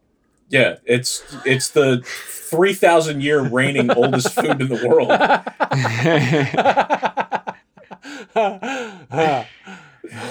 Yeah, 0.55 0.77
it's 0.85 1.25
it's 1.45 1.71
the 1.71 2.01
three 2.05 2.75
thousand 2.75 3.25
year 3.25 3.41
reigning 3.41 3.91
oldest 3.91 4.33
food 4.33 4.61
in 4.61 4.69
the 4.69 4.87
world. 4.87 5.11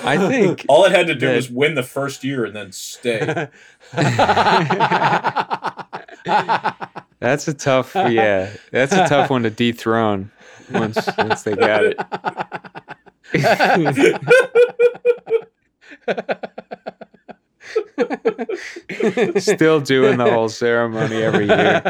I 0.05 0.17
think 0.30 0.65
All 0.69 0.86
it 0.86 0.93
had 0.93 1.07
to 1.07 1.15
do 1.15 1.28
that- 1.28 1.36
was 1.36 1.49
win 1.49 1.76
the 1.76 1.84
first 1.84 2.24
year 2.24 2.45
and 2.45 2.55
then 2.55 2.71
stay. 2.71 3.19
that's 7.19 7.49
a 7.49 7.53
tough. 7.53 7.93
Yeah, 7.93 8.49
that's 8.71 8.93
a 8.93 9.05
tough 9.09 9.30
one 9.30 9.43
to 9.43 9.49
dethrone 9.49 10.32
once 10.71 10.97
once 11.17 11.43
they 11.43 11.57
got 11.57 11.84
it. 11.84 11.99
Still 19.39 19.80
doing 19.82 20.17
the 20.17 20.30
whole 20.32 20.49
ceremony 20.49 21.24
every 21.24 21.47
year 21.47 21.82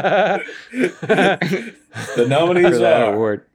The 0.72 2.26
nominees 2.28 2.68
for 2.68 2.78
that 2.78 3.02
are 3.02 3.14
award. 3.14 3.46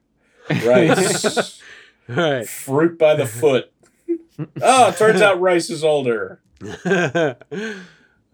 Rice. 0.64 1.60
All 2.08 2.16
right. 2.16 2.48
Fruit 2.48 2.98
by 2.98 3.14
the 3.14 3.26
foot. 3.26 3.72
Oh, 4.62 4.88
it 4.88 4.96
turns 4.96 5.20
out 5.20 5.40
rice 5.40 5.70
is 5.70 5.84
older. 5.84 6.40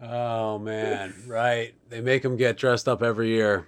oh 0.01 0.57
man, 0.59 1.13
right. 1.27 1.73
They 1.89 2.01
make 2.01 2.23
them 2.23 2.37
get 2.37 2.57
dressed 2.57 2.87
up 2.87 3.03
every 3.03 3.29
year. 3.29 3.67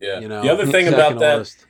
Yeah. 0.00 0.20
You 0.20 0.28
know, 0.28 0.42
the 0.42 0.50
other 0.50 0.66
thing 0.66 0.88
about 0.88 1.18
that 1.18 1.38
list. 1.38 1.66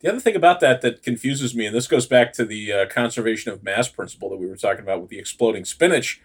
The 0.00 0.08
other 0.10 0.20
thing 0.20 0.36
about 0.36 0.60
that 0.60 0.80
that 0.82 1.02
confuses 1.02 1.54
me, 1.54 1.66
and 1.66 1.74
this 1.74 1.88
goes 1.88 2.06
back 2.06 2.32
to 2.34 2.44
the 2.44 2.72
uh, 2.72 2.86
conservation 2.88 3.50
of 3.52 3.64
mass 3.64 3.88
principle 3.88 4.30
that 4.30 4.36
we 4.36 4.46
were 4.46 4.56
talking 4.56 4.82
about 4.82 5.00
with 5.00 5.10
the 5.10 5.18
exploding 5.18 5.64
spinach, 5.64 6.20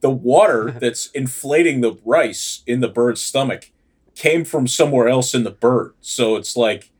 the 0.00 0.10
water 0.10 0.70
that's 0.80 1.06
inflating 1.12 1.80
the 1.80 1.98
rice 2.04 2.62
in 2.66 2.80
the 2.80 2.88
bird's 2.88 3.22
stomach 3.22 3.70
came 4.14 4.44
from 4.44 4.66
somewhere 4.68 5.08
else 5.08 5.34
in 5.34 5.42
the 5.42 5.50
bird. 5.50 5.94
So 6.00 6.36
it's 6.36 6.56
like 6.56 6.90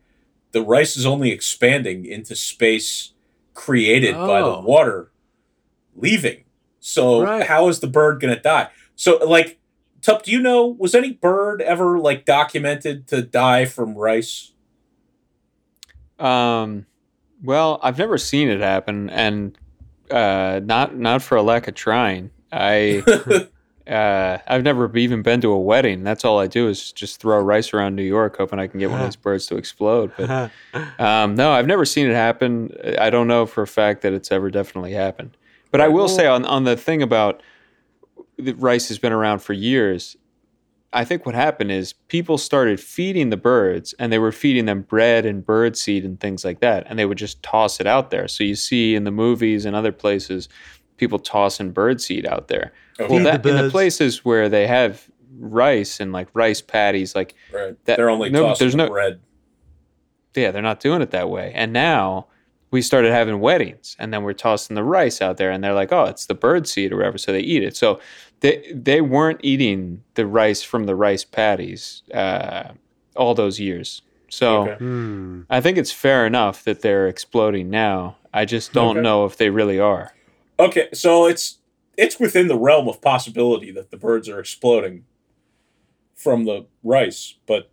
the 0.52 0.62
rice 0.62 0.96
is 0.96 1.04
only 1.06 1.30
expanding 1.30 2.06
into 2.06 2.34
space 2.34 3.12
created 3.52 4.14
by 4.14 4.40
the 4.40 4.46
Oh. 4.56 4.62
water 4.62 5.10
leaving. 5.94 6.44
So 6.80 7.22
Right. 7.22 7.46
how 7.46 7.68
is 7.68 7.80
the 7.80 7.86
bird 7.86 8.20
going 8.20 8.34
to 8.34 8.40
die? 8.40 8.68
So 8.96 9.18
like, 9.18 9.58
Tup, 10.02 10.22
do 10.24 10.30
you 10.32 10.40
know 10.40 10.66
was 10.66 10.94
any 10.94 11.12
bird 11.12 11.62
ever 11.62 11.98
like 11.98 12.24
documented 12.24 13.06
to 13.08 13.22
die 13.22 13.64
from 13.64 13.94
rice? 13.94 14.52
Um, 16.18 16.86
well, 17.42 17.78
I've 17.82 17.98
never 17.98 18.18
seen 18.18 18.48
it 18.48 18.60
happen, 18.60 19.10
and 19.10 19.56
uh, 20.10 20.60
not 20.62 20.96
not 20.96 21.22
for 21.22 21.36
a 21.36 21.42
lack 21.42 21.68
of 21.68 21.74
trying. 21.74 22.30
I 22.52 23.02
uh, 23.86 24.38
I've 24.46 24.62
never 24.62 24.96
even 24.96 25.22
been 25.22 25.40
to 25.42 25.50
a 25.50 25.58
wedding. 25.58 26.04
That's 26.04 26.24
all 26.24 26.38
I 26.38 26.46
do 26.46 26.68
is 26.68 26.92
just 26.92 27.20
throw 27.20 27.38
rice 27.40 27.74
around 27.74 27.96
New 27.96 28.02
York, 28.04 28.36
hoping 28.36 28.58
I 28.58 28.66
can 28.66 28.80
get 28.80 28.90
one 28.90 29.00
of 29.00 29.06
these 29.06 29.16
birds 29.24 29.46
to 29.46 29.56
explode. 29.56 30.12
But 30.16 30.50
um, 30.98 31.34
no, 31.34 31.52
I've 31.52 31.66
never 31.66 31.84
seen 31.84 32.08
it 32.08 32.14
happen. 32.14 32.70
I 32.98 33.10
don't 33.10 33.28
know 33.28 33.46
for 33.46 33.62
a 33.62 33.66
fact 33.66 34.02
that 34.02 34.12
it's 34.12 34.32
ever 34.32 34.50
definitely 34.50 34.92
happened. 34.92 35.36
But 35.70 35.80
I 35.80 35.88
will 35.88 36.08
say 36.08 36.26
on 36.26 36.44
on 36.44 36.64
the 36.64 36.76
thing 36.76 37.02
about 37.02 37.42
the 38.38 38.52
rice 38.52 38.88
has 38.88 38.98
been 38.98 39.12
around 39.12 39.40
for 39.40 39.52
years. 39.52 40.16
I 40.94 41.04
think 41.04 41.26
what 41.26 41.34
happened 41.34 41.72
is 41.72 41.92
people 42.08 42.38
started 42.38 42.78
feeding 42.80 43.30
the 43.30 43.36
birds 43.36 43.94
and 43.98 44.12
they 44.12 44.18
were 44.18 44.32
feeding 44.32 44.64
them 44.66 44.82
bread 44.82 45.26
and 45.26 45.44
bird 45.44 45.76
seed 45.76 46.04
and 46.04 46.18
things 46.20 46.44
like 46.44 46.60
that. 46.60 46.84
And 46.88 46.98
they 46.98 47.04
would 47.04 47.18
just 47.18 47.42
toss 47.42 47.80
it 47.80 47.86
out 47.86 48.10
there. 48.10 48.28
So 48.28 48.44
you 48.44 48.54
see 48.54 48.94
in 48.94 49.02
the 49.04 49.10
movies 49.10 49.64
and 49.64 49.74
other 49.74 49.90
places, 49.92 50.48
people 50.96 51.18
tossing 51.18 51.72
bird 51.72 52.00
seed 52.00 52.24
out 52.26 52.46
there. 52.48 52.72
Okay. 53.00 53.12
Well, 53.12 53.24
that, 53.24 53.42
the 53.42 53.48
in 53.50 53.64
the 53.64 53.70
places 53.70 54.24
where 54.24 54.48
they 54.48 54.68
have 54.68 55.10
rice 55.36 55.98
and 55.98 56.12
like 56.12 56.28
rice 56.32 56.60
paddies, 56.62 57.14
like, 57.16 57.34
Right. 57.52 57.74
That- 57.86 57.96
They're 57.96 58.08
only 58.10 58.30
no, 58.30 58.44
tossing 58.48 58.64
there's 58.64 58.72
the 58.74 58.78
no- 58.78 58.88
bread. 58.88 59.20
yeah, 60.36 60.52
they're 60.52 60.62
not 60.62 60.78
doing 60.78 61.02
it 61.02 61.10
that 61.10 61.28
way. 61.28 61.50
And 61.54 61.72
now 61.72 62.28
we 62.74 62.82
started 62.82 63.12
having 63.12 63.38
weddings 63.38 63.94
and 64.00 64.12
then 64.12 64.24
we're 64.24 64.32
tossing 64.32 64.74
the 64.74 64.82
rice 64.82 65.22
out 65.22 65.36
there 65.36 65.52
and 65.52 65.62
they're 65.62 65.72
like, 65.74 65.92
oh, 65.92 66.06
it's 66.06 66.26
the 66.26 66.34
bird 66.34 66.66
seed 66.66 66.92
or 66.92 66.96
whatever. 66.96 67.18
So 67.18 67.30
they 67.30 67.38
eat 67.38 67.62
it. 67.62 67.76
So 67.76 68.00
they, 68.40 68.72
they 68.74 69.00
weren't 69.00 69.38
eating 69.44 70.02
the 70.14 70.26
rice 70.26 70.64
from 70.64 70.86
the 70.86 70.96
rice 70.96 71.22
paddies 71.24 72.02
uh, 72.12 72.72
all 73.14 73.32
those 73.32 73.60
years. 73.60 74.02
So 74.28 74.62
Okay. 74.62 74.74
Hmm. 74.78 75.42
I 75.48 75.60
think 75.60 75.78
it's 75.78 75.92
fair 75.92 76.26
enough 76.26 76.64
that 76.64 76.82
they're 76.82 77.06
exploding 77.06 77.70
now. 77.70 78.16
I 78.32 78.44
just 78.44 78.72
don't 78.72 78.96
Okay. 78.96 79.02
know 79.02 79.24
if 79.24 79.36
they 79.36 79.50
really 79.50 79.78
are. 79.78 80.12
Okay, 80.58 80.88
so 80.92 81.26
it's 81.26 81.58
it's 81.96 82.18
within 82.18 82.48
the 82.48 82.58
realm 82.58 82.88
of 82.88 83.00
possibility 83.00 83.70
that 83.70 83.92
the 83.92 83.96
birds 83.96 84.28
are 84.28 84.40
exploding 84.40 85.04
from 86.16 86.44
the 86.44 86.66
rice, 86.82 87.34
but 87.46 87.70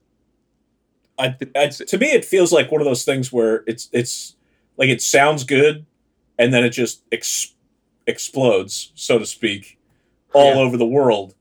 I, 1.17 1.35
I 1.55 1.69
to 1.69 1.97
me 1.97 2.07
it 2.11 2.23
feels 2.23 2.51
like 2.51 2.71
one 2.71 2.81
of 2.81 2.85
those 2.85 3.03
things 3.03 3.33
where 3.33 3.63
it's 3.65 3.89
it's 3.91 4.35
like 4.81 4.89
it 4.89 5.01
sounds 5.01 5.43
good 5.45 5.85
and 6.39 6.51
then 6.53 6.63
it 6.65 6.71
just 6.71 7.03
ex- 7.11 7.53
explodes, 8.07 8.91
so 8.95 9.19
to 9.19 9.25
speak, 9.27 9.77
all 10.33 10.55
Yeah. 10.55 10.61
over 10.61 10.75
the 10.75 10.85
world. 10.87 11.35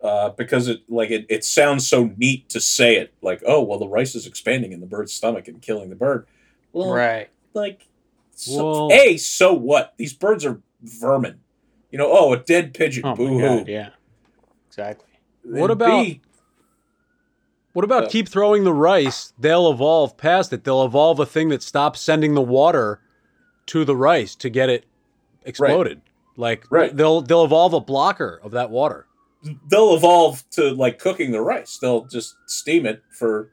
Uh, 0.00 0.28
because 0.28 0.68
it 0.68 0.82
like 0.88 1.10
it, 1.10 1.26
it 1.28 1.44
sounds 1.44 1.84
so 1.88 2.08
neat 2.16 2.48
to 2.48 2.60
say 2.60 2.94
it 2.98 3.12
like 3.20 3.42
oh 3.44 3.60
well 3.60 3.80
the 3.80 3.88
rice 3.88 4.14
is 4.14 4.28
expanding 4.28 4.70
in 4.70 4.78
the 4.78 4.86
bird's 4.86 5.12
stomach 5.12 5.48
and 5.48 5.60
killing 5.60 5.90
the 5.90 5.96
bird 5.96 6.24
well 6.72 6.92
Right. 6.92 7.30
like 7.52 7.88
so, 8.32 8.64
Well- 8.86 8.92
a 8.92 9.16
so 9.16 9.52
what 9.52 9.94
these 9.96 10.12
birds 10.12 10.44
are 10.46 10.60
vermin 10.82 11.40
you 11.90 11.98
know 11.98 12.06
oh 12.12 12.32
a 12.32 12.36
dead 12.38 12.74
pigeon 12.74 13.02
Oh 13.06 13.16
boo 13.16 13.40
my 13.40 13.40
hoo 13.48 13.58
God. 13.58 13.68
Yeah. 13.68 13.88
Exactly. 14.68 15.08
What 15.42 15.72
about- 15.72 16.06
What 17.74 17.84
about 17.84 18.04
Uh, 18.04 18.08
keep 18.08 18.28
throwing 18.28 18.64
the 18.64 18.72
rice? 18.72 19.32
They'll 19.38 19.70
evolve 19.70 20.16
past 20.16 20.52
it. 20.52 20.64
They'll 20.64 20.84
evolve 20.84 21.20
a 21.20 21.26
thing 21.26 21.48
that 21.50 21.62
stops 21.62 22.00
sending 22.00 22.34
the 22.34 22.42
water 22.42 23.00
to 23.66 23.84
the 23.84 23.94
rice 23.96 24.34
to 24.36 24.48
get 24.50 24.68
it 24.70 24.84
exploded. 25.44 26.00
Like 26.36 26.64
Right. 26.70 26.96
they'll 26.96 27.20
they'll 27.20 27.44
evolve 27.44 27.74
a 27.74 27.80
blocker 27.80 28.40
of 28.42 28.52
that 28.52 28.70
water. 28.70 29.06
they'll 29.70 29.94
evolve 29.94 30.42
to 30.50 30.70
like 30.74 30.98
cooking 30.98 31.30
the 31.30 31.40
rice 31.40 31.78
they'll 31.80 32.04
just 32.06 32.34
steam 32.46 32.84
it 32.84 33.02
for 33.10 33.48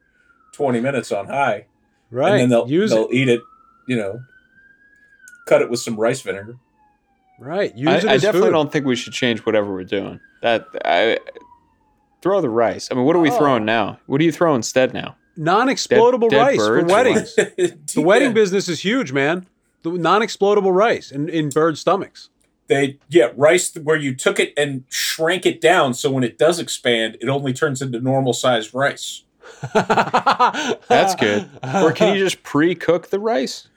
20 0.53 0.79
minutes 0.79 1.11
on 1.11 1.27
high 1.27 1.65
Right. 2.09 2.31
and 2.31 2.39
then 2.39 2.49
they'll 2.49 2.67
use 2.67 2.89
they'll 2.89 3.05
it. 3.05 3.13
eat 3.13 3.29
it 3.29 3.41
you 3.87 3.95
know 3.95 4.19
cut 5.47 5.61
it 5.61 5.69
with 5.69 5.79
some 5.79 5.95
rice 5.95 6.21
vinegar 6.21 6.57
Right. 7.37 7.75
Use 7.77 7.87
I, 7.89 7.97
it 7.97 8.05
I 8.05 8.17
definitely 8.17 8.47
food. 8.47 8.53
don't 8.53 8.71
think 8.71 8.85
we 8.87 8.95
should 8.95 9.13
change 9.13 9.41
whatever 9.45 9.71
we're 9.71 9.83
doing. 9.83 10.19
That 10.41 10.65
I 10.85 11.19
throw 12.21 12.41
the 12.41 12.49
rice. 12.49 12.89
I 12.91 12.95
mean, 12.95 13.05
what 13.05 13.15
are 13.15 13.19
we 13.19 13.29
Oh. 13.31 13.37
throwing 13.37 13.65
now? 13.65 13.99
What 14.07 14.17
do 14.19 14.25
you 14.25 14.31
throw 14.31 14.55
instead 14.55 14.93
now? 14.93 15.15
Non-explodable 15.37 16.29
Dead- 16.29 16.37
dead 16.37 16.41
rice 16.45 16.57
for 16.65 16.83
weddings. 16.85 17.35
the 17.93 18.01
wedding 18.01 18.33
business 18.33 18.67
is 18.69 18.81
huge, 18.81 19.11
man. 19.11 19.45
The 19.83 19.91
non-explodable 19.91 20.73
rice 20.73 21.11
in, 21.11 21.29
in 21.29 21.49
bird 21.49 21.77
stomachs. 21.77 22.29
they 22.67 22.97
yeah 23.09 23.27
rice 23.35 23.75
where 23.75 23.95
you 23.97 24.15
took 24.15 24.39
it 24.39 24.51
and 24.57 24.83
shrank 24.89 25.45
it 25.45 25.61
down 25.61 25.93
so 25.93 26.09
when 26.09 26.23
it 26.23 26.37
does 26.39 26.57
expand 26.59 27.15
it 27.21 27.29
only 27.29 27.53
turns 27.53 27.79
into 27.81 27.99
normal 27.99 28.33
sized 28.33 28.73
rice 28.73 29.21
That's 29.73 31.13
good. 31.15 31.47
or 31.63 31.91
can 31.91 32.15
you 32.15 32.23
just 32.23 32.41
pre-cook 32.51 33.09
the 33.09 33.19
rice? 33.19 33.67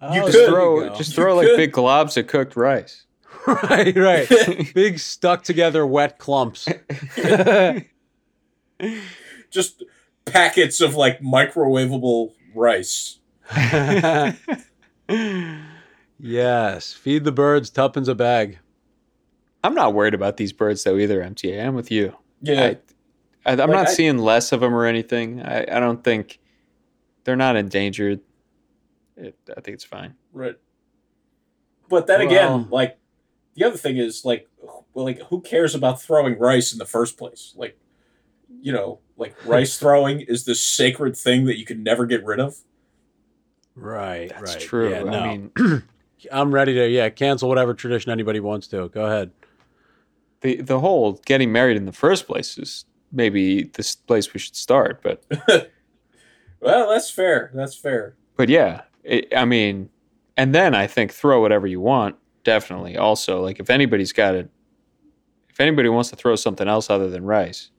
You 0.00 0.08
Oh, 0.08 0.12
could. 0.12 0.24
Just 0.24 0.32
there 0.38 0.48
throw 0.48 0.80
you 0.82 0.88
go. 0.88 0.94
just 0.96 1.10
You 1.10 1.14
throw 1.16 1.36
like 1.36 1.46
could. 1.48 1.56
big 1.58 1.72
globs 1.72 2.16
of 2.16 2.26
cooked 2.26 2.56
rice. 2.56 3.04
right, 3.70 3.96
right. 3.96 4.28
Big 4.74 4.98
stuck 4.98 5.42
together 5.44 5.86
wet 5.86 6.18
clumps. 6.18 6.68
just 9.50 9.84
packets 10.24 10.80
of 10.80 10.94
like 10.94 11.20
microwavable 11.20 12.32
rice 12.54 13.18
yes. 16.18 16.92
Feed 16.92 17.24
the 17.24 17.32
birds 17.32 17.70
tuppence 17.70 18.08
a 18.08 18.14
bag. 18.14 18.58
I'm 19.64 19.74
not 19.74 19.94
worried 19.94 20.14
about 20.14 20.36
these 20.36 20.52
birds 20.52 20.82
though 20.84 20.96
either. 20.96 21.22
MTA, 21.22 21.64
I'm 21.66 21.74
with 21.74 21.90
you. 21.90 22.16
yeah 22.40 22.74
I, 23.44 23.50
I, 23.50 23.52
I'm 23.52 23.58
Like, 23.58 23.70
not 23.70 23.88
I- 23.88 23.92
seeing 23.92 24.18
less 24.18 24.52
of 24.52 24.60
them 24.60 24.74
or 24.74 24.86
anything. 24.86 25.42
I, 25.42 25.62
I 25.62 25.80
don't 25.80 26.02
think 26.02 26.38
they're 27.24 27.36
not 27.36 27.56
endangered. 27.56 28.20
It, 29.16 29.36
I 29.50 29.60
think 29.60 29.74
it's 29.74 29.84
fine. 29.84 30.14
Right. 30.32 30.56
But 31.88 32.06
then 32.06 32.20
Well- 32.20 32.28
again, 32.28 32.68
like 32.70 32.98
the 33.54 33.64
other 33.64 33.76
thing 33.76 33.96
is 33.98 34.24
like, 34.24 34.48
well, 34.60 35.04
like 35.04 35.20
who 35.24 35.40
cares 35.40 35.74
about 35.74 36.00
throwing 36.02 36.38
rice 36.38 36.72
in 36.72 36.78
the 36.78 36.86
first 36.86 37.16
place? 37.18 37.52
Like, 37.56 37.78
you 38.60 38.72
know, 38.72 39.00
like 39.16 39.34
rice 39.46 39.78
throwing 39.78 40.20
is 40.20 40.44
this 40.44 40.60
sacred 40.64 41.16
thing 41.16 41.44
that 41.46 41.58
you 41.58 41.64
can 41.64 41.82
never 41.82 42.06
get 42.06 42.24
rid 42.24 42.40
of. 42.40 42.56
Right, 43.74 44.28
That's 44.28 44.54
right. 44.54 44.60
true. 44.62 44.90
Yeah, 44.90 45.02
no. 45.04 45.18
I 45.18 45.28
mean, 45.36 45.82
I'm 46.32 46.52
ready 46.54 46.74
to 46.74 46.88
yeah 46.88 47.08
cancel 47.08 47.48
whatever 47.48 47.74
tradition 47.74 48.10
anybody 48.12 48.38
wants 48.40 48.66
to. 48.68 48.88
Go 48.90 49.06
ahead. 49.06 49.30
the 50.42 50.60
the 50.60 50.78
whole 50.80 51.14
getting 51.24 51.52
married 51.52 51.76
in 51.76 51.86
the 51.86 51.92
first 51.92 52.26
place 52.26 52.58
is 52.58 52.84
maybe 53.12 53.64
this 53.64 53.96
place 53.96 54.32
we 54.34 54.40
should 54.40 54.56
start. 54.56 55.02
But 55.02 55.24
Well, 56.60 56.90
that's 56.90 57.10
fair. 57.10 57.50
That's 57.54 57.74
fair. 57.74 58.14
but 58.36 58.48
yeah, 58.48 58.82
it, 59.02 59.32
I 59.36 59.44
mean, 59.44 59.88
and 60.36 60.54
then 60.54 60.74
I 60.74 60.86
think 60.86 61.12
throw 61.12 61.40
whatever 61.40 61.66
you 61.66 61.80
want. 61.80 62.16
Definitely. 62.44 62.96
Also, 62.96 63.40
like 63.42 63.60
if 63.60 63.70
anybody's 63.70 64.12
got 64.12 64.34
it, 64.34 64.50
if 65.48 65.60
anybody 65.60 65.88
wants 65.88 66.10
to 66.10 66.16
throw 66.16 66.34
something 66.36 66.66
else 66.68 66.90
other 66.90 67.08
than 67.10 67.24
rice, 67.24 67.70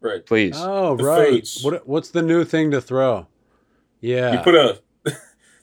Right. 0.00 0.24
please. 0.26 0.54
Oh, 0.56 0.96
The 0.96 1.04
right. 1.04 1.28
foods. 1.28 1.62
What 1.62 1.86
what's 1.86 2.10
the 2.10 2.22
new 2.22 2.44
thing 2.44 2.70
to 2.72 2.80
throw? 2.80 3.26
Yeah. 4.00 4.32
You 4.32 4.38
put 4.40 4.54
a. 4.56 4.80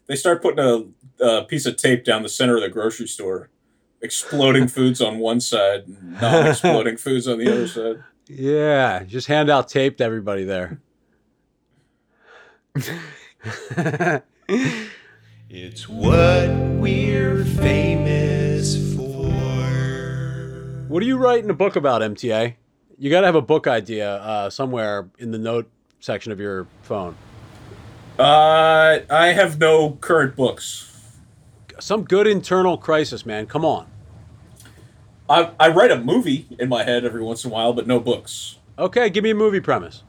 they 0.07 0.15
start 0.15 0.41
putting 0.41 0.59
a, 0.59 1.23
a 1.25 1.43
piece 1.43 1.65
of 1.65 1.75
tape 1.75 2.05
down 2.05 2.23
the 2.23 2.29
center 2.29 2.55
of 2.55 2.61
the 2.61 2.69
grocery 2.69 3.07
store, 3.07 3.49
exploding 4.01 4.67
foods 4.77 5.01
on 5.01 5.19
one 5.19 5.41
side, 5.41 5.83
non-exploding 6.21 6.95
foods 7.05 7.27
on 7.27 7.37
the 7.39 7.51
other 7.51 7.67
side. 7.67 8.03
yeah. 8.27 9.03
Just 9.03 9.27
hand 9.27 9.49
out 9.49 9.67
tape 9.67 9.97
to 9.97 10.03
everybody 10.05 10.45
there. 10.45 10.79
It's 15.49 15.89
what 15.89 16.49
we're 16.79 17.43
famous 17.43 18.23
for. 18.23 18.28
What 20.89 21.03
are 21.03 21.05
you 21.05 21.17
writing 21.17 21.49
a 21.49 21.53
book 21.53 21.75
about, 21.75 22.01
MTA? 22.01 22.55
You 22.97 23.09
got 23.09 23.21
to 23.21 23.27
have 23.27 23.35
a 23.35 23.41
book 23.41 23.67
idea 23.67 24.15
uh, 24.15 24.49
somewhere 24.49 25.07
in 25.19 25.31
the 25.31 25.37
note 25.37 25.69
section 25.99 26.31
of 26.31 26.39
your 26.39 26.65
phone. 26.81 27.15
Uh, 28.17 28.99
I 29.09 29.27
have 29.27 29.59
no 29.59 29.91
current 30.01 30.35
books. 30.35 31.15
Some 31.79 32.03
good 32.03 32.27
internal 32.27 32.77
crisis, 32.77 33.25
man. 33.25 33.45
Come 33.45 33.63
on. 33.63 33.87
I, 35.29 35.51
I 35.59 35.69
write 35.69 35.91
a 35.91 35.99
movie 35.99 36.47
in 36.59 36.67
my 36.67 36.83
head 36.83 37.05
every 37.05 37.21
once 37.21 37.45
in 37.45 37.51
a 37.51 37.53
while, 37.53 37.71
but 37.71 37.85
no 37.85 37.99
books. 37.99 38.57
Okay, 38.77 39.09
give 39.11 39.23
me 39.23 39.29
a 39.29 39.35
movie 39.35 39.59
premise. 39.59 40.03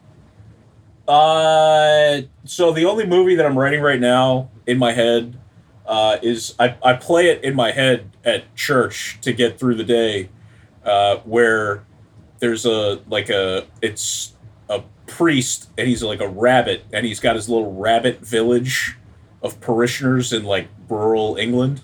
Uh, 1.07 2.23
so 2.45 2.73
the 2.73 2.87
only 2.87 3.07
movie 3.07 3.35
that 3.35 3.45
I'm 3.45 3.59
writing 3.59 3.83
right 3.83 4.01
now 4.01 4.49
in 4.67 4.79
my 4.79 4.93
head 4.93 5.39
uh, 5.87 6.17
is 6.23 6.55
I, 6.59 6.77
I 6.83 6.95
play 6.95 7.27
it 7.29 7.45
in 7.45 7.55
my 7.55 7.73
head 7.73 8.11
at 8.25 8.55
church 8.57 9.19
to 9.23 9.33
get 9.33 9.59
through 9.59 9.75
the 9.75 9.85
day, 9.85 10.31
uh, 10.85 11.17
where 11.19 11.85
there's 12.39 12.65
a 12.67 13.01
like 13.09 13.29
a 13.31 13.67
it's 13.83 14.33
a 14.69 14.83
priest 15.07 15.69
and 15.77 15.87
he's 15.89 16.03
like 16.03 16.21
a 16.21 16.29
rabbit 16.29 16.85
and 16.93 17.05
he's 17.05 17.21
got 17.21 17.37
his 17.37 17.49
little 17.49 17.73
rabbit 17.75 18.21
village 18.21 18.97
of 19.43 19.61
parishioners 19.61 20.33
in 20.33 20.45
like 20.45 20.69
rural 20.89 21.37
England, 21.37 21.83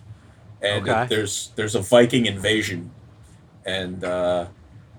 and 0.62 0.88
Okay. 0.88 1.06
there's 1.08 1.50
there's 1.56 1.74
a 1.74 1.80
Viking 1.80 2.26
invasion, 2.26 2.90
and 3.64 4.04
uh, 4.04 4.46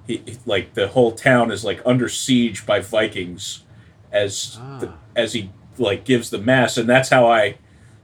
he, 0.05 0.17
he- 0.25 0.37
like 0.45 0.73
the 0.73 0.87
whole 0.89 1.11
town 1.11 1.51
is 1.51 1.63
like 1.63 1.81
under 1.85 2.09
siege 2.09 2.65
by 2.65 2.79
Vikings 2.79 3.63
as 4.11 4.57
the, 4.79 4.89
Ah. 4.89 4.93
as 5.15 5.33
he 5.33 5.51
like 5.77 6.03
gives 6.05 6.29
the 6.31 6.39
mass, 6.39 6.77
and 6.77 6.89
that's 6.89 7.09
how 7.09 7.27
I 7.29 7.57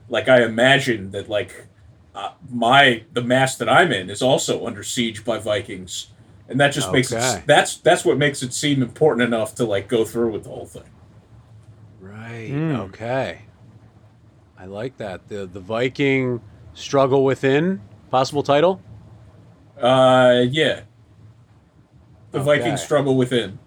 like 0.08 0.28
I 0.28 0.42
imagine 0.44 1.10
that 1.12 1.28
like 1.28 1.66
uh, 2.14 2.32
my 2.50 3.04
the 3.12 3.22
mass 3.22 3.56
that 3.56 3.68
I'm 3.68 3.92
in 3.92 4.08
is 4.10 4.22
also 4.22 4.66
under 4.66 4.82
siege 4.82 5.24
by 5.24 5.38
Vikings, 5.38 6.08
and 6.48 6.60
that 6.60 6.72
just 6.72 6.92
makes 6.92 7.10
it 7.12 7.42
that's 7.46 7.76
that's 7.78 8.04
what 8.04 8.18
makes 8.18 8.42
it 8.42 8.52
seem 8.52 8.82
important 8.82 9.26
enough 9.26 9.54
to 9.56 9.64
like 9.64 9.88
go 9.88 10.04
through 10.04 10.32
with 10.32 10.44
the 10.44 10.50
whole 10.50 10.66
thing. 10.66 10.84
Right. 12.00 12.48
Hmm. 12.50 12.76
Okay. 12.76 13.42
I 14.58 14.66
like 14.66 14.96
that. 14.98 15.28
The 15.28 15.46
the 15.46 15.60
Viking 15.60 16.40
struggle 16.74 17.24
within 17.24 17.80
possible 18.10 18.42
title. 18.42 18.80
Uh, 19.80 20.44
yeah. 20.48 20.82
The 22.30 22.38
Okay. 22.40 22.44
Viking 22.60 22.76
struggle 22.76 23.16
within. 23.16 23.58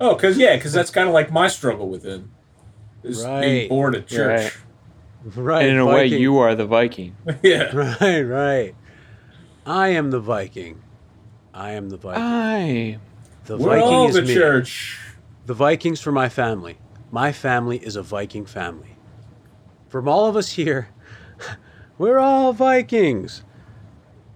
Oh, 0.00 0.14
cause 0.14 0.36
yeah, 0.36 0.58
cause 0.58 0.72
that's 0.72 0.90
kind 0.90 1.08
of 1.08 1.14
like 1.14 1.32
my 1.32 1.48
struggle 1.48 1.88
within. 1.88 2.30
Is 3.02 3.24
Right. 3.24 3.40
being 3.40 3.68
bored 3.68 3.94
at 3.94 4.06
church. 4.06 4.42
Right. 4.44 4.56
And 5.36 5.66
in 5.68 5.78
a 5.78 5.86
way, 5.86 6.06
you 6.06 6.38
are 6.38 6.54
the 6.54 6.66
Viking. 6.66 7.16
yeah. 7.42 7.74
Right. 7.74 8.22
Right. 8.22 8.74
I 9.64 9.88
am 9.88 10.10
the 10.12 10.20
Viking. 10.20 10.80
I 11.52 11.72
am 11.72 11.88
the 11.90 11.96
Viking. 11.96 12.22
I. 12.22 12.98
the 13.46 13.56
We're 13.56 13.70
Viking 13.70 13.82
all 13.82 14.08
is 14.08 14.14
the 14.14 14.22
me. 14.22 14.34
church. 14.34 15.00
The 15.46 15.54
Vikings 15.54 16.00
for 16.00 16.12
my 16.12 16.28
family. 16.28 16.78
My 17.10 17.32
family 17.32 17.78
is 17.78 17.96
a 17.96 18.02
Viking 18.02 18.46
family. 18.46 18.96
From 19.88 20.08
all 20.08 20.26
of 20.26 20.36
us 20.36 20.52
here, 20.52 20.90
we're 21.98 22.18
all 22.18 22.52
Vikings. 22.52 23.42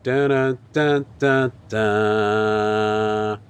Dun 0.03 0.31
dun 0.31 0.59
dun 0.73 1.07
dun 1.19 1.53
dun. 1.69 3.41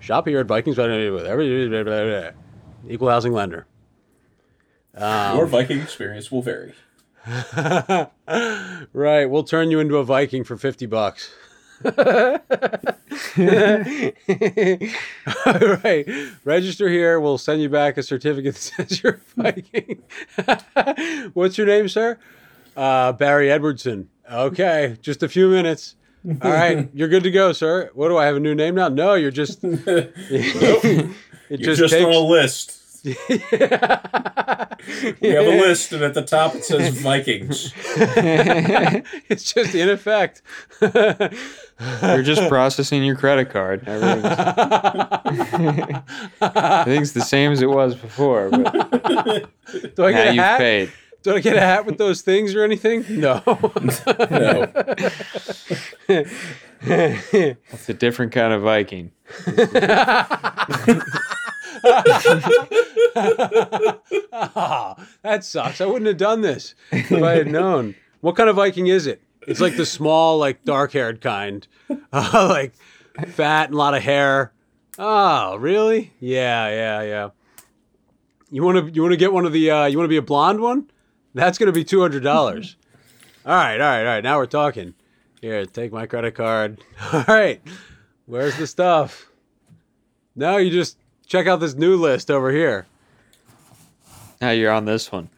Shop 0.00 0.26
here 0.26 0.40
at 0.40 0.46
Vikings. 0.46 0.76
with 0.76 2.34
Equal 2.88 3.08
housing 3.08 3.32
lender. 3.32 3.66
Um, 4.96 5.36
Your 5.38 5.46
Viking 5.46 5.80
experience 5.80 6.30
will 6.30 6.42
vary. 6.42 6.74
right, 7.56 9.26
we'll 9.26 9.44
turn 9.44 9.70
you 9.70 9.78
into 9.80 9.96
a 9.96 10.04
Viking 10.04 10.42
for 10.44 10.56
fifty 10.56 10.86
bucks. 10.86 11.32
All 11.84 11.92
right, 15.84 16.06
register 16.44 16.88
here. 16.88 17.20
We'll 17.20 17.38
send 17.38 17.62
you 17.62 17.68
back 17.68 17.96
a 17.96 18.02
certificate 18.02 18.54
that 18.54 18.60
says 18.60 19.02
you're 19.02 19.20
a 19.36 19.42
Viking. 19.42 20.02
What's 21.34 21.56
your 21.58 21.66
name, 21.66 21.88
sir? 21.88 22.18
Uh, 22.76 23.12
Barry 23.12 23.50
Edwardson. 23.50 24.08
Okay, 24.30 24.96
just 25.00 25.22
a 25.22 25.28
few 25.28 25.48
minutes. 25.48 25.94
All 26.42 26.50
right, 26.50 26.88
you're 26.94 27.08
good 27.08 27.24
to 27.24 27.30
go, 27.30 27.52
sir. 27.52 27.90
What 27.94 28.08
do 28.08 28.16
I 28.16 28.26
have 28.26 28.36
a 28.36 28.40
new 28.40 28.54
name 28.54 28.74
now? 28.74 28.88
No, 28.88 29.14
you're 29.14 29.30
just. 29.30 29.62
it 29.62 30.12
You're 30.30 31.58
just, 31.58 31.80
just, 31.80 31.92
takes. 31.94 32.04
on 32.04 32.12
a 32.12 32.18
list. 32.18 32.81
Yeah. 33.02 33.98
We 35.20 35.28
have 35.28 35.46
a 35.46 35.60
list, 35.60 35.92
and 35.92 36.02
at 36.02 36.14
the 36.14 36.22
top 36.22 36.56
it 36.56 36.64
says 36.64 36.88
Vikings. 37.02 37.72
it's 39.28 39.52
just 39.52 39.76
in 39.76 39.88
effect. 39.88 40.42
You're 40.80 42.24
just 42.24 42.48
processing 42.48 43.04
your 43.04 43.14
credit 43.14 43.48
card. 43.50 43.84
I 43.86 45.22
think 46.84 47.02
it's 47.02 47.12
the 47.12 47.20
same 47.20 47.52
as 47.52 47.62
it 47.62 47.68
was 47.70 47.94
before, 47.94 48.50
but 48.50 48.72
Do 49.94 50.04
I 50.04 50.10
now 50.10 50.16
get 50.16 50.26
a 50.26 50.34
you've 50.34 50.44
hat? 50.44 50.58
paid. 50.58 50.90
Do 51.22 51.36
I 51.36 51.40
get 51.40 51.54
a 51.56 51.60
hat 51.60 51.86
with 51.86 51.98
those 51.98 52.22
things 52.22 52.52
or 52.56 52.64
anything? 52.64 53.04
No. 53.08 53.40
No. 53.46 54.72
It's 56.80 57.88
a 57.88 57.94
different 57.94 58.32
kind 58.32 58.52
of 58.52 58.62
Viking. 58.62 59.12
Ah, 64.32 64.96
that 65.22 65.44
sucks. 65.44 65.80
I 65.80 65.86
wouldn't 65.86 66.06
have 66.06 66.16
done 66.16 66.40
this 66.40 66.74
if 66.90 67.12
I 67.12 67.32
had 67.32 67.48
known. 67.48 67.94
What 68.20 68.36
kind 68.36 68.48
of 68.48 68.56
Viking 68.56 68.86
is 68.86 69.06
it? 69.06 69.22
It's 69.46 69.60
like 69.60 69.76
the 69.76 69.86
small, 69.86 70.38
like 70.38 70.64
dark 70.64 70.92
haired 70.92 71.20
kind, 71.20 71.66
uh, 72.12 72.46
like 72.48 72.74
fat 73.28 73.66
and 73.66 73.74
a 73.74 73.78
lot 73.78 73.94
of 73.94 74.02
hair. 74.02 74.52
Oh, 74.98 75.56
really? 75.56 76.12
Yeah, 76.20 76.68
yeah, 76.68 77.02
yeah. 77.02 77.30
You 78.50 78.62
want 78.62 78.86
to 78.86 78.92
you 78.92 79.02
want 79.02 79.12
to 79.12 79.16
get 79.16 79.32
one 79.32 79.46
of 79.46 79.52
the 79.52 79.70
uh, 79.70 79.86
you 79.86 79.96
want 79.98 80.04
to 80.04 80.12
be 80.12 80.18
a 80.18 80.22
blonde 80.22 80.60
one? 80.60 80.90
That's 81.34 81.58
going 81.58 81.68
to 81.68 81.72
be 81.72 81.84
two 81.84 82.00
hundred 82.00 82.22
dollars. 82.22 82.76
all 83.46 83.54
right, 83.54 83.80
all 83.80 83.88
right, 83.88 84.00
all 84.00 84.04
right. 84.04 84.22
Now 84.22 84.36
we're 84.38 84.46
talking. 84.46 84.94
Here, 85.40 85.66
take 85.66 85.90
my 85.90 86.06
credit 86.06 86.34
card. 86.36 86.84
All 87.12 87.24
right, 87.26 87.60
where's 88.26 88.56
the 88.56 88.66
stuff? 88.66 89.28
No, 90.36 90.58
you 90.58 90.70
just 90.70 90.98
check 91.32 91.46
out 91.46 91.60
this 91.60 91.74
new 91.74 91.96
list 91.96 92.30
over 92.30 92.52
here. 92.52 92.86
Now 94.42 94.50
you're 94.50 94.70
on 94.70 94.84
this 94.84 95.10
one. 95.10 95.30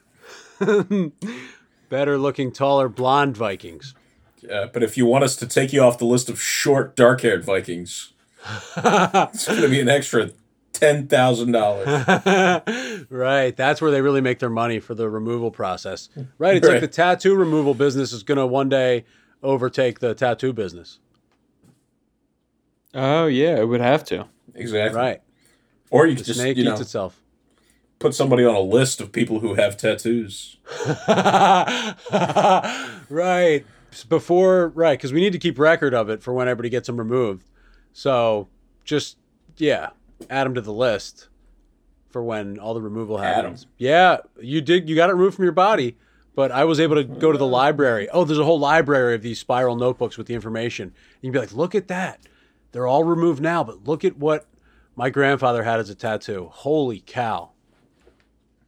Better 1.89 2.19
looking, 2.19 2.51
taller, 2.51 2.89
blonde 2.89 3.37
Vikings. 3.37 3.95
Uh, 4.51 4.67
but 4.73 4.83
if 4.83 4.97
you 4.97 5.07
want 5.07 5.23
us 5.23 5.37
to 5.37 5.47
take 5.47 5.73
you 5.73 5.81
off 5.81 5.99
the 5.99 6.05
list 6.05 6.29
of 6.29 6.43
short, 6.43 6.97
dark-haired 6.97 7.45
Vikings, 7.45 8.13
it's 8.77 9.47
going 9.47 9.63
to 9.63 9.69
be 9.69 9.81
an 9.81 9.89
extra 9.89 10.33
ten 10.73 11.07
thousand 11.07 11.53
dollars. 11.53 11.87
right. 13.09 13.57
That's 13.57 13.81
where 13.81 13.93
they 13.93 14.03
really 14.03 14.21
make 14.21 14.41
their 14.41 14.51
money 14.51 14.81
for 14.81 14.95
the 14.95 15.09
removal 15.09 15.53
process. 15.53 16.09
Right. 16.39 16.57
It's 16.57 16.67
like 16.67 16.81
the 16.81 16.89
tattoo 16.89 17.37
removal 17.37 17.73
business 17.73 18.13
is 18.13 18.25
going 18.25 18.39
to 18.39 18.47
one 18.47 18.69
day 18.69 19.05
overtake 19.43 20.01
the 20.01 20.15
tattoo 20.15 20.53
business. 20.53 20.99
Oh 22.93 23.27
yeah, 23.27 23.61
it 23.61 23.69
would 23.69 23.81
have 23.81 24.03
to. 24.07 24.27
Exactly. 24.55 25.01
Right. 25.01 25.23
Or 25.95 26.09
you 26.09 26.17
could 26.17 26.25
just 26.25 26.41
snake 26.41 26.57
you 26.57 26.65
know 26.65 26.73
eats 26.73 26.81
itself. 26.81 27.21
put 28.01 28.17
somebody 28.17 28.45
on 28.45 28.57
a 28.57 28.61
list 28.61 29.01
of 29.01 29.13
people 29.13 29.39
who 29.39 29.55
have 29.55 29.77
tattoos. 29.77 30.57
right. 33.09 33.65
Before, 34.09 34.71
right. 34.71 34.99
Because 34.99 35.13
we 35.13 35.21
need 35.21 35.33
to 35.35 35.39
keep 35.39 35.57
record 35.57 35.95
of 35.95 36.11
it 36.11 36.21
for 36.21 36.35
when 36.35 36.49
everybody 36.49 36.69
gets 36.69 36.89
them 36.89 36.97
removed. 36.97 37.49
So 37.93 38.49
just, 38.85 39.19
yeah, 39.57 39.91
add 40.29 40.47
them 40.47 40.55
to 40.55 40.61
the 40.61 40.73
list 40.73 41.29
for 42.11 42.25
when 42.25 42.59
all 42.59 42.75
the 42.75 42.83
removal 42.83 43.19
happens. 43.19 43.69
Yeah. 43.79 44.17
You 44.41 44.61
did, 44.63 44.89
you 44.89 44.97
got 44.97 45.11
it 45.11 45.13
removed 45.13 45.37
from 45.37 45.45
your 45.45 45.53
body. 45.53 45.97
But 46.35 46.51
I 46.51 46.65
was 46.65 46.81
able 46.81 46.97
to 46.97 47.05
go 47.05 47.31
to 47.31 47.39
the 47.39 47.47
library. 47.47 48.09
Oh, 48.09 48.25
there's 48.25 48.41
a 48.41 48.45
whole 48.45 48.59
library 48.59 49.15
of 49.15 49.23
these 49.23 49.39
spiral 49.39 49.77
notebooks 49.77 50.19
with 50.19 50.27
the 50.27 50.35
information. 50.35 50.89
And 50.89 50.95
you'd 51.23 51.31
be 51.31 51.39
like, 51.39 51.53
look 51.53 51.77
at 51.77 51.87
that. 51.87 52.19
They're 52.73 52.89
all 52.89 53.05
removed 53.05 53.41
now, 53.41 53.63
but 53.63 53.87
look 53.87 54.05
at 54.05 54.17
what 54.17 54.47
my 54.97 55.11
grandfather 55.11 55.63
had 55.63 55.81
as 55.81 55.91
a 55.91 55.95
tattoo. 55.95 56.49
Holy 56.53 57.03
cow. 57.05 57.51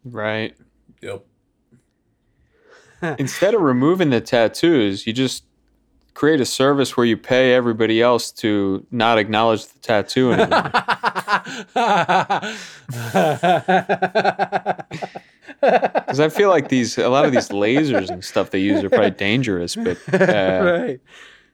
Right. 0.05 0.57
Yep. 1.03 1.25
Instead 3.19 3.55
of 3.55 3.61
removing 3.61 4.11
the 4.11 4.21
tattoos, 4.21 5.07
you 5.07 5.13
just 5.13 5.45
create 6.15 6.41
a 6.41 6.47
service 6.47 6.97
where 6.97 7.05
you 7.05 7.17
pay 7.17 7.53
everybody 7.53 8.01
else 8.01 8.33
to 8.33 8.87
not 8.91 9.19
acknowledge 9.19 9.67
the 9.67 9.79
tattoo 9.81 10.33
anymore. 10.33 10.73
Because 15.61 16.21
I 16.21 16.29
feel 16.29 16.51
like 16.51 16.69
these 16.69 16.99
a 16.99 17.09
lot 17.09 17.25
of 17.25 17.33
these 17.33 17.49
lasers 17.49 18.11
and 18.11 18.25
stuff 18.25 18.51
they 18.51 18.59
use 18.59 18.85
are 18.85 18.91
probably 18.91 19.11
dangerous, 19.11 19.77
but 19.77 19.97
uh, 20.13 20.19
right. 20.65 21.01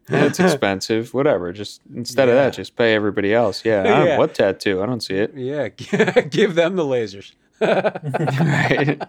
It's 0.09 0.40
expensive. 0.40 1.12
Whatever. 1.14 1.53
Just 1.53 1.80
instead 1.94 2.28
of 2.28 2.34
that, 2.34 2.55
just 2.55 2.76
pay 2.76 2.94
everybody 2.94 3.32
else. 3.34 3.64
Yeah. 3.64 4.05
Yeah. 4.05 4.18
What 4.18 4.34
tattoo? 4.34 4.82
I 4.82 4.86
don't 4.86 5.00
see 5.03 5.14
it. 5.16 5.34
Yeah, 5.36 5.68
give 6.30 6.55
them 6.55 6.76
the 6.76 6.84
lasers. 6.84 7.32
Right. 7.61 9.00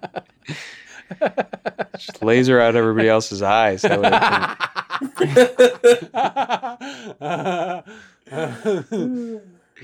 just 1.98 2.22
laser 2.24 2.60
out 2.62 2.76
everybody 2.76 3.10
else's 3.10 3.42
eyes. 3.42 3.82
That 3.82 4.00
would- 4.00 4.14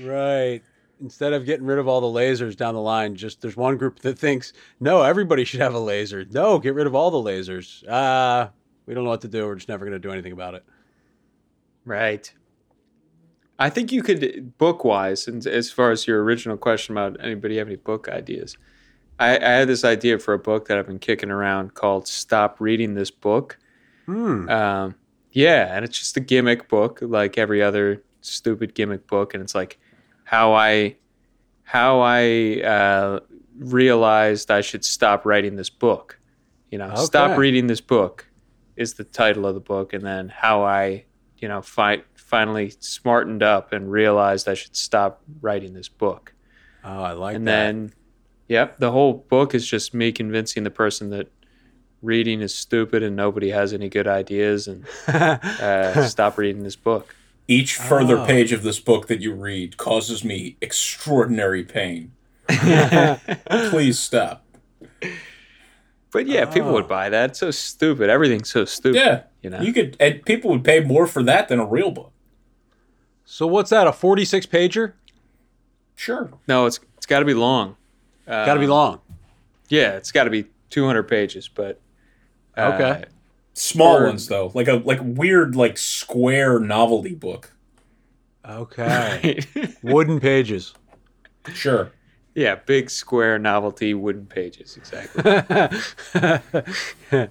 right. 0.00 0.60
instead 1.00 1.32
of 1.32 1.44
getting 1.46 1.66
rid 1.66 1.78
of 1.78 1.88
all 1.88 2.00
the 2.00 2.06
lasers 2.20 2.56
down 2.56 2.74
the 2.74 2.80
line, 2.80 3.16
just 3.16 3.40
there's 3.40 3.56
one 3.56 3.76
group 3.76 4.00
that 4.00 4.18
thinks 4.18 4.52
no, 4.78 5.02
everybody 5.02 5.44
should 5.44 5.60
have 5.60 5.74
a 5.74 5.78
laser. 5.78 6.24
No, 6.30 6.58
get 6.58 6.74
rid 6.74 6.86
of 6.86 6.94
all 6.94 7.10
the 7.10 7.18
lasers. 7.30 7.86
Uh, 7.88 8.48
we 8.86 8.94
don't 8.94 9.04
know 9.04 9.10
what 9.10 9.20
to 9.22 9.28
do. 9.28 9.46
We're 9.46 9.54
just 9.56 9.68
never 9.68 9.84
going 9.84 9.92
to 9.92 9.98
do 9.98 10.10
anything 10.12 10.32
about 10.32 10.54
it. 10.54 10.64
Right. 11.84 12.32
I 13.58 13.68
think 13.68 13.92
you 13.92 14.02
could 14.02 14.56
book 14.56 14.84
wise, 14.84 15.28
and 15.28 15.46
as 15.46 15.70
far 15.70 15.90
as 15.90 16.06
your 16.06 16.22
original 16.22 16.56
question 16.56 16.96
about 16.96 17.22
anybody 17.22 17.58
have 17.58 17.66
any 17.66 17.76
book 17.76 18.08
ideas, 18.08 18.56
I, 19.18 19.36
I, 19.36 19.50
had 19.50 19.68
this 19.68 19.84
idea 19.84 20.18
for 20.18 20.32
a 20.32 20.38
book 20.38 20.68
that 20.68 20.78
I've 20.78 20.86
been 20.86 20.98
kicking 20.98 21.30
around 21.30 21.74
called 21.74 22.08
"Stop 22.08 22.58
Reading 22.58 22.94
This 22.94 23.10
Book." 23.10 23.58
Hmm. 24.06 24.48
Um, 24.48 24.94
yeah, 25.32 25.76
and 25.76 25.84
it's 25.84 25.98
just 25.98 26.16
a 26.16 26.20
gimmick 26.20 26.68
book, 26.68 27.00
like 27.02 27.36
every 27.36 27.62
other 27.62 28.02
stupid 28.22 28.74
gimmick 28.74 29.06
book, 29.06 29.34
and 29.34 29.42
it's 29.42 29.54
like 29.54 29.78
how 30.24 30.54
I 30.54 30.96
how 31.64 32.00
I 32.00 32.62
uh, 32.62 33.20
realized 33.58 34.50
I 34.50 34.60
should 34.60 34.84
stop 34.84 35.24
writing 35.26 35.56
this 35.56 35.70
book. 35.70 36.18
You 36.70 36.78
know, 36.78 36.90
Okay. 36.90 37.04
stop 37.04 37.38
reading 37.38 37.66
this 37.66 37.80
book 37.80 38.26
is 38.76 38.94
the 38.94 39.04
title 39.04 39.46
of 39.46 39.54
the 39.54 39.60
book, 39.60 39.92
and 39.92 40.04
then 40.04 40.28
how 40.30 40.62
I, 40.64 41.04
you 41.40 41.48
know, 41.48 41.62
fi- 41.62 42.02
finally 42.14 42.72
smartened 42.80 43.42
up 43.42 43.72
and 43.72 43.90
realized 43.90 44.48
I 44.48 44.54
should 44.54 44.76
stop 44.76 45.22
writing 45.40 45.72
this 45.74 45.88
book. 45.88 46.32
Oh, 46.84 47.02
I 47.02 47.12
like 47.12 47.36
and 47.36 47.46
that. 47.46 47.66
And 47.68 47.88
then, 47.88 47.94
yep, 48.48 48.78
the 48.78 48.90
whole 48.90 49.12
book 49.28 49.54
is 49.54 49.66
just 49.66 49.92
me 49.94 50.12
convincing 50.12 50.64
the 50.64 50.70
person 50.70 51.10
that 51.10 51.30
reading 52.02 52.40
is 52.40 52.54
stupid 52.54 53.02
and 53.02 53.14
nobody 53.16 53.50
has 53.50 53.72
any 53.72 53.88
good 53.88 54.06
ideas 54.06 54.66
and 54.68 54.86
uh, 55.08 56.06
stop 56.08 56.38
reading 56.38 56.62
this 56.62 56.76
book. 56.76 57.14
Each 57.48 57.74
further 57.76 58.16
Oh. 58.18 58.26
page 58.26 58.52
of 58.52 58.62
this 58.62 58.78
book 58.78 59.08
that 59.08 59.20
you 59.20 59.32
read 59.34 59.76
causes 59.76 60.24
me 60.24 60.56
extraordinary 60.60 61.64
pain. 61.64 62.12
Please 62.48 63.98
stop. 63.98 64.44
But 66.12 66.26
yeah, 66.26 66.44
people 66.46 66.70
Oh. 66.70 66.72
would 66.74 66.88
buy 66.88 67.08
that. 67.08 67.30
It's 67.30 67.38
so 67.38 67.50
stupid. 67.50 68.10
Everything's 68.10 68.50
so 68.50 68.64
stupid. 68.64 68.96
Yeah, 68.98 69.22
You 69.42 69.50
know? 69.50 69.60
you 69.60 69.72
could. 69.72 69.96
And 70.00 70.24
people 70.24 70.50
would 70.50 70.64
pay 70.64 70.80
more 70.80 71.06
for 71.06 71.22
that 71.22 71.48
than 71.48 71.58
a 71.60 71.66
real 71.66 71.90
book. 71.90 72.12
so 73.24 73.46
what's 73.46 73.70
that? 73.70 73.86
A 73.86 73.92
46 73.92 74.46
pager? 74.46 74.94
Sure. 75.94 76.30
No, 76.48 76.66
it's 76.66 76.80
it's 76.96 77.06
got 77.06 77.20
to 77.20 77.24
be 77.24 77.34
long. 77.34 77.76
Uh, 78.26 78.44
Got 78.44 78.54
to 78.54 78.60
be 78.60 78.66
long. 78.66 79.00
Yeah, 79.68 79.92
it's 79.96 80.10
got 80.12 80.24
to 80.24 80.30
be 80.30 80.46
200 80.70 81.04
pages, 81.04 81.48
but 81.48 81.80
uh, 82.56 82.72
Okay. 82.74 83.04
Small 83.54 83.98
Or- 83.98 84.06
ones 84.06 84.26
though, 84.28 84.50
like 84.54 84.66
a 84.68 84.74
like 84.84 85.00
weird 85.02 85.54
like 85.56 85.78
square 85.78 86.58
novelty 86.58 87.14
book. 87.14 87.52
Okay. 88.48 89.40
Wooden 89.82 90.18
pages. 90.20 90.74
Sure. 91.54 91.90
Yeah, 92.34 92.54
big 92.54 92.90
square 92.90 93.38
novelty 93.38 93.94
wooden 93.94 94.26
pages 94.26 94.76
exactly. 94.76 95.22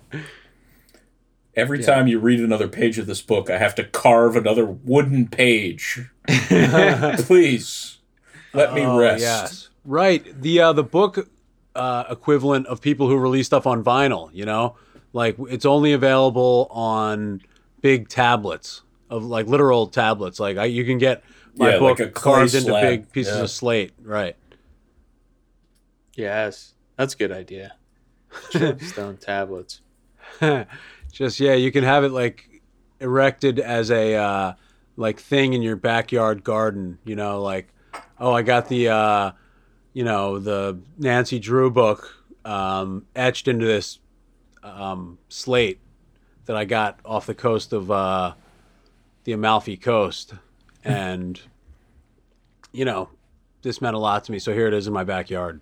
Every 1.55 1.83
time 1.83 2.07
you 2.07 2.19
read 2.19 2.39
another 2.39 2.67
page 2.67 2.97
of 2.99 3.05
this 3.07 3.21
book, 3.21 3.49
I 3.49 3.57
have 3.57 3.75
to 3.75 3.83
carve 3.83 4.35
another 4.35 4.65
wooden 4.65 5.27
page. 5.27 5.99
Please 6.27 7.97
let 8.53 8.73
me 8.73 8.81
Oh, 8.81 8.97
rest. 8.97 9.21
Yes. 9.21 9.69
Right. 9.83 10.23
The 10.41 10.61
uh, 10.61 10.73
the 10.73 10.83
book 10.83 11.27
uh, 11.75 12.03
equivalent 12.09 12.67
of 12.67 12.81
people 12.81 13.07
who 13.09 13.17
release 13.17 13.47
stuff 13.47 13.65
on 13.67 13.83
vinyl, 13.83 14.29
you 14.33 14.45
know? 14.45 14.75
Like 15.11 15.35
it's 15.49 15.65
only 15.65 15.91
available 15.91 16.67
on 16.69 17.41
big 17.81 18.09
tablets 18.09 18.83
of 19.09 19.25
like 19.25 19.47
literal 19.47 19.87
tablets. 19.87 20.39
Like 20.39 20.57
I, 20.57 20.65
you 20.65 20.85
can 20.85 20.97
get 20.97 21.23
my 21.55 21.71
Yeah, 21.71 21.79
book 21.79 21.99
like 21.99 22.07
a 22.07 22.11
clay 22.11 22.33
carved 22.33 22.53
into 22.55 22.71
big 22.73 23.11
pieces 23.11 23.35
Yeah. 23.35 23.43
of 23.43 23.49
slate. 23.49 23.91
Right. 24.01 24.35
Yes, 26.15 26.73
that's 26.95 27.13
a 27.13 27.17
good 27.17 27.31
idea. 27.31 27.75
Stone 28.79 29.17
tablets. 29.17 29.81
Just 31.11 31.39
yeah, 31.39 31.53
you 31.53 31.71
can 31.71 31.83
have 31.83 32.03
it 32.03 32.11
like 32.11 32.61
erected 32.99 33.59
as 33.59 33.89
a 33.91 34.15
uh, 34.15 34.53
like 34.95 35.19
thing 35.19 35.53
in 35.53 35.61
your 35.61 35.75
backyard 35.75 36.43
garden. 36.43 36.99
You 37.03 37.15
know, 37.15 37.41
like 37.41 37.73
oh, 38.19 38.31
I 38.31 38.41
got 38.41 38.69
the 38.69 38.89
uh, 38.89 39.31
you 39.93 40.03
know 40.03 40.39
the 40.39 40.79
Nancy 40.97 41.39
Drew 41.39 41.71
book 41.71 42.15
um, 42.45 43.05
etched 43.15 43.47
into 43.47 43.65
this 43.65 43.99
um, 44.63 45.17
slate 45.29 45.79
that 46.45 46.55
I 46.55 46.65
got 46.65 46.99
off 47.05 47.25
the 47.25 47.35
coast 47.35 47.73
of 47.73 47.89
uh, 47.91 48.33
the 49.23 49.33
Amalfi 49.33 49.77
Coast, 49.77 50.33
and 50.83 51.39
you 52.71 52.85
know 52.85 53.09
this 53.61 53.81
meant 53.81 53.95
a 53.95 53.99
lot 53.99 54.23
to 54.25 54.31
me. 54.31 54.39
So 54.39 54.53
here 54.53 54.67
it 54.67 54.73
is 54.73 54.87
in 54.87 54.93
my 54.93 55.03
backyard. 55.03 55.61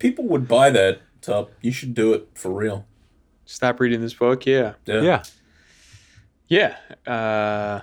People 0.00 0.24
would 0.24 0.48
buy 0.48 0.70
that, 0.70 1.00
Tup. 1.22 1.52
You 1.60 1.70
should 1.70 1.94
do 1.94 2.12
it 2.14 2.26
for 2.34 2.50
real. 2.50 2.86
Stop 3.44 3.78
reading 3.80 4.00
this 4.00 4.14
book. 4.14 4.44
Yeah, 4.46 4.72
Yeah, 4.86 5.22
yeah. 6.48 6.76
Uh, 7.06 7.80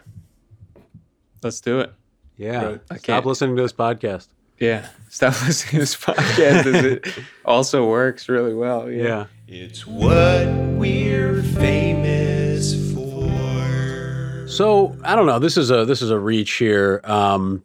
let's 1.43 1.61
do 1.61 1.79
it. 1.79 1.93
yeah. 2.37 2.63
Right. 2.65 2.81
Stop 2.85 3.01
can't- 3.03 3.25
listening 3.25 3.55
to 3.55 3.61
this 3.61 3.73
podcast. 3.73 4.27
Yeah, 4.59 4.87
stop 5.09 5.33
listening 5.45 5.71
to 5.73 5.77
this 5.79 5.95
podcast. 5.95 6.65
it 6.73 7.07
also 7.45 7.87
works 7.87 8.27
really 8.27 8.55
well. 8.55 8.89
Yeah. 8.89 9.27
It's 9.47 9.85
what 9.85 10.47
we're 10.77 11.43
famous 11.43 12.73
for. 12.95 14.47
So 14.47 14.97
I 15.03 15.15
don't 15.15 15.27
know. 15.27 15.37
This 15.37 15.57
is 15.57 15.69
a 15.69 15.85
this 15.85 16.01
is 16.01 16.09
a 16.09 16.17
reach 16.17 16.53
here. 16.53 17.01
Um, 17.03 17.63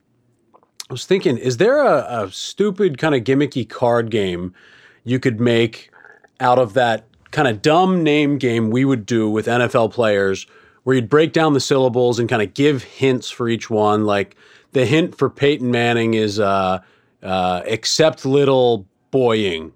I 0.93 0.95
was 0.95 1.07
thinking, 1.07 1.39
is 1.39 1.57
there 1.57 1.83
a, 1.83 2.25
a 2.25 2.31
stupid 2.31 2.99
kind 2.99 3.15
of 3.15 3.25
gimmicky 3.25 3.67
card 3.67 4.11
game 4.11 4.53
you 5.05 5.19
could 5.19 5.41
make 5.41 5.91
out 6.39 6.59
of 6.59 6.75
that 6.75 7.07
kind 7.31 7.49
of 7.49 7.63
dumb 7.63 8.03
name 8.03 8.37
game 8.37 8.69
we 8.69 8.85
would 8.85 9.07
do 9.07 9.31
with 9.31 9.47
NFL 9.47 9.91
players, 9.91 10.47
where 10.83 10.95
you'd 10.95 11.09
break 11.09 11.33
down 11.33 11.55
the 11.55 11.61
syllables 11.61 12.19
and 12.19 12.29
kind 12.29 12.43
of 12.43 12.53
give 12.53 12.83
hints 12.83 13.31
for 13.31 13.49
each 13.49 13.71
one. 13.71 14.05
Like 14.05 14.37
the 14.73 14.85
hint 14.85 15.17
for 15.17 15.31
Peyton 15.31 15.71
Manning 15.71 16.13
is 16.13 16.39
uh, 16.39 16.81
uh, 17.23 17.63
"accept 17.67 18.27
little 18.27 18.87
boying," 19.11 19.73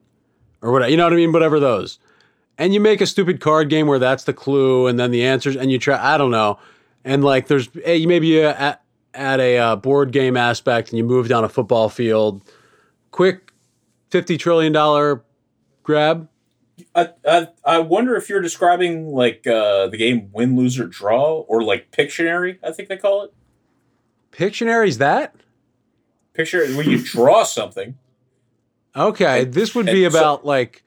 or 0.60 0.70
whatever. 0.70 0.90
You 0.90 0.98
know 0.98 1.04
what 1.04 1.14
I 1.14 1.16
mean? 1.16 1.32
Whatever 1.32 1.58
those 1.58 1.98
and 2.58 2.74
you 2.74 2.80
make 2.80 3.00
a 3.00 3.06
stupid 3.06 3.40
card 3.40 3.70
game 3.70 3.86
where 3.86 3.98
that's 3.98 4.24
the 4.24 4.34
clue 4.34 4.86
and 4.86 4.98
then 4.98 5.10
the 5.10 5.22
answers 5.22 5.56
and 5.56 5.70
you 5.70 5.78
try 5.78 6.14
i 6.14 6.16
don't 6.16 6.30
know 6.30 6.58
and 7.04 7.22
like 7.22 7.48
there's 7.48 7.68
hey, 7.84 8.06
maybe 8.06 8.42
uh, 8.42 8.76
at 9.16 9.40
a 9.40 9.58
uh, 9.58 9.76
board 9.76 10.12
game 10.12 10.36
aspect 10.36 10.90
and 10.90 10.98
you 10.98 11.04
move 11.04 11.28
down 11.28 11.42
a 11.44 11.48
football 11.48 11.88
field 11.88 12.42
quick 13.10 13.52
50 14.10 14.36
trillion 14.38 14.72
dollar 14.72 15.24
grab 15.82 16.28
I, 16.94 17.08
I 17.26 17.48
I 17.64 17.78
wonder 17.78 18.16
if 18.16 18.28
you're 18.28 18.42
describing 18.42 19.08
like 19.08 19.46
uh, 19.46 19.86
the 19.86 19.96
game 19.96 20.28
Win, 20.32 20.56
Lose, 20.56 20.78
or 20.78 20.86
Draw, 20.86 21.38
or 21.48 21.62
like 21.62 21.90
Pictionary. 21.90 22.58
I 22.62 22.70
think 22.70 22.90
they 22.90 22.98
call 22.98 23.22
it 23.24 23.32
pictionary's 24.30 24.98
that 24.98 25.34
Picture 26.34 26.66
where 26.74 26.84
you 26.86 27.02
draw 27.02 27.44
something. 27.44 27.96
okay 28.94 29.42
And- 29.42 29.54
this 29.54 29.74
would 29.74 29.86
be 29.86 30.04
and 30.04 30.12
so- 30.12 30.18
about 30.18 30.44
like 30.44 30.82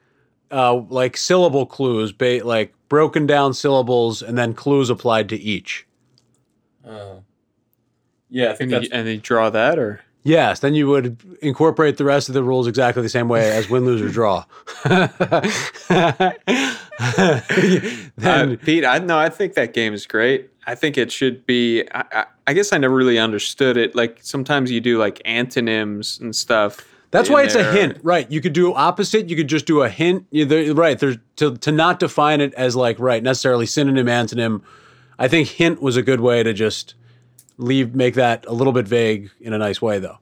uh 0.52 0.74
like 0.88 1.16
syllable 1.16 1.66
clues 1.66 2.12
ba- 2.12 2.42
like 2.44 2.72
broken 2.88 3.26
down 3.26 3.52
syllables 3.54 4.22
and 4.22 4.38
then 4.38 4.52
clues 4.54 4.90
applied 4.90 5.28
to 5.30 5.36
each 5.36 5.86
Uh, 6.86 7.16
yeah, 8.30 8.50
I 8.50 8.54
think 8.54 8.72
And 8.72 8.72
that's 8.72 8.92
you, 8.92 8.98
and 8.98 9.08
you 9.08 9.18
draw 9.18 9.50
that, 9.50 9.78
or 9.78 10.00
Yes, 10.22 10.60
then 10.60 10.74
you 10.74 10.86
would 10.88 11.16
incorporate 11.40 11.96
the 11.96 12.04
rest 12.04 12.28
of 12.28 12.34
the 12.34 12.42
rules 12.42 12.66
exactly 12.66 13.02
the 13.02 13.08
same 13.08 13.28
way 13.28 13.50
as 13.50 13.70
win, 13.70 13.86
lose, 13.86 14.02
or 14.02 14.10
draw. 14.10 14.44
uh, 14.84 15.08
Pete? 18.62 18.84
I 18.84 18.98
no, 18.98 19.18
I 19.18 19.30
think 19.30 19.54
that 19.54 19.72
game 19.72 19.94
is 19.94 20.06
great. 20.06 20.50
I 20.66 20.74
think 20.74 20.98
it 20.98 21.10
should 21.10 21.46
be. 21.46 21.84
I, 21.92 22.04
I, 22.12 22.26
I 22.48 22.52
guess 22.52 22.72
I 22.72 22.78
never 22.78 22.94
really 22.94 23.18
understood 23.18 23.78
it. 23.78 23.94
Like 23.94 24.18
sometimes 24.20 24.70
you 24.70 24.80
do 24.80 24.98
like 24.98 25.22
antonyms 25.24 26.18
and 26.20 26.36
stuff. 26.36 26.86
that's 27.12 27.30
why 27.30 27.44
it's 27.44 27.54
a 27.54 27.72
hint, 27.72 27.98
right? 28.02 28.30
You 28.30 28.42
could 28.42 28.52
do 28.52 28.74
opposite. 28.74 29.30
You 29.30 29.36
could 29.36 29.48
just 29.48 29.64
do 29.64 29.80
a 29.80 29.88
hint. 29.88 30.26
You, 30.30 30.44
there, 30.44 30.74
right? 30.74 30.98
There's 30.98 31.16
to 31.36 31.56
to 31.56 31.72
not 31.72 31.98
define 31.98 32.42
it 32.42 32.52
as 32.54 32.76
like 32.76 32.98
right 32.98 33.22
necessarily 33.22 33.64
synonym 33.64 34.06
antonym. 34.06 34.60
I 35.18 35.28
think 35.28 35.48
hint 35.48 35.80
was 35.80 35.96
a 35.96 36.02
good 36.02 36.20
way 36.20 36.42
to 36.42 36.52
just 36.52 36.94
leave 37.60 37.94
make 37.94 38.14
that 38.14 38.44
a 38.46 38.52
little 38.52 38.72
bit 38.72 38.86
vague 38.88 39.30
in 39.40 39.52
a 39.52 39.58
nice 39.58 39.80
way, 39.82 39.98
though. 39.98 40.18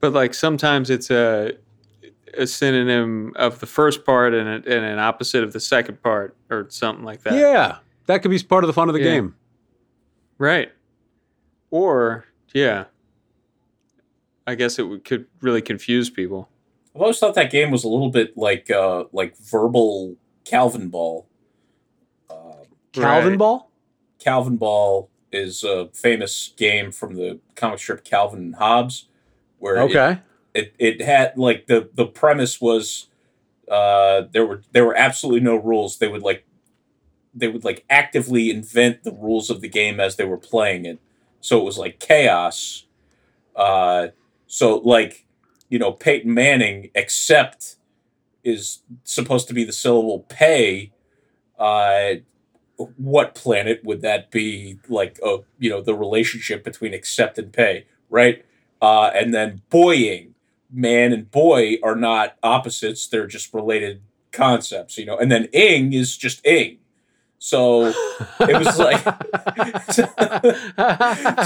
But 0.00 0.12
like 0.12 0.34
sometimes 0.34 0.90
it's 0.90 1.10
a 1.10 1.52
a 2.38 2.46
synonym 2.46 3.32
of 3.34 3.58
the 3.58 3.66
first 3.66 4.06
part 4.06 4.32
and, 4.34 4.48
a, 4.48 4.54
and 4.54 4.84
an 4.84 4.98
opposite 5.00 5.42
of 5.42 5.52
the 5.52 5.58
second 5.60 6.00
part, 6.02 6.36
or 6.48 6.66
something 6.70 7.04
like 7.04 7.22
that. 7.24 7.34
Yeah, 7.34 7.78
that 8.06 8.22
could 8.22 8.30
be 8.30 8.38
part 8.38 8.62
of 8.62 8.68
the 8.68 8.72
fun 8.72 8.88
of 8.88 8.94
the 8.94 9.00
Yeah. 9.00 9.10
game. 9.16 9.34
Right. 10.38 10.70
Or 11.70 12.24
yeah. 12.54 12.84
I 14.46 14.54
guess 14.54 14.78
it 14.78 14.84
would, 14.84 15.04
could 15.04 15.26
really 15.40 15.60
confuse 15.60 16.08
people. 16.08 16.48
I've 16.94 17.02
always 17.02 17.18
thought 17.18 17.34
that 17.34 17.50
game 17.50 17.70
was 17.70 17.84
a 17.84 17.88
little 17.88 18.10
bit 18.10 18.36
like 18.36 18.70
uh, 18.70 19.04
like 19.12 19.36
verbal 19.36 20.16
Calvin 20.44 20.88
Ball. 20.88 21.26
Uh, 22.28 22.34
Calvin 22.92 23.30
Right. 23.30 23.38
ball. 23.38 23.70
Calvin 24.18 24.56
Ball 24.56 25.09
is 25.32 25.62
a 25.64 25.88
famous 25.92 26.52
game 26.56 26.90
from 26.92 27.14
the 27.14 27.38
comic 27.56 27.78
strip 27.78 28.04
Calvin 28.04 28.40
and 28.40 28.54
Hobbes, 28.56 29.06
where 29.58 29.76
it- 29.76 29.96
Okay. 29.96 30.20
it, 30.54 30.74
it 30.78 31.00
had 31.02 31.36
like 31.38 31.66
the 31.66 31.88
the 31.94 32.06
premise 32.06 32.60
was 32.60 33.06
uh 33.70 34.22
there 34.32 34.44
were 34.44 34.62
there 34.72 34.84
were 34.84 34.96
absolutely 34.96 35.40
no 35.40 35.54
rules. 35.56 35.98
They 35.98 36.08
would 36.08 36.22
like 36.22 36.44
they 37.32 37.46
would 37.48 37.64
like 37.64 37.84
actively 37.88 38.50
invent 38.50 39.04
the 39.04 39.12
rules 39.12 39.50
of 39.50 39.60
the 39.60 39.68
game 39.68 40.00
as 40.00 40.16
they 40.16 40.24
were 40.24 40.36
playing 40.36 40.84
it. 40.84 40.98
So 41.40 41.60
it 41.60 41.64
was 41.64 41.78
like 41.78 42.00
chaos. 42.00 42.86
Uh 43.54 44.08
so 44.46 44.78
like 44.78 45.26
you 45.68 45.78
know 45.78 45.92
peyton 45.92 46.34
manning 46.34 46.90
except 46.96 47.76
is 48.42 48.82
supposed 49.04 49.46
to 49.48 49.54
be 49.54 49.62
the 49.62 49.72
syllable 49.72 50.20
pay 50.28 50.90
uh 51.58 52.14
what 52.96 53.34
planet 53.34 53.82
would 53.84 54.02
that 54.02 54.30
be 54.30 54.78
like 54.88 55.18
uh, 55.24 55.38
you 55.58 55.70
know 55.70 55.80
the 55.80 55.94
relationship 55.94 56.64
between 56.64 56.94
accept 56.94 57.38
and 57.38 57.52
pay 57.52 57.86
right? 58.10 58.44
Uh 58.82 59.10
and 59.14 59.34
then 59.34 59.62
boying. 59.70 60.34
Man 60.72 61.12
and 61.12 61.30
boy 61.30 61.78
are 61.82 61.96
not 61.96 62.36
opposites 62.42 63.06
they're 63.08 63.26
just 63.26 63.52
related 63.54 64.02
concepts 64.32 64.98
you 64.98 65.06
know? 65.06 65.18
And 65.18 65.32
then 65.32 65.46
ing 65.52 65.92
is 65.92 66.16
just 66.16 66.46
ing 66.46 66.79
so 67.42 67.86
it 68.40 68.58
was 68.58 68.78
like 68.78 69.02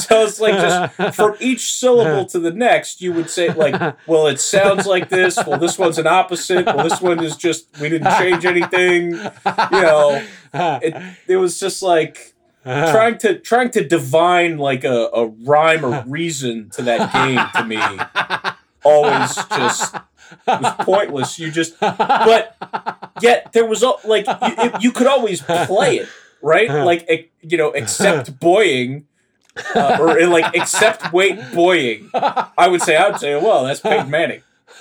so 0.00 0.24
it's 0.24 0.40
like 0.40 0.54
just 0.54 1.16
from 1.16 1.36
each 1.38 1.72
syllable 1.72 2.26
to 2.26 2.38
the 2.40 2.50
next 2.50 3.00
you 3.00 3.12
would 3.12 3.30
say 3.30 3.52
like 3.52 3.96
well 4.06 4.26
it 4.26 4.40
sounds 4.40 4.86
like 4.86 5.08
this 5.08 5.38
well 5.46 5.58
this 5.58 5.78
one's 5.78 5.96
an 5.96 6.06
opposite 6.06 6.66
well 6.66 6.82
this 6.82 7.00
one 7.00 7.22
is 7.22 7.36
just 7.36 7.68
we 7.80 7.88
didn't 7.88 8.10
change 8.18 8.44
anything 8.44 9.12
you 9.12 9.82
know. 9.82 10.22
It, 10.54 11.16
it 11.26 11.36
was 11.36 11.58
just 11.58 11.82
like 11.82 12.34
trying 12.64 13.18
to 13.18 13.38
trying 13.38 13.70
to 13.70 13.86
divine 13.86 14.58
like 14.58 14.84
a, 14.84 15.10
a 15.12 15.26
rhyme 15.26 15.84
or 15.84 16.04
reason 16.06 16.70
to 16.70 16.82
that 16.82 17.12
game 17.12 17.40
to 17.56 17.64
me. 17.64 17.78
Always 18.84 19.34
just 19.34 19.96
was 20.46 20.74
pointless. 20.80 21.38
You 21.38 21.50
just, 21.50 21.78
but 21.80 22.56
yet 23.20 23.52
there 23.52 23.66
was 23.66 23.82
al- 23.82 24.00
like 24.04 24.26
you, 24.26 24.34
it- 24.58 24.82
you 24.82 24.92
could 24.92 25.06
always 25.06 25.40
play 25.42 25.98
it, 25.98 26.08
right? 26.42 26.68
Like 26.70 27.08
e- 27.10 27.30
you 27.42 27.56
know, 27.58 27.70
except 27.72 28.38
boying. 28.40 29.06
Uh, 29.72 29.98
or 30.00 30.20
uh, 30.20 30.26
like 30.28 30.52
except 30.56 31.12
wait 31.12 31.38
boying, 31.54 32.10
I 32.12 32.66
would 32.66 32.82
say 32.82 32.96
I 32.96 33.08
would 33.08 33.20
say 33.20 33.36
well 33.36 33.62
that's 33.64 33.78
Peyton 33.78 34.10
Manning. 34.10 34.42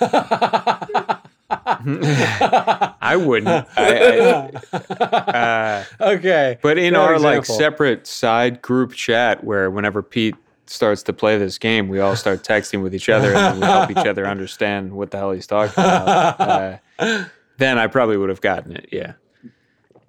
I 1.50 3.16
wouldn't. 3.16 3.48
I, 3.76 4.50
I, 4.72 4.76
uh, 4.76 5.84
okay. 6.00 6.58
but 6.62 6.78
in 6.78 6.94
Good 6.94 6.98
our 7.00 7.18
like 7.18 7.44
separate 7.44 8.06
side 8.06 8.62
group 8.62 8.94
chat, 8.94 9.44
where 9.44 9.70
whenever 9.70 10.02
Pete 10.02 10.34
starts 10.66 11.02
to 11.04 11.12
play 11.12 11.36
this 11.38 11.58
game, 11.58 11.88
we 11.88 12.00
all 12.00 12.16
start 12.16 12.42
texting 12.42 12.82
with 12.82 12.94
each 12.94 13.08
other 13.08 13.28
and 13.34 13.36
then 13.36 13.60
we 13.60 13.66
help 13.66 13.90
each 13.90 13.96
other 14.06 14.26
understand 14.26 14.92
what 14.92 15.10
the 15.10 15.18
hell 15.18 15.30
he's 15.32 15.46
talking 15.46 15.72
about. 15.76 16.80
Uh, 16.98 17.24
then 17.58 17.76
I 17.78 17.86
probably 17.88 18.16
would 18.16 18.28
have 18.28 18.40
gotten 18.40 18.72
it. 18.76 18.88
Yeah, 18.92 19.14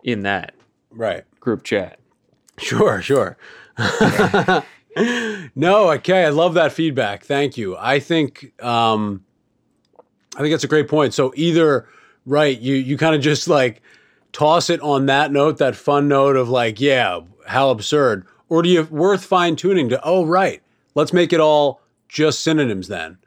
in 0.04 0.22
that 0.22 0.54
Right. 0.92 1.24
group 1.40 1.64
chat. 1.64 2.00
Sure, 2.58 3.02
sure. 3.02 3.38
no, 5.56 5.92
okay. 5.92 6.26
I 6.26 6.30
love 6.30 6.54
that 6.54 6.72
feedback. 6.72 7.24
Thank 7.26 7.58
you. 7.58 7.76
I 7.78 8.00
think 8.00 8.54
um, 8.64 9.24
I 10.36 10.40
think 10.40 10.52
that's 10.54 10.64
a 10.64 10.68
great 10.70 10.88
point. 10.88 11.14
So 11.14 11.34
either 11.36 11.88
right, 12.26 12.58
you 12.60 12.76
you 12.76 12.98
kind 12.98 13.16
of 13.16 13.22
just 13.22 13.48
like 13.48 13.82
toss 14.32 14.70
it 14.70 14.80
on 14.82 15.08
that 15.08 15.32
note, 15.32 15.58
that 15.58 15.76
fun 15.76 16.08
note 16.08 16.36
of 16.36 16.50
like, 16.50 16.80
yeah, 16.80 17.20
how 17.48 17.70
absurd, 17.72 18.26
or 18.50 18.62
do 18.62 18.70
you 18.70 18.84
worth 18.86 19.24
fine 19.26 19.56
tuning 19.56 19.90
to? 19.90 20.00
Oh, 20.04 20.26
right, 20.26 20.62
let's 20.96 21.14
make 21.14 21.34
it 21.34 21.40
all 21.40 21.82
just 22.08 22.40
synonyms 22.42 22.88
then. 22.88 23.18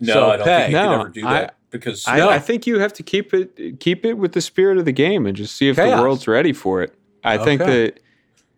No, 0.00 0.12
So, 0.12 0.30
I 0.30 0.36
don't 0.36 0.44
Peg. 0.46 0.60
think 0.62 0.72
you 0.72 0.76
No, 0.78 0.88
could 0.88 1.00
ever 1.00 1.08
do 1.10 1.26
I- 1.26 1.32
that 1.40 1.56
because 1.70 2.04
I, 2.08 2.16
No. 2.18 2.28
I 2.28 2.38
think 2.38 2.66
you 2.66 2.78
have 2.78 2.92
to 2.94 3.02
keep 3.02 3.32
it 3.34 3.78
keep 3.80 4.04
it 4.04 4.14
with 4.14 4.32
the 4.32 4.40
spirit 4.40 4.78
of 4.78 4.84
the 4.84 4.92
game 4.92 5.26
and 5.26 5.36
just 5.36 5.56
see 5.56 5.68
if 5.68 5.76
Chaos. 5.76 5.96
the 5.96 6.02
world's 6.02 6.26
ready 6.28 6.52
for 6.52 6.82
it. 6.82 6.94
I 7.22 7.38
think 7.38 7.60
that 7.60 8.00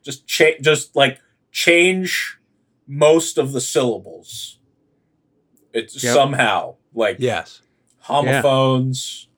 just 0.02 0.26
cha- 0.26 0.58
just 0.60 0.96
like 0.96 1.20
change 1.52 2.38
most 2.88 3.38
of 3.38 3.52
the 3.52 3.60
syllables. 3.60 4.58
It's 5.72 6.02
Yep. 6.02 6.14
somehow 6.14 6.76
like 6.94 7.16
Yes, 7.18 7.60
homophones, 8.00 9.28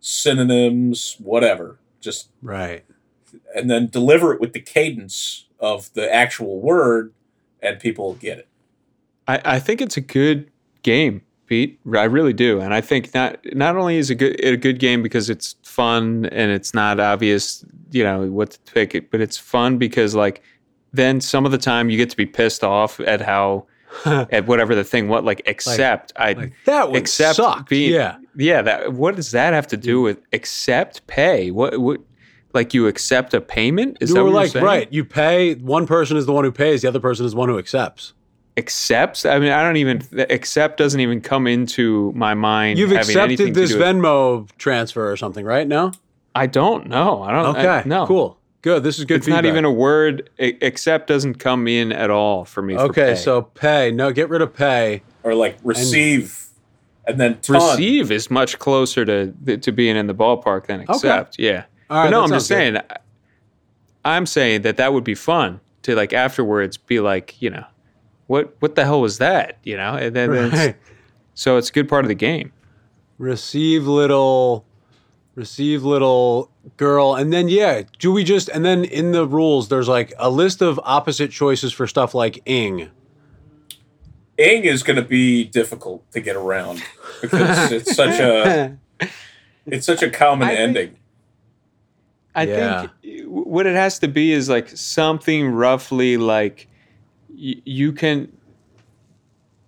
synonyms, 0.00 1.16
whatever. 1.18 1.78
Just 2.00 2.30
right. 2.42 2.84
and 3.54 3.70
then 3.70 3.88
deliver 3.88 4.32
it 4.32 4.40
with 4.40 4.52
the 4.52 4.60
cadence 4.60 5.46
of 5.60 5.92
the 5.94 6.12
actual 6.12 6.60
word, 6.60 7.12
and 7.62 7.78
people 7.78 8.06
will 8.06 8.14
get 8.14 8.38
it. 8.38 8.48
I, 9.28 9.40
I 9.44 9.58
think 9.60 9.80
it's 9.80 9.96
a 9.96 10.00
good 10.00 10.50
game, 10.82 11.22
Pete. 11.46 11.78
I 11.94 12.04
really 12.04 12.32
do, 12.32 12.60
and 12.60 12.74
I 12.74 12.80
think 12.80 13.14
not 13.14 13.38
not 13.54 13.76
only 13.76 13.96
is 13.96 14.10
it 14.10 14.16
good 14.16 14.40
a 14.44 14.56
good 14.56 14.78
game 14.78 15.02
because 15.02 15.30
it's 15.30 15.56
fun 15.62 16.26
and 16.26 16.50
it's 16.50 16.74
not 16.74 16.98
obvious, 16.98 17.64
you 17.90 18.02
know, 18.02 18.26
what 18.30 18.52
to 18.52 18.72
pick 18.72 18.94
it, 18.94 19.10
but 19.10 19.20
it's 19.20 19.36
fun 19.36 19.78
because 19.78 20.14
like 20.14 20.42
then 20.92 21.20
some 21.20 21.46
of 21.46 21.52
the 21.52 21.58
time 21.58 21.90
you 21.90 21.96
get 21.96 22.10
to 22.10 22.16
be 22.16 22.26
pissed 22.26 22.64
off 22.64 23.00
at 23.00 23.20
how 23.20 23.66
at 24.04 24.46
whatever 24.46 24.74
the 24.74 24.84
thing 24.84 25.08
what 25.08 25.24
like 25.24 25.42
accept 25.46 26.12
I 26.16 26.32
Like 26.32 26.52
that 26.64 26.90
would 26.90 27.00
accept 27.00 27.36
suck. 27.36 27.68
being 27.68 27.92
yeah. 27.92 28.18
yeah 28.36 28.62
that 28.62 28.92
what 28.92 29.16
does 29.16 29.32
that 29.32 29.52
have 29.52 29.66
to 29.68 29.76
do 29.76 30.00
mm. 30.00 30.04
with 30.04 30.22
accept 30.32 31.06
pay 31.06 31.50
what 31.50 31.78
what 31.78 32.00
like 32.52 32.74
you 32.74 32.86
accept 32.86 33.32
a 33.34 33.40
payment 33.40 33.98
is 34.00 34.10
You 34.10 34.14
that 34.16 34.20
were 34.24 34.30
what 34.30 34.30
you're 34.32 34.40
like, 34.42 34.50
saying? 34.52 34.64
right, 34.64 34.92
you 34.92 35.04
pay, 35.04 35.54
one 35.54 35.86
person 35.86 36.16
is 36.16 36.26
the 36.26 36.32
one 36.32 36.44
who 36.44 36.52
pays, 36.52 36.82
the 36.82 36.88
other 36.88 37.00
person 37.00 37.24
is 37.26 37.32
the 37.32 37.38
one 37.38 37.48
who 37.48 37.58
accepts. 37.58 38.12
accepts 38.56 39.24
i 39.24 39.38
mean 39.38 39.52
i 39.52 39.62
don't 39.62 39.76
even 39.76 40.02
accept 40.28 40.76
doesn't 40.76 41.00
even 41.00 41.20
come 41.20 41.46
into 41.46 42.12
my 42.14 42.34
mind 42.34 42.78
You've 42.78 42.90
having 42.90 43.16
anything 43.16 43.48
accepted 43.48 43.54
to 43.54 43.60
this 43.60 43.70
do 43.70 43.78
with- 43.78 43.86
Venmo 43.86 44.48
transfer 44.58 45.10
or 45.10 45.16
something, 45.16 45.44
right? 45.44 45.66
No? 45.66 45.92
i 46.34 46.46
don't 46.46 46.86
know 46.88 47.22
i 47.22 47.30
don't 47.32 47.42
know. 47.44 47.50
Okay. 47.60 47.68
I, 47.68 47.82
no 47.86 48.06
Cool. 48.06 48.36
Good. 48.62 48.82
This 48.82 48.98
is 48.98 49.06
good 49.06 49.16
it's 49.20 49.26
not 49.26 49.46
even 49.46 49.64
a 49.64 49.72
word 49.72 50.28
accept 50.38 51.06
doesn't 51.06 51.36
come 51.36 51.66
in 51.66 51.92
at 51.92 52.10
all 52.10 52.44
for 52.44 52.60
me 52.60 52.74
for 52.74 52.82
Okay, 52.90 53.12
pay. 53.12 53.16
so 53.16 53.40
pay. 53.42 53.90
No, 53.90 54.12
get 54.12 54.28
rid 54.28 54.42
of 54.42 54.52
pay. 54.54 55.00
Or 55.22 55.34
like 55.34 55.56
receive, 55.64 56.38
and, 57.06 57.18
then 57.18 57.38
ton. 57.40 57.54
receive 57.56 58.10
is 58.12 58.30
much 58.30 58.58
closer 58.58 59.06
to 59.06 59.56
to 59.56 59.72
being 59.72 59.96
in 59.96 60.08
the 60.08 60.14
ballpark 60.14 60.66
than 60.66 60.80
accept 60.82 61.38
yeah 61.38 61.60
All 61.60 61.64
right, 61.90 62.10
no 62.10 62.22
i'm 62.22 62.28
just 62.30 62.48
good. 62.48 62.54
saying 62.54 62.76
i'm 64.04 64.26
saying 64.26 64.62
that 64.62 64.76
that 64.76 64.92
would 64.92 65.04
be 65.04 65.14
fun 65.14 65.60
to 65.82 65.94
like 65.94 66.12
afterwards 66.12 66.76
be 66.76 67.00
like 67.00 67.40
you 67.42 67.50
know 67.50 67.64
what 68.26 68.54
what 68.60 68.74
the 68.74 68.84
hell 68.84 69.00
was 69.00 69.18
that 69.18 69.58
you 69.64 69.76
know 69.76 69.94
and 69.94 70.14
then 70.16 70.30
then 70.30 70.46
it's- 70.46 70.74
so 71.34 71.56
it's 71.56 71.68
a 71.70 71.72
good 71.72 71.88
part 71.88 72.04
of 72.04 72.08
the 72.08 72.14
game 72.14 72.52
Receive 73.18 73.86
little, 73.86 74.64
receive 75.34 75.82
little 75.82 76.50
girl. 76.78 77.14
And 77.14 77.30
then, 77.30 77.50
yeah, 77.50 77.82
do 77.98 78.12
we 78.12 78.24
just, 78.24 78.48
and 78.48 78.64
then 78.64 78.82
in 78.82 79.12
the 79.12 79.26
rules, 79.26 79.68
there's 79.68 79.88
like 79.88 80.14
a 80.18 80.30
list 80.30 80.62
of 80.62 80.80
opposite 80.84 81.30
choices 81.30 81.70
for 81.70 81.86
stuff 81.86 82.14
like 82.14 82.40
ing. 82.46 82.88
Ing 84.38 84.64
is 84.64 84.82
going 84.82 84.96
to 84.96 85.02
be 85.02 85.44
difficult 85.44 86.10
to 86.12 86.20
get 86.20 86.34
around 86.34 86.82
because 87.20 87.72
it's 87.72 87.94
such 87.94 88.18
a 88.20 88.78
it's 89.66 89.84
such 89.84 90.02
a 90.02 90.08
common 90.08 90.48
I 90.48 90.52
think- 90.52 90.60
ending. 90.60 90.96
I 92.34 92.44
Yeah. 92.44 92.86
think 93.02 93.24
what 93.26 93.66
it 93.66 93.74
has 93.74 93.98
to 94.00 94.08
be 94.08 94.32
is 94.32 94.48
like 94.48 94.68
something 94.68 95.48
roughly 95.50 96.16
like 96.16 96.68
y- 97.28 97.60
you 97.64 97.92
can 97.92 98.28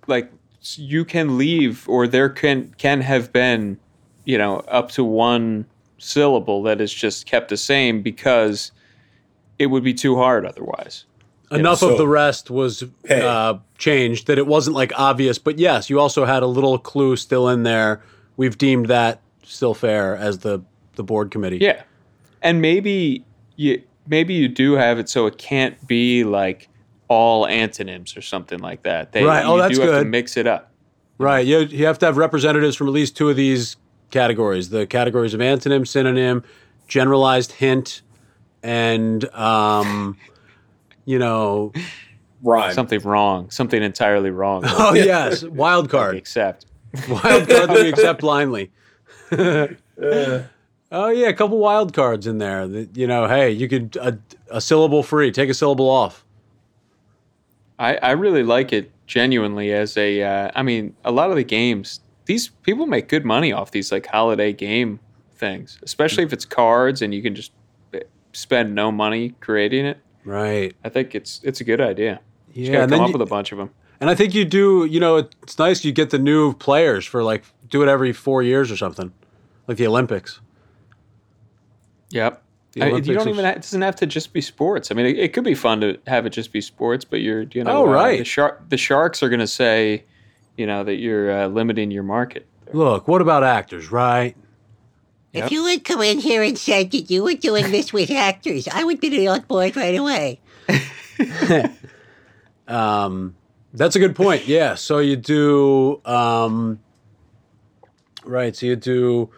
like 0.06 0.30
you 0.76 1.04
can 1.04 1.38
leave 1.38 1.88
or 1.88 2.06
there 2.06 2.28
can 2.28 2.72
can 2.78 3.00
have 3.00 3.32
been 3.32 3.78
you 4.24 4.38
know 4.38 4.58
up 4.68 4.90
to 4.92 5.04
one 5.04 5.66
syllable 5.98 6.62
that 6.64 6.80
is 6.80 6.92
just 6.92 7.26
kept 7.26 7.48
the 7.48 7.56
same 7.56 8.02
because 8.02 8.72
it 9.58 9.66
would 9.66 9.84
be 9.84 9.94
too 9.94 10.16
hard 10.16 10.44
otherwise. 10.46 11.04
Enough 11.50 11.78
so- 11.80 11.90
of 11.92 11.98
the 11.98 12.08
rest 12.08 12.50
was 12.50 12.82
Pay. 13.04 13.20
uh, 13.20 13.54
changed 13.78 14.26
that 14.26 14.38
it 14.38 14.46
wasn't 14.46 14.74
like 14.74 14.92
obvious. 14.98 15.38
But 15.38 15.58
yes, 15.58 15.90
you 15.90 16.00
also 16.00 16.24
had 16.24 16.42
a 16.42 16.46
little 16.46 16.78
clue 16.78 17.14
still 17.16 17.48
in 17.48 17.62
there. 17.62 18.02
We've 18.36 18.56
deemed 18.56 18.86
that 18.86 19.20
still 19.44 19.74
fair 19.74 20.16
as 20.16 20.38
the 20.38 20.62
the 20.94 21.04
board 21.04 21.30
committee. 21.30 21.58
Yeah. 21.58 21.82
And 22.43 22.61
maybe 22.61 23.24
you 23.57 23.82
maybe 24.07 24.34
you 24.34 24.49
do 24.49 24.72
have 24.74 24.99
it 24.99 25.09
so 25.09 25.26
it 25.26 25.38
can't 25.38 25.86
be 25.86 26.24
like 26.24 26.68
all 27.09 27.47
antonyms 27.47 28.16
or 28.16 28.22
something 28.22 28.59
like 28.59 28.82
that. 28.82 29.12
They, 29.12 29.24
Right. 29.24 29.45
Oh, 29.45 29.57
you 29.57 29.62
that's 29.62 29.74
do 29.74 29.80
have 29.82 29.90
to 29.90 29.97
good. 30.01 30.07
mix 30.09 30.36
it 30.36 30.47
up. 30.47 30.70
Right. 31.18 31.47
You, 31.47 31.61
you 31.61 31.86
have 31.86 31.99
to 32.01 32.07
have 32.07 32.16
representatives 32.16 32.74
from 32.74 32.88
at 32.88 32.93
least 32.95 33.16
two 33.16 33.28
of 33.30 33.36
these 33.36 33.76
categories 34.11 34.70
the 34.70 34.86
categories 34.86 35.34
of 35.34 35.40
antonym, 35.40 35.86
synonym, 35.86 36.43
generalized 36.88 37.53
hint, 37.53 38.03
and, 38.62 39.24
um, 39.34 40.16
you 41.05 41.18
know, 41.18 41.72
Rhyme. 42.43 42.74
Something 42.74 43.01
wrong. 43.03 43.51
Something 43.51 43.82
entirely 43.84 44.30
wrong. 44.30 44.64
oh, 44.66 44.95
yes, 44.95 45.45
wild 45.45 45.88
card. 45.90 46.16
Except 46.16 46.66
Wild 47.09 47.22
card 47.22 47.47
that 47.49 47.70
we 47.70 47.88
accept 47.88 48.20
blindly. 48.20 48.70
oh, 50.93 51.09
yeah, 51.09 51.26
a 51.28 51.32
couple 51.32 51.59
wild 51.59 51.93
cards 51.93 52.26
in 52.28 52.38
there. 52.38 52.68
That, 52.68 52.97
you 52.97 53.07
know, 53.09 53.26
hey, 53.26 53.51
you 53.51 53.68
could, 53.68 53.97
a, 53.97 54.18
a 54.51 54.61
syllable 54.61 55.03
free, 55.03 55.32
take 55.32 55.51
a 55.51 55.55
syllable 55.55 55.88
off. 55.90 56.24
I, 57.78 57.97
I 57.97 58.11
really 58.12 58.43
like 58.45 58.72
it 58.72 58.90
genuinely 59.07 59.72
as 59.72 59.97
a. 59.97 60.22
Uh, 60.22 60.51
I 60.55 60.62
mean, 60.62 60.95
a 61.05 61.11
lot 61.11 61.30
of 61.30 61.36
the 61.36 61.45
games. 61.45 62.01
These 62.26 62.49
people 62.62 62.86
make 62.86 63.09
good 63.09 63.24
money 63.24 63.53
off 63.53 63.72
these 63.72 63.90
like 63.90 64.07
holiday 64.07 64.53
game 64.53 65.01
things, 65.34 65.78
especially 65.82 66.22
if 66.22 66.32
it's 66.32 66.45
cards 66.45 67.03
and 67.03 67.12
you 67.12 67.20
can 67.20 67.34
just 67.34 67.51
eh, 67.93 68.01
spend 68.32 68.74
no 68.76 68.93
money 68.93 69.30
creating 69.40 69.86
it. 69.86 69.99
Right. 70.24 70.76
I 70.84 70.88
think 70.88 71.16
it's 71.16 71.40
it's 71.43 71.61
a 71.61 71.64
good 71.64 71.80
idea. 71.80 72.20
You 72.55 72.66
Yeah, 72.66 72.72
gotta 72.72 72.82
and 72.84 72.93
come 72.93 73.01
up 73.01 73.09
you- 73.09 73.12
with 73.14 73.22
a 73.22 73.30
bunch 73.30 73.51
of 73.51 73.59
them. 73.59 73.70
And 74.01 74.11
I 74.11 74.14
think 74.16 74.34
you 74.34 74.45
do, 74.45 74.84
you 74.84 74.99
know, 75.01 75.16
it's 75.45 75.59
nice 75.61 75.84
you 75.84 75.93
get 75.93 76.11
the 76.11 76.18
new 76.18 76.55
players 76.55 77.05
for 77.07 77.22
like 77.24 77.45
do 77.68 77.82
it 77.82 77.88
every 77.88 78.12
four 78.12 78.43
years 78.43 78.70
or 78.70 78.76
something, 78.76 79.12
like 79.68 79.76
the 79.78 79.86
Olympics. 79.86 80.40
Yep. 82.12 82.42
I- 82.80 82.86
you 82.86 83.02
don't 83.14 83.28
even. 83.28 83.44
Have, 83.44 83.56
it 83.56 83.62
doesn't 83.62 83.82
have 83.82 83.96
to 83.96 84.06
just 84.06 84.32
be 84.32 84.40
sports. 84.40 84.90
I 84.90 84.94
mean, 84.94 85.04
it, 85.06 85.18
it 85.18 85.32
could 85.34 85.44
be 85.44 85.54
fun 85.54 85.80
to 85.82 85.98
have 86.06 86.24
it 86.24 86.30
just 86.30 86.52
be 86.52 86.60
sports, 86.62 87.04
but 87.04 87.20
you're, 87.20 87.42
you 87.52 87.64
know, 87.64 87.84
Oh, 87.84 87.88
uh, 87.88 87.92
right. 87.92 88.18
The 88.18 88.24
shark, 88.24 88.66
the 88.70 88.78
sharks 88.78 89.22
are 89.22 89.28
going 89.28 89.40
to 89.40 89.46
say, 89.46 90.04
you 90.56 90.66
know, 90.66 90.82
that 90.84 90.94
you're 90.96 91.30
uh, 91.30 91.46
limiting 91.48 91.90
your 91.90 92.02
market. 92.02 92.46
Look, 92.72 93.08
what 93.08 93.20
about 93.20 93.44
actors, 93.44 93.92
right? 93.92 94.34
Yep. 95.32 95.44
If 95.46 95.52
you 95.52 95.62
would 95.64 95.84
come 95.84 96.00
in 96.00 96.18
here 96.18 96.42
and 96.42 96.56
said 96.56 96.90
that 96.92 97.10
you 97.10 97.24
were 97.24 97.34
doing 97.34 97.70
this 97.72 97.92
with 97.92 98.10
actors, 98.10 98.66
I 98.68 98.84
would 98.84 99.00
be 99.00 99.10
the 99.10 99.28
on 99.28 99.40
board 99.42 99.76
right 99.76 99.96
away. 99.98 100.40
Um, 102.68 103.34
that's 103.74 103.96
a 103.96 103.98
good 103.98 104.14
point. 104.16 104.46
Yeah. 104.46 104.74
So 104.76 104.98
you 104.98 105.16
do, 105.16 106.00
um, 106.04 106.78
right. 108.24 108.54
So 108.54 108.66
you 108.66 108.76
do 108.76 109.30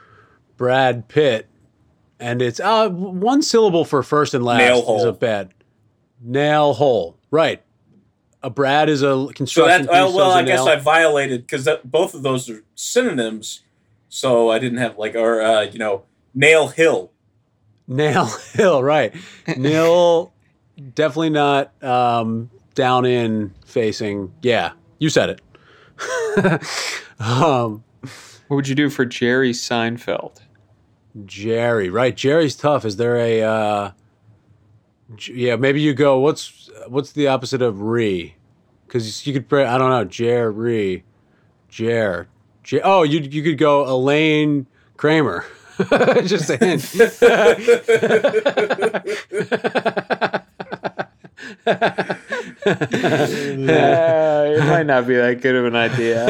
Brad 0.57 1.09
Pitt, 1.09 1.49
and 2.25 2.41
it's 2.41 2.59
uh, 2.59 2.89
one 2.89 3.43
syllable 3.43 3.85
for 3.85 4.03
first 4.03 4.33
and 4.33 4.43
last 4.43 4.59
Nail 4.59 4.97
is 4.97 5.05
a 5.05 5.13
bad 5.13 5.53
nail 6.23 6.73
hole. 6.73 7.19
Right. 7.31 7.63
A 8.43 8.49
Brad 8.49 8.89
is 8.89 9.03
a 9.03 9.29
construction. 9.35 9.47
So 9.47 9.65
construction 9.67 9.87
that 9.87 9.93
well, 9.93 10.07
piece. 10.09 10.17
well 10.17 10.31
so's 10.31 10.37
a 10.37 10.39
I 10.39 10.43
guess. 10.43 10.67
I 10.67 10.77
violated 10.77 11.43
because 11.43 11.69
both 11.85 12.15
of 12.15 12.23
those 12.23 12.49
are 12.49 12.65
synonyms. 12.75 13.61
So 14.09 14.51
I 14.51 14.59
didn't 14.59 14.79
have 14.79 14.97
like 14.97 15.15
or 15.15 15.43
uh, 15.43 15.63
you 15.63 15.79
know 15.79 16.05
nail 16.35 16.69
hill. 16.69 17.11
Nail 17.87 18.25
Hill, 18.55 18.83
right. 18.83 19.15
Nail, 19.59 20.33
definitely 20.95 21.29
not 21.29 21.85
um, 21.85 22.51
down 22.75 23.05
in 23.05 23.53
facing. 23.67 24.33
Yeah, 24.41 24.73
you 24.99 25.11
said 25.11 25.29
it. 25.29 26.63
um, 27.21 27.85
What 28.49 28.57
would 28.57 28.69
you 28.69 28.75
do 28.75 28.89
for 28.89 29.05
Jerry 29.05 29.53
Seinfeld? 29.53 30.41
Jerry, 31.25 31.91
right. 31.91 32.17
Jerry's 32.17 32.57
tough. 32.57 32.85
Is 32.85 32.97
there 32.97 33.17
a. 33.17 33.43
Uh, 33.43 33.91
yeah, 35.29 35.57
maybe 35.57 35.81
you 35.81 35.95
go, 35.95 36.19
what's 36.19 36.71
what's 36.89 37.13
the 37.13 37.29
opposite 37.29 37.63
of 37.63 37.83
re? 37.83 38.35
Because 38.87 39.27
you 39.27 39.33
could, 39.33 39.49
pray, 39.49 39.65
I 39.65 39.79
don't 39.79 39.91
know, 39.91 40.05
Jerry. 40.05 41.05
Jer. 41.69 42.29
Jer. 42.63 42.81
Oh, 42.85 43.03
you, 43.03 43.21
you 43.21 43.43
could 43.43 43.59
go 43.59 43.85
Elaine 43.89 44.67
Kramer. 44.97 45.45
Just 46.25 46.51
a 46.51 46.57
hint. 46.57 46.85
Uh, 53.75 54.55
it 54.57 54.65
might 54.67 54.87
not 54.87 55.07
be 55.07 55.15
that 55.15 55.41
good 55.41 55.55
of 55.55 55.65
an 55.67 55.75
idea. 55.75 56.27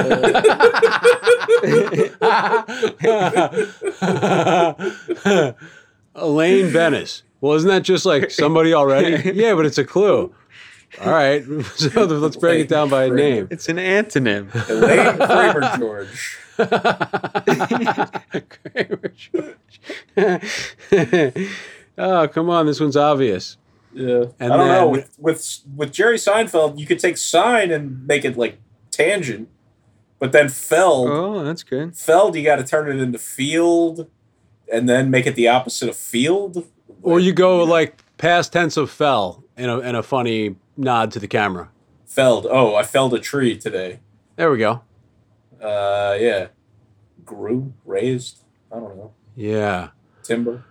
Elaine 6.15 6.73
Benes. 6.73 7.23
Well, 7.41 7.55
isn't 7.55 7.69
that 7.69 7.83
just 7.83 8.07
like 8.07 8.31
somebody 8.31 8.73
already? 8.73 9.33
yeah, 9.35 9.55
but 9.55 9.67
it's 9.67 9.79
a 9.79 9.85
clue. 9.85 10.35
All 11.05 11.11
right, 11.13 11.45
so 11.75 12.05
let's 12.05 12.37
break 12.37 12.61
it 12.61 12.69
down 12.69 12.89
by 12.89 13.05
a 13.05 13.11
name. 13.11 13.49
it's 13.51 13.69
an 13.69 13.77
antonym. 13.77 14.49
Elaine 14.69 15.17
Kramer 15.19 15.77
George. 15.77 16.39
oh, 21.99 22.29
come 22.29 22.49
on, 22.49 22.67
this 22.67 22.81
one's 22.81 22.97
obvious. 22.97 23.57
Yeah, 23.95 24.25
And 24.41 24.53
I 24.53 24.57
don't 24.57 24.69
know. 24.69 24.89
With, 24.89 25.17
with 25.19 25.61
with 25.77 25.93
Jerry 25.93 26.17
Seinfeld, 26.17 26.79
you 26.79 26.87
could 26.87 26.99
take 26.99 27.17
sign 27.17 27.71
and 27.71 28.07
make 28.07 28.25
it 28.25 28.37
like 28.37 28.59
tangent, 28.91 29.49
but 30.19 30.33
then 30.33 30.49
feld 30.49 31.09
Oh, 31.11 31.45
that's 31.45 31.63
good. 31.63 31.97
feld 31.97 32.35
you 32.37 32.43
got 32.43 32.57
to 32.57 32.65
turn 32.65 32.89
it 32.89 33.01
into 33.01 33.19
field, 33.19 34.09
and 34.73 34.89
then 34.89 35.11
make 35.11 35.27
it 35.27 35.35
the 35.37 35.49
opposite 35.49 35.89
of 35.89 35.97
field. 35.97 36.67
Or 37.03 37.21
you 37.21 37.33
go 37.33 37.63
like 37.65 38.03
past 38.19 38.53
tense 38.53 38.77
of 38.77 38.91
fell 38.91 39.45
in 39.57 39.69
a 39.71 39.79
in 39.81 39.95
a 39.95 40.03
funny 40.03 40.57
nod 40.77 41.11
to 41.13 41.19
the 41.21 41.29
camera. 41.29 41.71
felled. 42.07 42.47
Oh, 42.51 42.75
I 42.75 42.83
felled 42.83 43.15
a 43.15 43.19
tree 43.21 43.57
today. 43.57 44.01
There 44.37 44.51
we 44.51 44.59
go. 44.59 44.83
Uh, 45.61 46.17
yeah, 46.21 46.49
grew, 47.25 47.73
raised. 47.85 48.39
I 48.73 48.77
don't 48.81 48.97
know, 48.97 49.13
Yeah. 49.37 49.91
timber. 50.25 50.65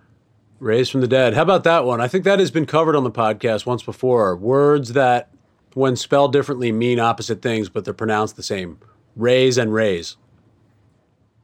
Raised 0.63 0.93
from 0.93 1.01
the 1.01 1.09
dead. 1.09 1.33
How 1.33 1.41
about 1.41 1.65
that 1.65 1.83
one? 1.83 1.99
I 1.99 2.07
think 2.07 2.23
that 2.23 2.39
has 2.39 2.49
been 2.49 2.65
covered 2.65 2.95
on 2.95 3.03
the 3.03 3.11
podcast 3.11 3.65
once 3.65 3.83
before. 3.83 4.33
Words 4.33 4.93
that, 4.93 5.29
when 5.73 5.97
spelled 5.97 6.31
differently, 6.31 6.71
mean 6.71 7.01
opposite 7.01 7.41
things, 7.41 7.67
but 7.67 7.83
they're 7.83 7.93
pronounced 7.93 8.37
the 8.37 8.43
same. 8.43 8.79
Raise 9.17 9.57
and 9.57 9.73
raise. 9.73 10.15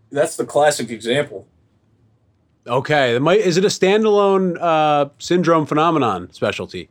That's 0.09 0.37
the 0.37 0.45
classic 0.45 0.89
example. 0.89 1.49
Okay. 2.65 3.17
Is 3.41 3.57
it 3.57 3.65
a 3.65 3.67
standalone 3.67 4.57
uh, 4.57 5.09
syndrome 5.17 5.65
phenomenon 5.65 6.31
specialty? 6.31 6.89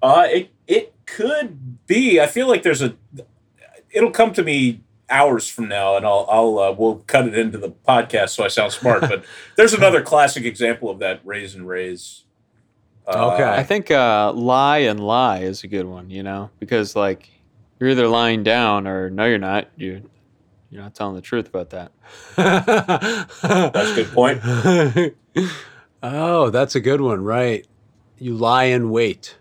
Uh, 0.00 0.28
it 0.30 0.50
it 0.68 0.94
could 1.04 1.84
be. 1.88 2.20
I 2.20 2.28
feel 2.28 2.46
like 2.46 2.62
there's 2.62 2.82
a. 2.82 2.94
It'll 3.90 4.12
come 4.12 4.32
to 4.34 4.44
me 4.44 4.82
hours 5.08 5.48
from 5.48 5.68
now, 5.68 5.96
and 5.96 6.04
I'll 6.06 6.26
I'll 6.30 6.58
uh, 6.58 6.72
we'll 6.72 6.96
cut 7.06 7.26
it 7.28 7.38
into 7.38 7.58
the 7.58 7.70
podcast 7.70 8.30
so 8.30 8.44
I 8.44 8.48
sound 8.48 8.72
smart. 8.72 9.00
but 9.02 9.24
there's 9.56 9.72
another 9.74 10.02
classic 10.02 10.44
example 10.44 10.90
of 10.90 10.98
that 11.00 11.20
raise 11.24 11.54
and 11.54 11.66
raise. 11.68 12.24
Uh, 13.06 13.32
Okay. 13.34 13.44
I 13.48 13.62
think 13.62 13.90
uh, 13.90 14.32
lie 14.32 14.78
and 14.78 14.98
lie 15.00 15.38
is 15.38 15.62
a 15.64 15.68
good 15.68 15.86
one, 15.86 16.10
you 16.10 16.22
know, 16.22 16.50
because 16.58 16.96
like 16.96 17.30
you're 17.78 17.90
either 17.90 18.08
lying 18.08 18.42
down 18.42 18.86
or 18.86 19.10
no, 19.10 19.26
you're 19.26 19.38
not. 19.38 19.68
You 19.76 20.08
you're 20.70 20.82
not 20.82 20.94
telling 20.94 21.14
the 21.14 21.22
truth 21.22 21.48
about 21.48 21.70
that. 21.70 21.92
That's 22.36 23.90
a 23.90 23.94
good 23.94 24.08
point. 24.12 24.40
oh, 26.02 26.50
that's 26.50 26.74
a 26.74 26.80
good 26.80 27.00
one, 27.00 27.22
right? 27.22 27.66
You 28.18 28.34
lie 28.34 28.64
in 28.64 28.90
wait. 28.90 29.38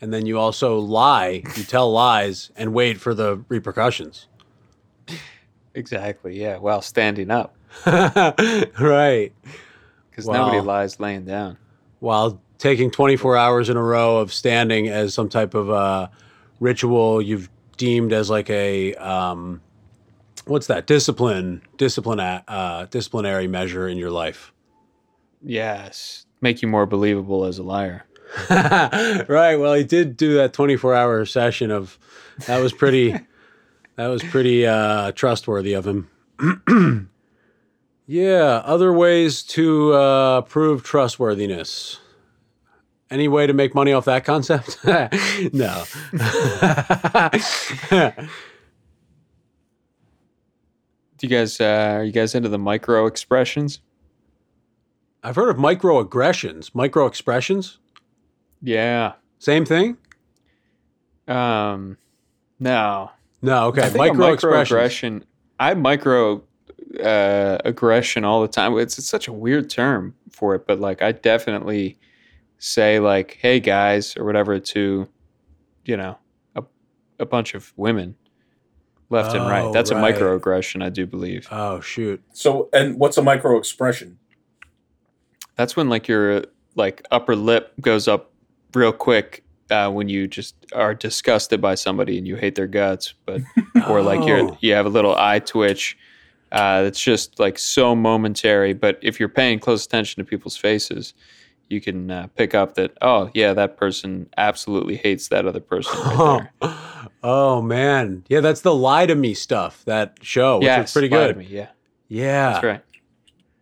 And 0.00 0.14
then 0.14 0.24
you 0.26 0.38
also 0.38 0.78
lie, 0.78 1.42
you 1.56 1.64
tell 1.64 1.92
lies 1.92 2.50
and 2.56 2.72
wait 2.72 2.98
for 3.00 3.12
the 3.12 3.44
repercussions. 3.48 4.28
Exactly. 5.74 6.40
Yeah. 6.40 6.58
While 6.58 6.82
standing 6.82 7.30
up, 7.30 7.54
right. 7.86 9.30
because 10.10 10.26
nobody 10.26 10.60
lies 10.60 10.98
laying 11.00 11.24
down. 11.24 11.58
While 12.00 12.40
taking 12.58 12.90
24 12.90 13.36
hours 13.36 13.68
in 13.68 13.76
a 13.76 13.82
row 13.82 14.18
of 14.18 14.32
standing 14.32 14.88
as 14.88 15.14
some 15.14 15.28
type 15.28 15.54
of 15.54 15.70
uh, 15.70 16.08
ritual 16.60 17.20
you've 17.20 17.48
deemed 17.76 18.12
as 18.12 18.30
like 18.30 18.50
a 18.50 18.94
um, 18.96 19.60
what's 20.44 20.66
that 20.68 20.86
discipline 20.86 21.62
discipline 21.78 22.20
uh, 22.20 22.86
disciplinary 22.90 23.48
measure 23.48 23.88
in 23.88 23.96
your 23.96 24.10
life 24.10 24.52
Yes. 25.42 26.26
Make 26.42 26.60
you 26.60 26.68
more 26.68 26.84
believable 26.84 27.46
as 27.46 27.58
a 27.58 27.62
liar. 27.62 28.04
right 28.48 29.56
well 29.56 29.74
he 29.74 29.82
did 29.82 30.16
do 30.16 30.34
that 30.34 30.52
24 30.52 30.94
hour 30.94 31.24
session 31.24 31.72
of 31.72 31.98
that 32.46 32.60
was 32.60 32.72
pretty 32.72 33.12
that 34.00 34.08
was 34.08 34.22
pretty 34.22 34.66
uh, 34.66 35.12
trustworthy 35.12 35.74
of 35.74 35.86
him 35.86 36.08
yeah 38.06 38.62
other 38.64 38.92
ways 38.94 39.42
to 39.42 39.92
uh, 39.92 40.40
prove 40.42 40.82
trustworthiness 40.82 42.00
any 43.10 43.28
way 43.28 43.46
to 43.46 43.52
make 43.52 43.74
money 43.74 43.92
off 43.92 44.06
that 44.06 44.24
concept 44.24 44.78
no 45.52 45.84
Do 51.18 51.26
you 51.26 51.36
guys 51.36 51.60
uh, 51.60 51.96
are 51.98 52.04
you 52.04 52.12
guys 52.12 52.34
into 52.34 52.48
the 52.48 52.58
micro 52.58 53.04
expressions? 53.06 53.80
i've 55.22 55.36
heard 55.36 55.50
of 55.50 55.56
microaggressions 55.56 56.74
micro 56.74 57.04
expressions 57.04 57.76
Yeah. 58.62 59.12
same 59.38 59.66
thing 59.66 59.98
Um. 61.28 61.98
No. 62.58 63.10
No 63.42 63.66
okay 63.68 63.82
I 63.82 63.88
think 63.90 64.16
micro 64.16 64.32
aggression. 64.32 65.20
microaggression. 65.20 65.22
I 65.58 65.74
micro 65.74 66.42
uh, 67.02 67.58
aggression 67.64 68.24
all 68.24 68.40
the 68.42 68.48
time. 68.48 68.76
It's, 68.78 68.98
it's 68.98 69.06
such 69.08 69.28
a 69.28 69.32
weird 69.32 69.70
term 69.70 70.14
for 70.30 70.54
it, 70.54 70.66
but 70.66 70.80
like 70.80 71.02
I 71.02 71.12
definitely 71.12 71.98
say 72.58 72.98
like, 73.00 73.38
"Hey 73.40 73.60
guys" 73.60 74.16
or 74.16 74.24
whatever 74.24 74.58
to, 74.58 75.08
you 75.84 75.96
know, 75.96 76.18
a, 76.56 76.62
a 77.18 77.26
bunch 77.26 77.54
of 77.54 77.72
women, 77.76 78.16
left 79.10 79.34
and 79.34 79.44
Oh, 79.44 79.48
right. 79.48 79.72
That's 79.72 79.92
right. 79.92 80.14
a 80.14 80.18
microaggression, 80.18 80.82
I 80.82 80.88
do 80.88 81.06
believe. 81.06 81.46
oh 81.50 81.80
shoot 81.80 82.22
So, 82.32 82.68
and 82.72 82.98
what's 82.98 83.16
a 83.18 83.22
micro 83.22 83.56
expression? 83.58 84.18
That's 85.56 85.76
when 85.76 85.88
like 85.88 86.08
your 86.08 86.44
like 86.74 87.06
upper 87.10 87.36
lip 87.36 87.72
goes 87.80 88.08
up 88.08 88.32
real 88.74 88.92
quick 88.92 89.44
uh, 89.70 89.90
when 89.90 90.08
you 90.08 90.26
just 90.26 90.54
are 90.74 90.94
disgusted 90.94 91.60
by 91.60 91.74
somebody 91.74 92.18
and 92.18 92.26
you 92.26 92.36
hate 92.36 92.54
their 92.54 92.66
guts, 92.66 93.14
but 93.26 93.40
or 93.88 94.02
like 94.02 94.26
you're 94.26 94.50
Oh. 94.50 94.58
you 94.60 94.72
have 94.74 94.86
a 94.86 94.90
little 94.90 95.14
eye 95.14 95.38
twitch. 95.40 95.96
Uh, 96.52 96.82
it's 96.86 97.00
just 97.00 97.38
like 97.38 97.58
so 97.58 97.94
momentary. 97.94 98.72
But 98.74 98.98
if 99.02 99.20
you're 99.20 99.28
paying 99.28 99.58
close 99.60 99.84
attention 99.86 100.24
to 100.24 100.28
people's 100.28 100.56
faces, 100.56 101.14
you 101.68 101.80
can 101.80 102.10
uh, 102.10 102.26
pick 102.34 102.54
up 102.54 102.74
that 102.74 102.96
oh 103.00 103.30
yeah, 103.34 103.52
that 103.54 103.76
person 103.76 104.28
absolutely 104.36 104.96
hates 104.96 105.28
that 105.28 105.46
other 105.46 105.60
person 105.60 105.92
right 106.00 106.48
there. 106.60 106.74
oh 107.22 107.62
man, 107.62 108.24
yeah, 108.28 108.40
that's 108.40 108.62
the 108.62 108.74
lie 108.74 109.06
to 109.06 109.14
me 109.14 109.34
stuff. 109.34 109.84
That 109.84 110.18
show, 110.22 110.58
which 110.58 110.64
yes, 110.66 110.88
is 110.88 110.92
pretty 110.92 111.08
lie 111.08 111.26
to 111.28 111.32
good. 111.34 111.36
me, 111.38 111.46
Yeah, 111.48 111.68
Yeah, 112.08 112.50
that's 112.52 112.64
right. 112.64 112.82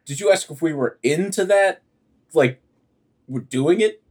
Did 0.07 0.21
you 0.21 0.33
ask 0.33 0.51
if 0.51 0.63
we 0.63 0.73
were 0.73 0.99
into 1.03 1.45
that? 1.45 1.83
Like, 2.33 2.63
we're 3.27 3.41
doing 3.41 3.83
it? 3.83 4.03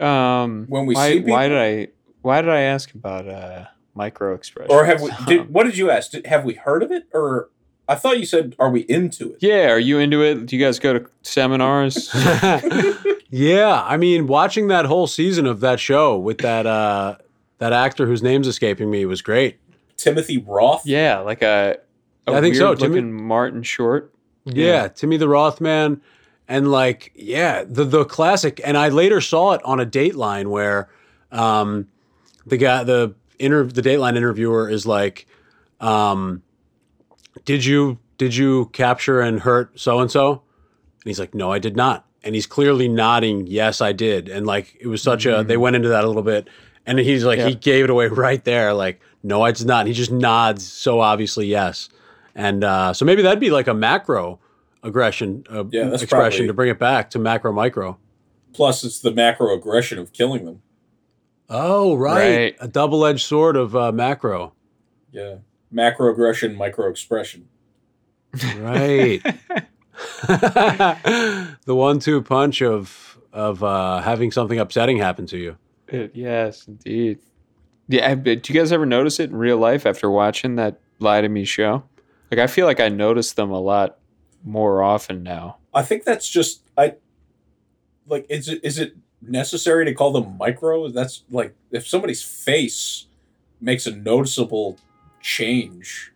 Um, 0.00 0.66
When 0.68 0.86
we 0.86 0.94
why, 0.94 1.12
see 1.12 1.20
why 1.20 1.48
did 1.48 1.58
I 1.58 1.88
why 2.22 2.40
did 2.42 2.50
I 2.50 2.60
ask 2.60 2.92
about 2.94 3.28
uh, 3.28 3.66
micro 3.94 4.34
expressions? 4.34 4.72
Or 4.72 4.84
have 4.84 5.00
we? 5.00 5.10
Did, 5.26 5.50
what 5.52 5.64
did 5.64 5.76
you 5.76 5.90
ask? 5.90 6.10
Did, 6.12 6.26
have 6.26 6.44
we 6.44 6.54
heard 6.54 6.82
of 6.82 6.90
it? 6.92 7.06
Or 7.12 7.50
I 7.88 7.94
thought 7.94 8.18
you 8.18 8.26
said, 8.26 8.54
"Are 8.58 8.70
we 8.70 8.80
into 8.80 9.32
it?" 9.32 9.38
yeah, 9.40 9.70
are 9.70 9.78
you 9.78 9.98
into 9.98 10.22
it? 10.22 10.46
Do 10.46 10.56
you 10.56 10.64
guys 10.64 10.78
go 10.78 10.98
to 10.98 11.06
seminars? 11.22 12.10
yeah. 13.30 13.82
I 13.84 13.96
mean, 13.96 14.26
watching 14.26 14.68
that 14.68 14.84
whole 14.84 15.06
season 15.06 15.46
of 15.46 15.60
that 15.60 15.80
show 15.80 16.18
with 16.18 16.38
that 16.38 16.66
uh 16.66 17.16
that 17.58 17.72
actor 17.72 18.06
whose 18.06 18.22
name's 18.22 18.46
escaping 18.46 18.90
me 18.90 19.04
was 19.06 19.22
great. 19.22 19.58
Timothy 19.96 20.38
Roth. 20.38 20.86
yeah, 20.86 21.18
like 21.18 21.42
a, 21.42 21.78
a 22.26 22.32
I 22.32 22.40
think 22.40 22.54
so, 22.54 22.68
weird 22.68 22.78
Timmy- 22.78 22.94
looking 22.96 23.12
Martin 23.26 23.62
Short. 23.64 24.12
Yeah, 24.44 24.88
Timmy 24.88 25.16
the 25.18 25.28
Rothman, 25.28 26.00
and 26.48 26.70
like 26.70 27.12
yeah, 27.14 27.62
the 27.64 27.84
the 27.84 28.04
classic. 28.04 28.60
And 28.64 28.76
I 28.76 28.88
later 28.88 29.20
saw 29.20 29.52
it 29.52 29.62
on 29.64 29.78
a 29.78 29.86
Dateline 29.86 30.48
where 30.48 30.88
um, 31.30 31.86
the 32.46 32.56
guy, 32.56 32.82
the 32.84 33.14
inter, 33.38 33.64
the 33.64 33.82
Dateline 33.82 34.16
interviewer 34.16 34.68
is 34.68 34.86
like, 34.86 35.26
um, 35.80 36.42
"Did 37.44 37.64
you 37.64 37.98
did 38.16 38.34
you 38.34 38.66
capture 38.72 39.20
and 39.20 39.40
hurt 39.40 39.78
so 39.78 40.00
and 40.00 40.10
so?" 40.10 40.30
And 40.32 41.04
he's 41.04 41.20
like, 41.20 41.34
"No, 41.34 41.52
I 41.52 41.58
did 41.58 41.76
not." 41.76 42.06
And 42.24 42.34
he's 42.34 42.46
clearly 42.46 42.88
nodding, 42.88 43.46
"Yes, 43.46 43.80
I 43.80 43.92
did." 43.92 44.28
And 44.28 44.46
like 44.46 44.76
it 44.80 44.86
was 44.86 45.02
such 45.02 45.26
a 45.26 45.44
they 45.46 45.58
went 45.58 45.76
into 45.76 45.88
that 45.90 46.04
a 46.04 46.06
little 46.06 46.22
bit, 46.22 46.48
and 46.86 46.98
he's 46.98 47.24
like 47.24 47.38
Yeah. 47.38 47.48
he 47.48 47.54
gave 47.54 47.84
it 47.84 47.90
away 47.90 48.06
right 48.08 48.42
there, 48.44 48.72
like, 48.72 49.00
"No, 49.22 49.42
I 49.42 49.52
did 49.52 49.66
not." 49.66 49.80
And 49.80 49.88
he 49.88 49.94
just 49.94 50.10
nods 50.10 50.66
so 50.66 51.00
obviously 51.00 51.46
yes. 51.46 51.90
And 52.34 52.64
uh, 52.64 52.94
so 52.94 53.04
maybe 53.04 53.20
that'd 53.22 53.40
be 53.40 53.50
like 53.50 53.66
a 53.66 53.74
macro 53.74 54.38
aggression 54.82 55.44
uh, 55.50 55.64
Yeah, 55.70 55.84
that's 55.88 56.02
expression 56.02 56.38
probably- 56.40 56.46
to 56.48 56.52
bring 56.54 56.70
it 56.70 56.78
back 56.78 57.10
to 57.10 57.18
macro 57.18 57.52
micro. 57.52 57.98
Plus, 58.54 58.82
it's 58.84 59.00
the 59.00 59.10
macro 59.12 59.54
aggression 59.54 59.98
of 59.98 60.12
killing 60.12 60.44
them. 60.44 60.62
Oh, 61.50 61.94
right. 61.96 62.36
Right. 62.36 62.56
A 62.60 62.68
double 62.68 63.04
edged 63.06 63.24
sword 63.24 63.56
of 63.56 63.74
uh, 63.76 63.92
macro. 63.92 64.52
Yeah, 65.12 65.36
macro 65.70 66.12
aggression, 66.12 66.54
micro 66.56 66.88
expression. 66.90 67.48
Right. 68.58 69.22
the 70.28 71.56
one 71.74 71.98
two 71.98 72.22
punch 72.22 72.62
of 72.62 73.18
of 73.32 73.62
uh, 73.62 74.00
having 74.00 74.30
something 74.30 74.58
upsetting 74.58 74.98
happen 74.98 75.26
to 75.26 75.38
you. 75.38 75.56
It- 75.88 76.12
yes, 76.14 76.66
indeed. 76.68 77.18
Yeah, 77.88 78.08
have- 78.08 78.24
do 78.24 78.30
you 78.30 78.54
guys 78.54 78.72
ever 78.72 78.86
notice 78.86 79.18
it 79.20 79.30
in 79.30 79.36
real 79.36 79.58
life 79.58 79.86
after 79.86 80.10
watching 80.10 80.56
that 80.56 80.80
Lie 80.98 81.22
to 81.22 81.28
Me 81.28 81.44
show? 81.44 81.82
Like, 82.30 82.40
I 82.40 82.46
feel 82.46 82.66
like 82.66 82.80
I 82.80 82.88
notice 82.90 83.32
them 83.32 83.50
a 83.50 83.60
lot 83.60 83.97
more 84.48 84.82
often 84.82 85.22
now. 85.22 85.58
I 85.74 85.82
think 85.82 86.04
that's 86.04 86.28
just 86.28 86.62
I. 86.76 86.94
Like, 88.06 88.26
is 88.30 88.48
it 88.48 88.64
is 88.64 88.78
it 88.78 88.96
necessary 89.20 89.84
to 89.84 89.94
call 89.94 90.12
them 90.12 90.36
micro? 90.38 90.88
That's 90.88 91.24
like 91.30 91.54
if 91.70 91.86
somebody's 91.86 92.22
face 92.22 93.06
makes 93.60 93.86
a 93.86 93.94
noticeable 93.94 94.78
change, 95.20 96.12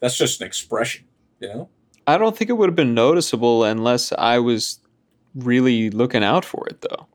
that's 0.00 0.16
just 0.16 0.40
an 0.40 0.46
expression, 0.46 1.04
you 1.40 1.48
know. 1.48 1.68
I 2.06 2.16
don't 2.16 2.36
think 2.36 2.50
it 2.50 2.54
would 2.54 2.68
have 2.68 2.76
been 2.76 2.94
noticeable 2.94 3.64
unless 3.64 4.12
I 4.12 4.38
was 4.38 4.80
really 5.34 5.90
looking 5.90 6.24
out 6.24 6.44
for 6.44 6.66
it, 6.68 6.80
though. 6.80 7.06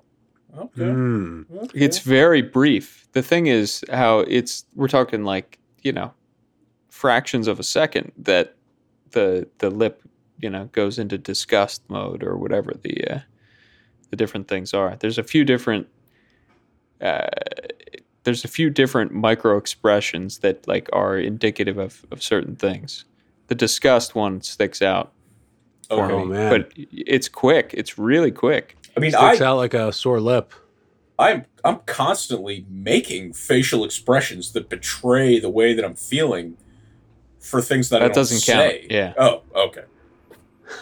Okay. 0.57 0.83
Mm. 0.83 1.45
okay. 1.51 1.79
It's 1.79 1.99
very 1.99 2.41
brief. 2.41 3.07
The 3.13 3.23
thing 3.23 3.47
is 3.47 3.83
how 3.91 4.19
it's 4.19 4.65
we're 4.75 4.87
talking 4.87 5.23
like, 5.23 5.57
you 5.81 5.91
know, 5.91 6.13
fractions 6.89 7.47
of 7.47 7.59
a 7.59 7.63
second 7.63 8.11
that 8.19 8.55
the 9.11 9.47
the 9.57 9.71
lip, 9.71 10.02
you 10.43 10.49
know, 10.49 10.65
goes 10.73 10.99
into 10.99 11.17
disgust 11.17 11.81
mode 11.89 12.23
or 12.23 12.37
whatever 12.37 12.73
the 12.81 13.07
uh, 13.09 13.19
the 14.09 14.15
different 14.15 14.47
things 14.47 14.73
are. 14.73 14.95
There's 14.99 15.17
a 15.17 15.23
few 15.23 15.43
different 15.45 15.87
uh, 17.01 17.27
there's 18.23 18.43
a 18.45 18.47
few 18.47 18.69
different 18.69 19.11
micro 19.13 19.57
expressions 19.57 20.39
that 20.39 20.67
like 20.67 20.89
are 20.93 21.17
indicative 21.17 21.77
of, 21.77 22.05
of 22.11 22.21
certain 22.21 22.55
things. 22.55 23.05
The 23.47 23.55
disgust 23.55 24.15
one 24.15 24.41
sticks 24.41 24.81
out 24.81 25.11
for 25.89 26.03
Okay. 26.05 26.13
Oh, 26.13 26.19
me, 26.25 26.33
man. 26.33 26.49
but 26.51 26.71
it's 26.75 27.27
quick. 27.27 27.71
It's 27.73 27.97
really 27.97 28.31
quick. 28.31 28.77
I 28.95 28.99
mean, 28.99 29.11
Sticks 29.11 29.41
I 29.41 29.45
out 29.45 29.57
like 29.57 29.73
a 29.73 29.91
sore 29.91 30.21
lip. 30.21 30.53
I'm 31.19 31.45
I'm 31.63 31.79
constantly 31.85 32.65
making 32.69 33.33
facial 33.33 33.83
expressions 33.83 34.51
that 34.53 34.69
betray 34.69 35.39
the 35.39 35.49
way 35.49 35.73
that 35.73 35.83
I'm 35.85 35.95
feeling 35.95 36.57
for 37.39 37.61
things 37.61 37.89
that, 37.89 37.97
I 37.97 38.07
That 38.07 38.13
don't 38.13 38.21
doesn't 38.21 38.43
count. 38.53 38.71
say. 38.71 38.87
Yeah. 38.89 39.13
Oh, 39.17 39.41
okay. 39.55 39.83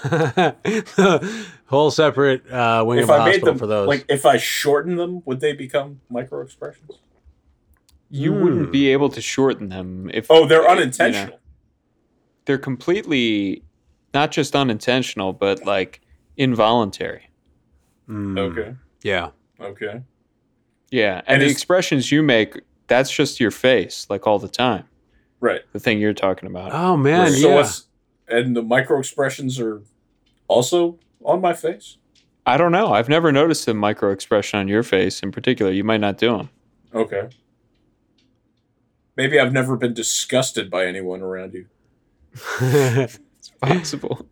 Whole 1.68 1.92
separate 1.92 2.50
uh, 2.52 2.84
wing 2.86 3.00
if 3.00 3.04
of 3.06 3.10
a 3.10 3.14
I 3.14 3.18
made 3.18 3.26
hospital 3.32 3.48
them 3.50 3.58
for 3.60 3.68
those. 3.68 3.88
like 3.88 4.06
if 4.10 4.26
I 4.26 4.38
shorten 4.38 4.96
them, 4.96 5.22
would 5.26 5.39
they 5.39 5.54
become 5.54 6.02
micro 6.10 6.42
expressions? 6.42 6.92
You 8.10 8.34
Hmm. 8.34 8.44
wouldn't 8.44 8.72
be 8.72 8.89
able 8.89 9.10
to 9.10 9.22
shorten 9.22 9.70
them 9.70 10.10
if 10.14 10.28
Oh, 10.30 10.46
they're 10.46 10.62
you 10.62 10.68
know, 10.68 10.72
unintentional. 10.74 11.39
they're 12.46 12.58
completely 12.58 13.64
not 14.14 14.32
just 14.32 14.56
unintentional, 14.56 15.32
but 15.34 15.66
like 15.66 16.02
involuntary. 16.36 17.30
Mm. 18.10 18.38
Okay. 18.38 18.76
Yeah. 19.04 19.30
Okay. 19.60 20.02
Yeah, 20.89 21.20
and, 21.26 21.36
And 21.36 21.42
the 21.44 21.48
expressions 21.50 22.12
you 22.12 22.22
make, 22.22 22.60
that's 22.88 23.10
just 23.10 23.39
your 23.39 23.52
face, 23.52 24.06
like 24.10 24.28
all 24.28 24.39
the 24.39 24.50
time. 24.50 24.84
Right. 25.39 25.62
The 25.72 25.80
thing 25.80 26.00
you're 26.00 26.14
talking 26.14 26.50
about. 26.50 26.74
Oh 26.74 26.98
man, 26.98 27.32
so 27.32 27.50
yeah. 27.50 27.70
What's 28.32 28.46
and 28.46 28.56
the 28.56 28.62
micro 28.62 29.00
expressions 29.00 29.60
are 29.60 29.82
also 30.48 31.00
on 31.24 31.42
my 31.42 31.54
face. 31.54 31.98
I 32.46 32.58
don't 32.58 32.72
know. 32.72 32.94
I've 32.94 33.10
never 33.10 33.32
noticed 33.32 33.68
a 33.68 33.74
micro 33.74 34.12
expression 34.12 34.60
on 34.60 34.68
your 34.68 34.84
face 34.84 35.22
in 35.22 35.32
particular. 35.32 35.72
You 35.72 35.84
might 35.84 36.02
not 36.02 36.18
do 36.18 36.38
them. 36.38 36.50
Okay. 36.94 37.30
Maybe 39.16 39.40
I've 39.40 39.54
never 39.54 39.78
been 39.78 39.94
disgusted 39.94 40.70
by 40.70 40.86
anyone 40.86 41.22
around 41.22 41.54
you. 41.54 41.66
It's 43.42 43.50
possible. 43.60 44.28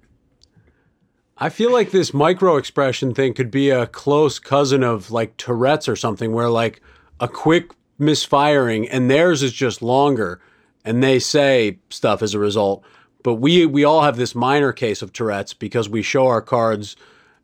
I 1.37 1.49
feel 1.49 1.71
like 1.71 1.89
this 1.89 2.13
micro 2.13 2.57
expression 2.57 3.13
thing 3.15 3.33
could 3.33 3.49
be 3.49 3.71
a 3.71 3.87
close 3.87 4.37
cousin 4.37 4.83
of 4.83 5.09
like 5.09 5.35
Tourette's 5.37 5.87
or 5.87 5.95
something, 5.95 6.31
where 6.31 6.49
like 6.49 6.81
a 7.19 7.27
quick 7.27 7.71
misfiring 7.97 8.87
and 8.87 9.09
theirs 9.09 9.41
is 9.41 9.51
just 9.51 9.81
longer, 9.81 10.39
and 10.85 11.01
they 11.01 11.17
say 11.17 11.79
stuff 11.89 12.21
as 12.21 12.35
a 12.35 12.39
result. 12.39 12.83
But 13.29 13.35
we 13.35 13.67
we 13.67 13.83
all 13.83 14.01
have 14.01 14.17
this 14.17 14.33
minor 14.33 14.73
case 14.73 15.03
of 15.03 15.13
Tourette's 15.13 15.53
because 15.53 15.87
we 15.87 16.01
show 16.01 16.25
our 16.25 16.41
cards, 16.41 16.95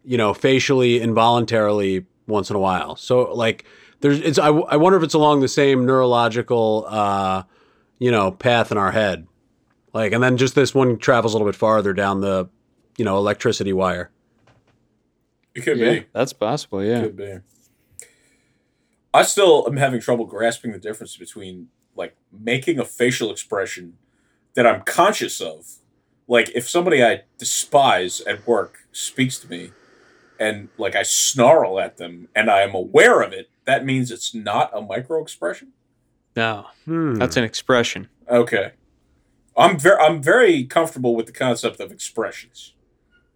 you 0.04 0.18
know, 0.18 0.34
facially 0.34 1.00
involuntarily 1.00 2.08
once 2.26 2.50
in 2.50 2.56
a 2.56 2.60
while. 2.60 2.96
So 2.96 3.32
like 3.36 3.66
there's 4.00 4.20
it's 4.20 4.40
I, 4.40 4.48
I 4.48 4.78
wonder 4.78 4.98
if 4.98 5.04
it's 5.04 5.14
along 5.14 5.42
the 5.42 5.48
same 5.48 5.86
neurological 5.86 6.88
uh, 6.90 7.44
you 8.00 8.10
know 8.10 8.32
path 8.32 8.72
in 8.72 8.80
our 8.80 8.94
head, 8.94 9.28
like 9.94 10.12
and 10.12 10.24
then 10.24 10.38
just 10.38 10.56
this 10.56 10.74
one 10.74 10.98
travels 10.98 11.36
a 11.36 11.38
little 11.38 11.48
bit 11.48 11.56
farther 11.56 11.94
down 11.94 12.22
the 12.22 12.50
you 12.98 13.06
know 13.06 13.18
electricity 13.18 13.72
wire. 13.72 14.10
It 15.54 15.62
could 15.62 15.78
yeah, 15.78 15.92
be. 15.92 16.06
that's 16.14 16.34
possible. 16.34 16.84
Yeah. 16.84 17.02
Could 17.02 17.16
be. 17.16 17.38
I 19.14 19.22
still 19.22 19.68
am 19.68 19.78
having 19.78 20.02
trouble 20.02 20.26
grasping 20.26 20.72
the 20.72 20.80
difference 20.80 21.16
between 21.16 21.68
like 21.96 22.16
making 22.32 22.80
a 22.80 22.86
facial 22.86 23.30
expression 23.30 24.00
that 24.56 24.66
I'm 24.66 24.82
conscious 24.82 25.40
of. 25.42 25.66
Like 26.28 26.50
if 26.56 26.68
somebody 26.68 27.04
I 27.04 27.22
despise 27.38 28.22
at 28.22 28.48
work 28.48 28.80
speaks 28.92 29.38
to 29.40 29.50
me 29.50 29.72
and 30.40 30.70
like 30.78 30.96
I 30.96 31.04
snarl 31.04 31.80
at 31.80 31.98
them 31.98 32.30
and 32.36 32.50
I 32.50 32.62
am 32.62 32.74
aware 32.74 33.22
of 33.22 33.32
it, 33.32 33.50
that 33.66 33.86
means 33.86 34.10
it's 34.12 34.34
not 34.34 34.72
a 34.74 34.82
micro 34.82 35.22
expression. 35.22 35.70
No, 36.36 36.66
Hmm. 36.86 37.14
that's 37.16 37.38
an 37.38 37.44
expression. 37.44 38.08
Okay. 38.30 38.72
I'm 39.56 39.78
very 39.80 39.98
I'm 40.02 40.22
very 40.22 40.64
comfortable 40.66 41.16
with 41.16 41.28
the 41.28 41.32
concept 41.32 41.80
of 41.80 41.92
expressions. 41.92 42.74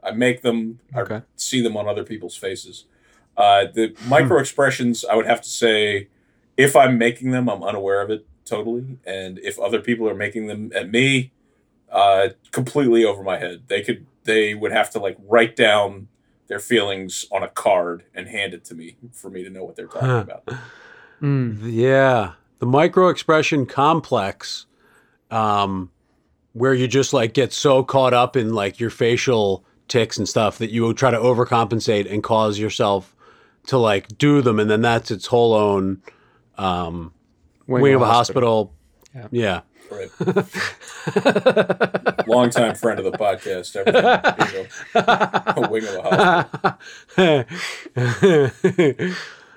I 0.04 0.12
make 0.12 0.42
them 0.42 0.80
I 0.96 1.02
Okay. 1.02 1.22
see 1.36 1.62
them 1.62 1.78
on 1.78 1.88
other 1.88 2.04
people's 2.04 2.36
faces. 2.36 2.86
Uh, 3.38 3.66
the 3.74 3.96
micro 4.08 4.38
expressions, 4.40 5.06
I 5.06 5.16
would 5.16 5.26
have 5.28 5.42
to 5.42 5.50
say, 5.50 6.10
if 6.58 6.76
I'm 6.76 6.98
making 6.98 7.32
them, 7.32 7.48
I'm 7.50 7.64
unaware 7.64 8.02
of 8.02 8.10
it 8.10 8.26
totally, 8.50 8.98
and 9.06 9.40
if 9.40 9.60
other 9.60 9.80
people 9.80 10.10
are 10.10 10.16
making 10.16 10.48
them 10.48 10.72
at 10.76 10.90
me, 10.92 11.32
uh, 11.92 12.30
completely 12.52 13.06
over 13.06 13.24
my 13.24 13.38
head. 13.38 13.64
They 13.68 13.82
could 13.82 14.06
they 14.24 14.54
would 14.54 14.72
have 14.72 14.90
to 14.92 15.00
like 15.00 15.18
write 15.28 15.56
down 15.56 16.08
their 16.48 16.60
feelings 16.60 17.26
on 17.32 17.44
a 17.44 17.48
card 17.48 18.04
and 18.14 18.28
hand 18.28 18.54
it 18.54 18.66
to 18.66 18.76
me 18.76 18.96
for 19.14 19.30
me 19.30 19.44
to 19.44 19.50
know 19.50 19.64
what 19.64 19.76
they're 19.76 19.88
talking 19.88 20.10
Huh. 20.10 20.26
about. 20.28 20.46
Mm. 21.22 21.60
Yeah, 21.64 22.34
the 22.60 22.66
micro 22.66 23.10
expression 23.10 23.66
complex, 23.66 24.66
um, 25.32 25.92
where 26.54 26.74
you 26.74 26.88
just 26.88 27.14
like 27.14 27.34
get 27.34 27.54
so 27.54 27.84
caught 27.84 28.14
up 28.14 28.36
in 28.36 28.54
like 28.54 28.80
your 28.80 28.90
facial 28.90 29.64
ticks 29.88 30.18
and 30.18 30.28
stuff 30.30 30.58
that 30.60 30.70
you 30.72 30.82
will 30.84 30.94
try 30.94 31.12
to 31.12 31.18
overcompensate 31.18 32.12
and 32.12 32.24
cause 32.24 32.60
yourself 32.60 33.16
to 33.68 33.78
like 33.78 34.18
do 34.18 34.42
them, 34.42 34.60
and 34.60 34.70
then 34.70 34.82
that's 34.82 35.12
its 35.12 35.28
whole 35.28 35.54
own 35.54 36.02
um, 36.58 37.14
wing, 37.70 37.94
of 37.96 38.02
a 38.02 38.06
hospital. 38.06 38.74
Yeah. 39.16 39.28
Yeah. 39.32 39.62
Right. 39.92 40.10
Longtime 42.28 42.76
friend 42.76 43.00
of 43.00 43.06
the 43.06 43.12
podcast. 43.18 43.76
Everything. 43.76 44.68
A 44.94 45.68
wing 45.70 45.84
of 45.88 45.96
a 45.96 46.02
hospital. 47.18 47.46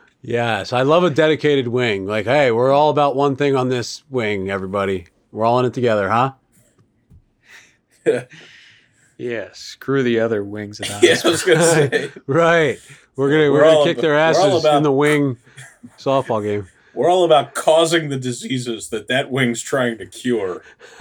yes, 0.23 0.73
I 0.73 0.81
love 0.83 1.05
a 1.05 1.11
dedicated 1.11 1.69
wing. 1.69 2.07
Like, 2.07 2.25
hey, 2.25 2.51
we're 2.51 2.73
all 2.73 2.89
about 2.91 3.15
one 3.15 3.37
thing 3.37 3.55
on 3.57 3.69
this 3.69 4.05
wing, 4.09 4.51
everybody. 4.51 5.07
We're 5.33 5.45
all 5.45 5.59
in 5.61 5.67
it 5.67 5.75
together, 5.75 6.09
huh? 6.09 6.33
Yeah, 9.19 9.51
screw 9.53 10.03
the 10.03 10.19
other 10.19 10.43
wings 10.43 10.81
of 10.81 10.89
Yeah, 11.01 11.15
I 11.25 11.29
was 11.29 11.45
gonna 11.45 11.63
say 11.63 12.11
Right. 12.27 12.81
We're 13.15 13.31
gonna 13.31 13.53
we're, 13.53 13.63
We're 13.63 13.71
gonna 13.73 13.85
kick 13.85 13.99
ab- 13.99 14.03
their 14.03 14.19
asses 14.19 14.65
about- 14.65 14.79
in 14.79 14.83
the 14.83 14.91
wing 14.91 15.37
softball 15.97 16.43
game. 16.43 16.67
We're 16.95 17.11
all 17.11 17.25
about 17.25 17.55
causing 17.55 18.09
the 18.09 18.19
diseases 18.19 18.91
that 18.91 19.09
that 19.09 19.31
wing's 19.31 19.63
trying 19.63 19.99
to 19.99 20.07
cure. 20.07 20.63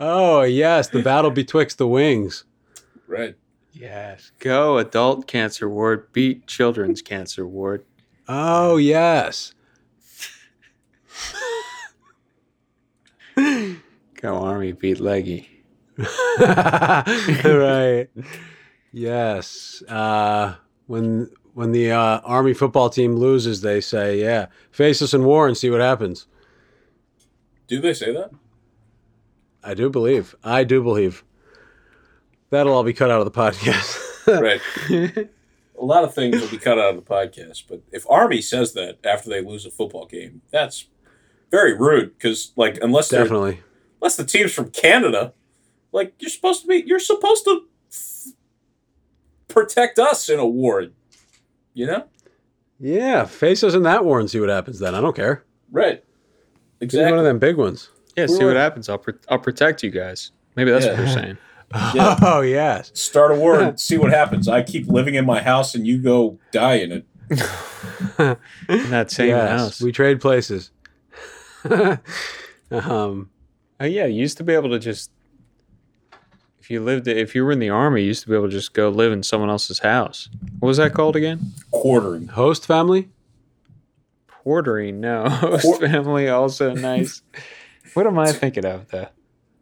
oh 0.00 0.42
yes, 0.42 0.88
the 0.88 1.02
battle 1.02 1.30
betwixt 1.30 1.78
the 1.78 1.88
wings. 1.88 2.44
Right. 3.06 3.36
Yes. 3.72 4.32
Go 4.38 4.78
adult 4.78 5.26
cancer 5.26 5.68
ward, 5.68 6.12
beat 6.12 6.46
children's 6.46 7.02
cancer 7.02 7.46
ward. 7.46 7.84
Oh 8.28 8.76
yes. 8.76 9.54
Go 13.34 14.36
Army, 14.36 14.72
beat 14.72 15.00
Leggy. 15.00 15.48
right. 15.98 18.08
Yes. 18.92 19.82
Uh, 19.88 20.54
when 20.86 21.30
when 21.54 21.72
the 21.72 21.90
uh, 21.92 22.20
army 22.24 22.54
football 22.54 22.88
team 22.90 23.16
loses, 23.16 23.60
they 23.60 23.80
say, 23.80 24.20
"Yeah, 24.20 24.46
face 24.70 25.02
us 25.02 25.14
in 25.14 25.24
war 25.24 25.46
and 25.46 25.56
see 25.56 25.70
what 25.70 25.80
happens." 25.80 26.26
Do 27.66 27.80
they 27.80 27.94
say 27.94 28.12
that? 28.12 28.30
I 29.64 29.74
do 29.74 29.88
believe. 29.90 30.34
I 30.42 30.64
do 30.64 30.82
believe. 30.82 31.24
That'll 32.50 32.74
all 32.74 32.82
be 32.84 32.92
cut 32.92 33.10
out 33.10 33.20
of 33.20 33.32
the 33.32 33.38
podcast. 33.40 33.98
Right. 34.24 34.60
a 34.88 35.28
lot 35.84 36.04
of 36.04 36.14
things 36.14 36.40
will 36.40 36.48
be 36.48 36.56
cut 36.56 36.78
out 36.78 36.94
of 36.94 37.04
the 37.04 37.10
podcast, 37.10 37.64
but 37.68 37.82
if 37.90 38.08
Army 38.08 38.40
says 38.40 38.72
that 38.74 38.98
after 39.04 39.28
they 39.28 39.40
lose 39.40 39.66
a 39.66 39.70
football 39.72 40.06
game, 40.06 40.42
that's 40.52 40.86
very 41.50 41.76
rude. 41.76 42.16
Because 42.16 42.52
like, 42.54 42.78
unless 42.80 43.08
Definitely. 43.08 43.60
unless 44.00 44.14
the 44.14 44.24
team's 44.24 44.52
from 44.52 44.70
Canada, 44.70 45.32
like 45.90 46.14
you're 46.20 46.30
supposed 46.30 46.62
to 46.62 46.68
be, 46.68 46.84
you're 46.86 47.00
supposed 47.00 47.42
to 47.46 47.62
f- 47.90 48.32
protect 49.48 49.98
us 49.98 50.28
in 50.28 50.38
a 50.38 50.46
war. 50.46 50.86
You 51.74 51.86
know, 51.86 52.04
Yeah, 52.78 53.24
face 53.24 53.62
us 53.64 53.74
in 53.74 53.82
that 53.84 54.04
war 54.04 54.20
and 54.20 54.30
see 54.30 54.40
what 54.40 54.48
happens. 54.50 54.78
Then 54.78 54.94
I 54.94 55.00
don't 55.00 55.16
care. 55.16 55.44
right? 55.70 56.02
Exactly. 56.80 57.10
One 57.12 57.18
of 57.18 57.24
them 57.24 57.38
big 57.38 57.56
ones. 57.56 57.88
Yeah, 58.16 58.24
We 58.24 58.28
see 58.34 58.44
were- 58.44 58.48
what 58.50 58.56
happens. 58.56 58.88
I'll 58.88 58.98
pro- 58.98 59.14
I'll 59.28 59.38
protect 59.38 59.82
you 59.82 59.90
guys. 59.90 60.32
Maybe 60.56 60.70
that's 60.70 60.84
what 60.84 60.96
Yeah. 60.98 61.04
they're 61.04 61.14
saying. 61.14 61.38
Yeah. 61.94 62.16
Oh 62.20 62.42
yes. 62.42 62.90
Start 62.92 63.30
a 63.30 63.34
war 63.34 63.58
and 63.60 63.80
see 63.88 63.96
what 63.96 64.10
happens. 64.10 64.46
I 64.48 64.62
keep 64.62 64.86
living 64.88 65.14
in 65.14 65.24
my 65.24 65.40
house, 65.40 65.74
and 65.74 65.86
you 65.86 65.96
go 65.98 66.38
die 66.50 66.74
in 66.74 66.92
it. 66.92 67.06
In 68.68 68.90
that 68.90 69.10
same 69.10 69.28
yes. 69.28 69.48
house. 69.60 69.80
We 69.80 69.90
trade 69.92 70.20
places. 70.20 70.70
um. 72.70 73.30
Oh 73.80 73.84
yeah, 73.86 74.04
you 74.06 74.20
used 74.20 74.36
to 74.36 74.44
be 74.44 74.52
able 74.52 74.68
to 74.70 74.78
just 74.78 75.10
if 76.62 76.70
you 76.70 76.80
lived 76.80 77.08
if 77.08 77.34
you 77.34 77.44
were 77.44 77.50
in 77.50 77.58
the 77.58 77.70
army, 77.70 78.02
you 78.02 78.06
used 78.06 78.22
to 78.22 78.28
be 78.28 78.36
able 78.36 78.46
to 78.46 78.52
just 78.52 78.72
go 78.72 78.88
live 78.88 79.10
in 79.12 79.24
someone 79.24 79.50
else's 79.50 79.80
house. 79.80 80.28
What 80.60 80.68
was 80.68 80.76
that 80.76 80.94
called 80.94 81.16
again? 81.16 81.40
Quartering. 81.72 82.28
Host 82.28 82.66
family. 82.66 83.08
Quartering, 84.28 85.00
No, 85.00 85.28
host 85.28 85.64
Quar- 85.64 85.78
family 85.80 86.28
also 86.28 86.72
nice. 86.90 87.22
what 87.94 88.06
am 88.06 88.18
I 88.18 88.32
thinking 88.32 88.64
of 88.64 88.88
though? 88.90 89.08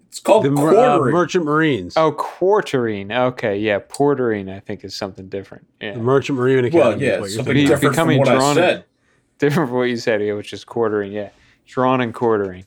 It's 0.09 0.21
called 0.21 0.45
The 0.45 0.51
mer- 0.51 0.75
uh, 0.77 0.99
merchant 1.11 1.45
marines. 1.45 1.95
Oh, 1.97 2.13
quartering. 2.13 3.13
Okay, 3.13 3.59
yeah, 3.59 3.79
portering. 3.79 4.51
I 4.55 4.61
think 4.61 4.85
is 4.85 4.95
something 4.95 5.29
different. 5.29 5.67
Yeah, 5.81 5.93
The 5.95 6.01
merchant 6.01 6.37
marine 6.39 6.65
academy. 6.65 6.81
well, 6.81 6.93
is 6.93 7.01
yeah, 7.01 7.11
what 7.13 7.19
you're 7.21 7.29
something 7.37 7.55
Be- 7.55 7.61
thinking 7.61 7.69
different 7.77 7.95
from 7.95 8.09
becoming 8.09 8.19
what 8.19 8.29
I 8.29 8.35
drawn- 8.35 8.55
said. 8.57 8.85
different 9.39 9.69
from 9.71 9.79
what 9.79 9.85
you 9.85 9.97
said, 9.97 10.23
yeah, 10.23 10.33
which 10.33 10.53
is 10.53 10.65
quartering. 10.65 11.13
Yeah, 11.13 11.31
drawn 11.67 12.01
and 12.01 12.13
quartering. 12.13 12.65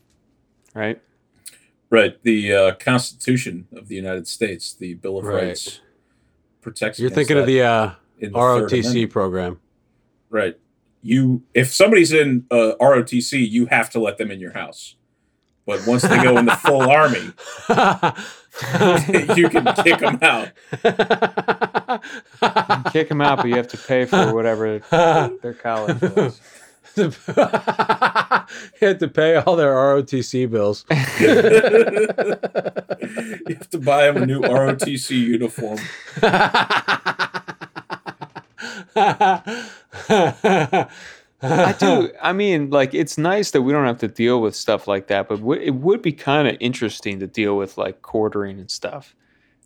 Right. 0.74 1.00
Right. 1.94 2.22
The 2.24 2.52
uh, 2.52 2.74
Constitution 2.80 3.68
of 3.76 3.88
the 3.88 3.94
United 3.94 4.28
States, 4.28 4.74
the 4.74 4.96
Bill 4.96 5.20
of 5.20 5.26
Right. 5.26 5.50
Rights, 5.50 5.80
protects. 6.60 6.98
You're 6.98 7.10
against 7.10 7.18
thinking 7.18 7.38
of 7.38 7.46
the, 7.46 7.62
uh, 7.62 7.92
in 8.18 8.32
the 8.32 8.40
ROTC 8.40 9.12
program. 9.12 9.60
Right. 10.32 10.58
You, 11.04 11.44
if 11.54 11.72
somebody's 11.72 12.12
in 12.12 12.48
uh, 12.50 12.72
ROTC, 12.82 13.48
you 13.48 13.68
have 13.68 13.92
to 13.92 14.00
let 14.00 14.18
them 14.18 14.32
in 14.32 14.40
your 14.40 14.54
house. 14.54 14.96
But 15.68 15.86
once 15.86 16.02
they 16.02 16.20
go 16.24 16.36
in 16.38 16.48
the 16.48 16.56
full 16.56 16.82
army, 16.90 17.32
you 19.38 19.50
can 19.50 19.66
kick 19.84 20.00
them 20.00 20.18
out. 20.24 20.50
Kick 22.92 23.10
them 23.10 23.22
out, 23.22 23.38
but 23.38 23.48
you 23.48 23.56
have 23.56 23.68
to 23.68 23.78
pay 23.78 24.06
for 24.06 24.34
whatever 24.34 24.80
their 25.44 25.54
college 25.54 26.02
was. 26.02 26.42
you 26.98 28.88
had 28.88 29.00
to 29.00 29.08
pay 29.12 29.36
all 29.36 29.56
their 29.56 29.74
ROTC 29.74 30.50
bills. 30.50 30.86
You 33.46 33.56
have 33.56 33.70
to 33.72 33.78
buy 33.80 34.10
them 34.10 34.24
a 34.24 34.26
new 34.26 34.42
ROTC 34.42 35.12
uniform. 35.12 35.80
I 41.42 41.76
do. 41.78 42.12
I 42.22 42.34
mean, 42.34 42.70
like, 42.70 42.94
it's 42.94 43.18
nice 43.18 43.52
that 43.52 43.62
we 43.64 43.74
don't 43.74 43.86
have 43.86 44.00
to 44.00 44.08
deal 44.08 44.42
with 44.42 44.56
stuff 44.56 44.88
like 44.88 45.08
that, 45.08 45.28
but 45.28 45.38
w- 45.38 45.62
it 45.62 45.72
would 45.76 46.02
be 46.02 46.14
kind 46.14 46.48
of 46.48 46.56
interesting 46.60 47.20
to 47.20 47.28
deal 47.28 47.58
with 47.58 47.78
like 47.78 48.02
quartering 48.02 48.60
and 48.60 48.72
stuff. 48.72 49.16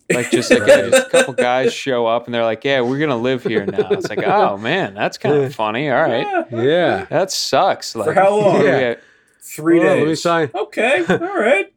Like, 0.09 0.31
just 0.31 0.49
like 0.51 0.65
yeah, 0.67 0.89
just 0.89 1.07
a 1.07 1.09
couple 1.09 1.33
guys 1.33 1.73
show 1.73 2.05
up 2.07 2.25
and 2.25 2.33
they're 2.33 2.45
like, 2.45 2.63
"Yeah, 2.63 2.79
we're 2.81 2.97
gonna 2.99 3.17
live 3.17 3.43
here 3.43 3.65
now." 3.65 3.89
It's 3.91 4.07
like, 4.09 4.23
oh 4.23 4.57
man, 4.57 4.93
that's 4.93 5.17
kind 5.17 5.35
of 5.35 5.53
funny. 5.53 5.89
All 5.91 6.01
right, 6.01 6.45
yeah. 6.51 7.05
that 7.09 7.29
sucks. 7.31 7.93
Like, 7.95 8.15
how 8.15 8.35
long? 8.35 8.63
Yeah, 8.63 8.95
Three 9.41 9.79
Well, 9.79 9.95
days. 9.95 9.99
let 10.01 10.07
me 10.09 10.15
sign- 10.15 10.51
Okay. 10.55 11.05
All 11.09 11.17
right. 11.17 11.73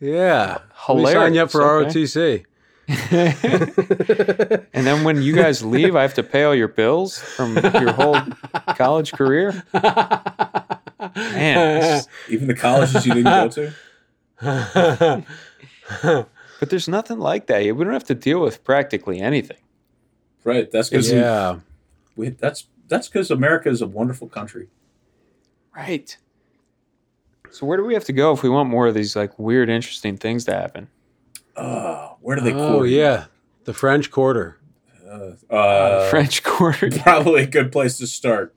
Yeah. 0.00 0.58
Let 0.88 0.96
me 0.96 1.02
hilarious. 1.04 1.12
sign 1.22 1.34
you 1.34 1.40
up 1.42 1.50
for 1.50 1.62
okay. 1.82 1.90
ROTC. 2.00 2.44
and 4.72 4.86
then 4.86 5.02
when 5.04 5.20
you 5.22 5.34
guys 5.34 5.64
leave, 5.64 5.96
I 5.96 6.02
have 6.02 6.14
to 6.14 6.22
pay 6.22 6.44
all 6.44 6.54
your 6.54 6.68
bills 6.68 7.18
from 7.18 7.56
your 7.56 7.90
whole 7.92 8.16
college 8.76 9.10
career. 9.12 9.64
Man, 11.16 12.02
Even 12.28 12.46
the 12.46 12.54
colleges 12.54 13.04
you 13.06 13.14
didn't 13.14 13.24
go 13.24 13.72
to. 14.40 16.26
but 16.60 16.70
there's 16.70 16.88
nothing 16.88 17.18
like 17.18 17.46
that. 17.46 17.62
We 17.62 17.84
don't 17.84 17.92
have 17.92 18.04
to 18.04 18.14
deal 18.14 18.40
with 18.40 18.64
practically 18.64 19.20
anything. 19.20 19.58
Right. 20.44 20.70
That's 20.70 20.88
because 20.90 21.10
yeah. 21.10 21.58
we, 22.14 22.30
that's 22.30 22.66
that's 22.88 23.08
because 23.08 23.30
America 23.30 23.68
is 23.68 23.82
a 23.82 23.86
wonderful 23.86 24.28
country. 24.28 24.68
Right. 25.74 26.16
So 27.50 27.66
where 27.66 27.76
do 27.76 27.84
we 27.84 27.94
have 27.94 28.04
to 28.04 28.12
go 28.12 28.32
if 28.32 28.42
we 28.42 28.48
want 28.48 28.68
more 28.68 28.86
of 28.86 28.94
these 28.94 29.16
like 29.16 29.38
weird, 29.38 29.68
interesting 29.68 30.16
things 30.16 30.44
to 30.44 30.52
happen? 30.52 30.88
Uh, 31.56 32.10
where 32.20 32.36
do 32.36 32.42
they 32.42 32.52
Oh, 32.52 32.72
quarter? 32.72 32.86
yeah. 32.86 33.24
The 33.64 33.74
French 33.74 34.10
Quarter. 34.10 34.58
Uh, 35.08 35.52
uh, 35.52 36.10
French 36.10 36.42
Quarter. 36.44 36.90
probably 37.02 37.42
a 37.42 37.46
good 37.46 37.72
place 37.72 37.98
to 37.98 38.06
start 38.06 38.54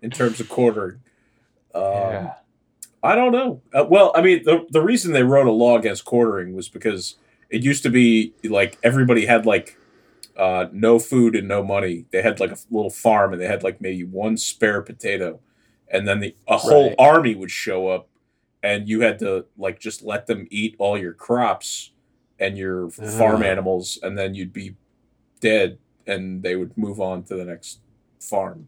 in 0.00 0.10
terms 0.10 0.38
of 0.40 0.48
quartering. 0.48 1.00
Um, 1.74 1.82
Yeah. 1.82 2.34
I 3.04 3.16
don't 3.16 3.32
know. 3.32 3.60
Uh, 3.74 3.84
well, 3.88 4.12
I 4.14 4.22
mean, 4.22 4.44
the 4.44 4.64
the 4.70 4.80
reason 4.80 5.12
they 5.12 5.24
wrote 5.24 5.48
a 5.48 5.50
law 5.50 5.76
against 5.76 6.04
quartering 6.04 6.54
was 6.54 6.68
because 6.68 7.16
it 7.52 7.62
used 7.62 7.82
to 7.84 7.90
be 7.90 8.32
like 8.44 8.78
everybody 8.82 9.26
had 9.26 9.46
like 9.46 9.76
uh, 10.36 10.66
no 10.72 10.98
food 10.98 11.36
and 11.36 11.46
no 11.46 11.62
money. 11.62 12.06
They 12.10 12.22
had 12.22 12.40
like 12.40 12.50
a 12.52 12.56
little 12.70 12.90
farm 12.90 13.32
and 13.32 13.40
they 13.40 13.46
had 13.46 13.62
like 13.62 13.80
maybe 13.80 14.02
one 14.04 14.36
spare 14.36 14.82
potato, 14.82 15.40
and 15.88 16.08
then 16.08 16.20
the 16.20 16.34
a 16.48 16.56
whole 16.56 16.88
Right. 16.88 16.96
army 16.98 17.34
would 17.34 17.50
show 17.50 17.88
up, 17.88 18.08
and 18.62 18.88
you 18.88 19.00
had 19.02 19.18
to 19.20 19.44
like 19.58 19.78
just 19.78 20.02
let 20.02 20.26
them 20.26 20.46
eat 20.50 20.74
all 20.78 20.96
your 20.98 21.12
crops 21.12 21.92
and 22.40 22.56
your 22.58 22.90
farm 22.90 23.42
Ah. 23.42 23.46
animals, 23.46 23.98
and 24.02 24.18
then 24.18 24.34
you'd 24.34 24.52
be 24.52 24.74
dead, 25.40 25.78
and 26.06 26.42
they 26.42 26.56
would 26.56 26.76
move 26.78 27.00
on 27.00 27.22
to 27.24 27.34
the 27.36 27.44
next 27.44 27.80
farm. 28.18 28.66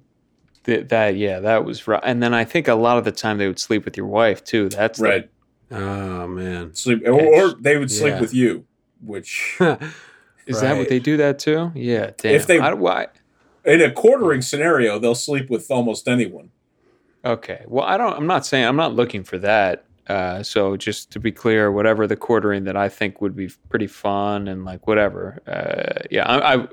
Th- 0.65 0.87
that 0.89 1.17
yeah, 1.17 1.41
that 1.41 1.65
was 1.65 1.89
right. 1.89 2.01
And 2.05 2.23
then 2.23 2.35
I 2.35 2.45
think 2.45 2.69
a 2.69 2.75
lot 2.75 2.99
of 2.99 3.05
the 3.05 3.13
time 3.13 3.39
they 3.39 3.47
would 3.49 3.59
sleep 3.59 3.85
with 3.85 3.97
your 3.97 4.07
wife 4.07 4.45
too. 4.45 4.69
That's 4.69 4.99
the- 4.99 5.05
Right. 5.09 5.31
Oh, 5.71 6.29
man. 6.29 6.75
sleep 6.75 7.03
or, 7.07 7.13
or 7.21 7.55
they 7.61 7.77
would 7.79 7.91
sleep 7.91 8.15
Yeah. 8.15 8.21
with 8.21 8.33
you 8.35 8.65
which 9.05 9.59
Is 10.47 10.61
that 10.61 10.77
what 10.77 10.89
they 10.89 10.99
do 10.99 11.17
that 11.17 11.39
too? 11.39 11.73
Yeah. 11.75 12.11
Damn. 12.17 12.35
If 12.35 12.47
they- 12.47 12.59
I, 12.59 12.73
why? 12.75 13.09
in 13.65 13.81
a 13.81 13.91
quartering 13.91 14.43
scenario, 14.43 14.99
they'll 14.99 15.15
sleep 15.15 15.49
with 15.49 15.71
almost 15.71 16.07
anyone. 16.07 16.51
Okay. 17.25 17.65
Well, 17.67 17.85
I 17.85 17.97
don't. 17.97 18.15
I'm 18.15 18.27
not 18.27 18.45
saying 18.45 18.67
I'm 18.67 18.77
not 18.77 18.95
looking 18.95 19.25
for 19.25 19.39
that. 19.39 19.87
Uh, 20.07 20.43
so 20.43 20.77
just 20.77 21.11
to 21.13 21.19
be 21.19 21.33
clear, 21.33 21.73
whatever 21.73 22.07
the 22.07 22.17
quartering 22.17 22.65
that 22.65 22.77
I 22.77 22.91
think 22.91 23.23
would 23.23 23.35
be 23.35 23.49
pretty 23.71 23.87
fun 23.87 24.49
and 24.49 24.65
like 24.67 24.87
whatever. 24.87 25.41
Uh, 25.47 26.03
yeah. 26.11 26.27
I, 26.27 26.55
I 26.57 26.69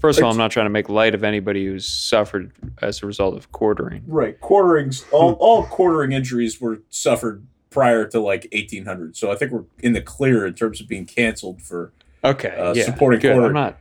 first 0.00 0.18
of 0.18 0.24
all, 0.24 0.30
I'm 0.30 0.38
not 0.38 0.50
trying 0.50 0.64
to 0.64 0.70
make 0.70 0.88
light 0.88 1.14
of 1.14 1.22
anybody 1.22 1.66
who's 1.66 1.86
suffered 1.86 2.52
as 2.80 3.02
a 3.02 3.06
result 3.06 3.36
of 3.36 3.52
quartering. 3.52 4.04
Right, 4.06 4.40
quarterings. 4.40 5.04
All 5.12 5.34
all 5.34 5.64
quartering 5.66 6.12
injuries 6.12 6.58
were 6.62 6.80
suffered 6.88 7.46
prior 7.72 8.06
to 8.06 8.20
like 8.20 8.46
1800. 8.52 9.16
So 9.16 9.32
I 9.32 9.34
think 9.36 9.50
we're 9.50 9.64
in 9.80 9.92
the 9.94 10.02
clear 10.02 10.46
in 10.46 10.54
terms 10.54 10.80
of 10.80 10.86
being 10.86 11.06
canceled 11.06 11.60
for 11.62 11.92
Okay. 12.22 12.50
Uh, 12.50 12.72
yeah. 12.74 12.84
supporting 12.84 13.18
Good. 13.20 13.32
quartering. 13.32 13.48
I'm 13.56 13.62
not. 13.64 13.78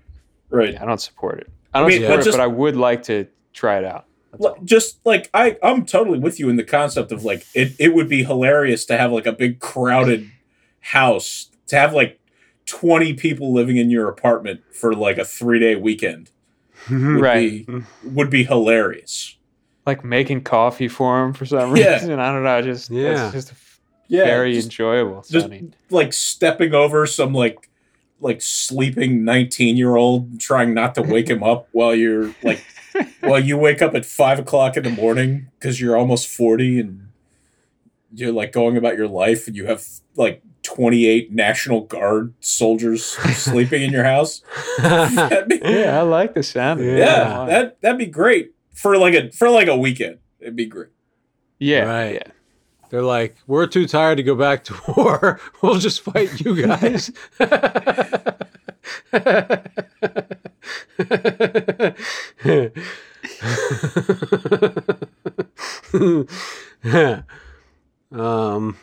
right. 0.49 0.81
I 0.81 0.85
don't 0.85 0.99
support 1.01 1.39
it. 1.41 1.49
I 1.73 1.79
don't 1.79 1.87
I 1.87 1.89
mean, 1.89 2.01
support 2.01 2.17
but 2.17 2.21
it, 2.21 2.25
just- 2.25 2.37
but 2.37 2.43
I 2.43 2.47
would 2.47 2.75
like 2.75 3.03
to 3.03 3.27
try 3.53 3.77
it 3.77 3.85
out. 3.85 4.05
That's. 4.31 4.45
L- 4.45 4.57
Just 4.63 5.05
like 5.05 5.29
I, 5.33 5.57
I'm 5.61 5.85
totally 5.85 6.17
with 6.17 6.39
you 6.39 6.47
in 6.49 6.55
the 6.55 6.63
concept 6.63 7.11
of 7.11 7.23
like 7.25 7.45
it. 7.53 7.73
It 7.79 7.93
would 7.93 8.07
be 8.09 8.23
hilarious 8.23 8.85
to 8.85 8.97
have 8.97 9.11
like 9.11 9.25
a 9.25 9.33
big 9.33 9.59
crowded 9.59 10.31
house 10.79 11.49
to 11.67 11.75
have 11.77 11.93
like 11.93 12.19
20 12.65 13.13
people 13.15 13.53
living 13.53 13.77
in 13.77 13.89
your 13.89 14.07
apartment 14.07 14.61
for 14.73 14.93
like 14.93 15.17
a 15.17 15.25
three 15.25 15.59
day 15.59 15.75
weekend. 15.75 16.31
Would 16.89 17.19
Right. 17.21 17.67
be, 17.67 17.81
would 18.05 18.29
be 18.29 18.43
hilarious. 18.45 19.35
Like 19.85 20.03
making 20.03 20.41
coffee 20.43 20.87
for 20.87 21.23
him 21.25 21.33
for 21.33 21.45
some 21.45 21.75
Yeah. 21.75 21.93
reason. 21.95 22.19
I 22.19 22.31
don't 22.31 22.43
know. 22.43 22.55
I 22.55 22.61
just 22.61 22.89
Yeah. 22.89 23.25
It's 23.25 23.33
just 23.33 23.53
Yeah, 24.11 24.25
very 24.25 24.53
just- 24.53 24.65
enjoyable. 24.67 25.21
just 25.29 25.45
sounding. 25.45 25.73
like 25.89 26.11
stepping 26.13 26.73
over 26.73 27.05
some 27.07 27.33
like 27.33 27.69
like 28.19 28.41
sleeping 28.41 29.23
19 29.25 29.77
year 29.77 29.95
old 29.95 30.39
trying 30.39 30.73
not 30.75 30.93
to 30.95 31.01
wake 31.01 31.27
him 31.29 31.41
up 31.43 31.67
while 31.71 31.95
you're 31.95 32.35
like 32.43 32.63
while 33.21 33.39
you 33.39 33.57
wake 33.57 33.81
up 33.81 33.95
at 33.95 34.05
five 34.05 34.37
o'clock 34.37 34.77
in 34.77 34.83
the 34.83 34.89
morning 34.91 35.47
because 35.57 35.79
you're 35.81 35.97
almost 35.97 36.27
40 36.27 36.79
and 36.81 37.07
you're 38.13 38.31
like 38.33 38.51
going 38.51 38.77
about 38.77 38.95
your 38.97 39.07
life 39.07 39.47
and 39.47 39.55
you 39.55 39.65
have 39.65 39.83
like 40.15 40.43
28 40.63 41.31
national 41.31 41.81
guard 41.81 42.33
soldiers 42.41 43.03
sleeping 43.35 43.81
in 43.81 43.91
your 43.91 44.03
house 44.03 44.41
be- 44.77 45.59
Yeah, 45.63 45.97
I 45.99 46.01
like 46.03 46.33
the 46.35 46.43
sound 46.43 46.79
of 46.81 46.85
it. 46.85 46.99
yeah 46.99 47.45
that 47.45 47.81
that'd 47.81 47.97
be 47.97 48.05
great 48.05 48.51
for 48.73 48.97
like 48.97 49.13
a 49.15 49.31
for 49.31 49.49
like 49.49 49.67
a 49.67 49.75
weekend 49.77 50.17
it'd 50.39 50.55
be 50.55 50.65
great 50.67 50.89
yeah, 51.57 51.83
Right. 51.85 52.13
yeah. 52.15 52.31
They're 52.91 53.01
like, 53.01 53.37
we're 53.47 53.67
too 53.67 53.87
tired 53.87 54.17
to 54.17 54.23
go 54.23 54.35
back 54.35 54.65
to 54.65 54.75
war. 54.95 55.39
We'll 55.61 55.79
just 55.79 56.01
fight 56.01 56.41
you 56.41 56.61
guys. 56.67 57.09
um, 68.11 68.77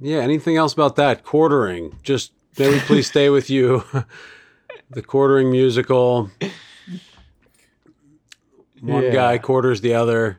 yeah. 0.00 0.18
Anything 0.20 0.56
else 0.56 0.72
about 0.72 0.96
that 0.96 1.24
quartering? 1.24 1.96
Just 2.02 2.32
maybe 2.58 2.78
please 2.80 3.06
stay 3.06 3.30
with 3.30 3.50
you. 3.50 3.84
the 4.90 5.02
quartering 5.02 5.50
musical. 5.50 6.30
One 8.80 9.04
Yeah. 9.04 9.10
guy 9.12 9.38
quarters 9.38 9.80
the 9.80 9.94
other, 9.94 10.38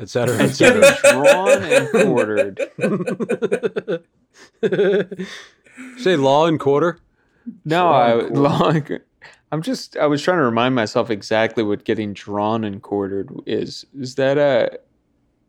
et 0.00 0.08
cetera, 0.08 0.36
et 0.38 0.48
cetera. 0.48 0.96
drawn 1.12 1.62
and 1.62 1.90
quartered. 1.90 2.60
Say 5.98 6.16
law 6.16 6.46
and 6.46 6.58
quarter. 6.58 6.98
No, 7.64 7.88
I 7.88 8.10
Drawn 8.12 8.26
and 8.26 8.42
long. 8.42 8.88
I'm 9.50 9.62
just. 9.62 9.96
I 9.96 10.06
was 10.06 10.22
trying 10.22 10.38
to 10.38 10.44
remind 10.44 10.74
myself 10.74 11.10
exactly 11.10 11.62
what 11.62 11.84
getting 11.84 12.12
drawn 12.12 12.64
and 12.64 12.82
quartered 12.82 13.30
is. 13.46 13.84
Is 13.98 14.16
that 14.16 14.36
a? 14.38 14.78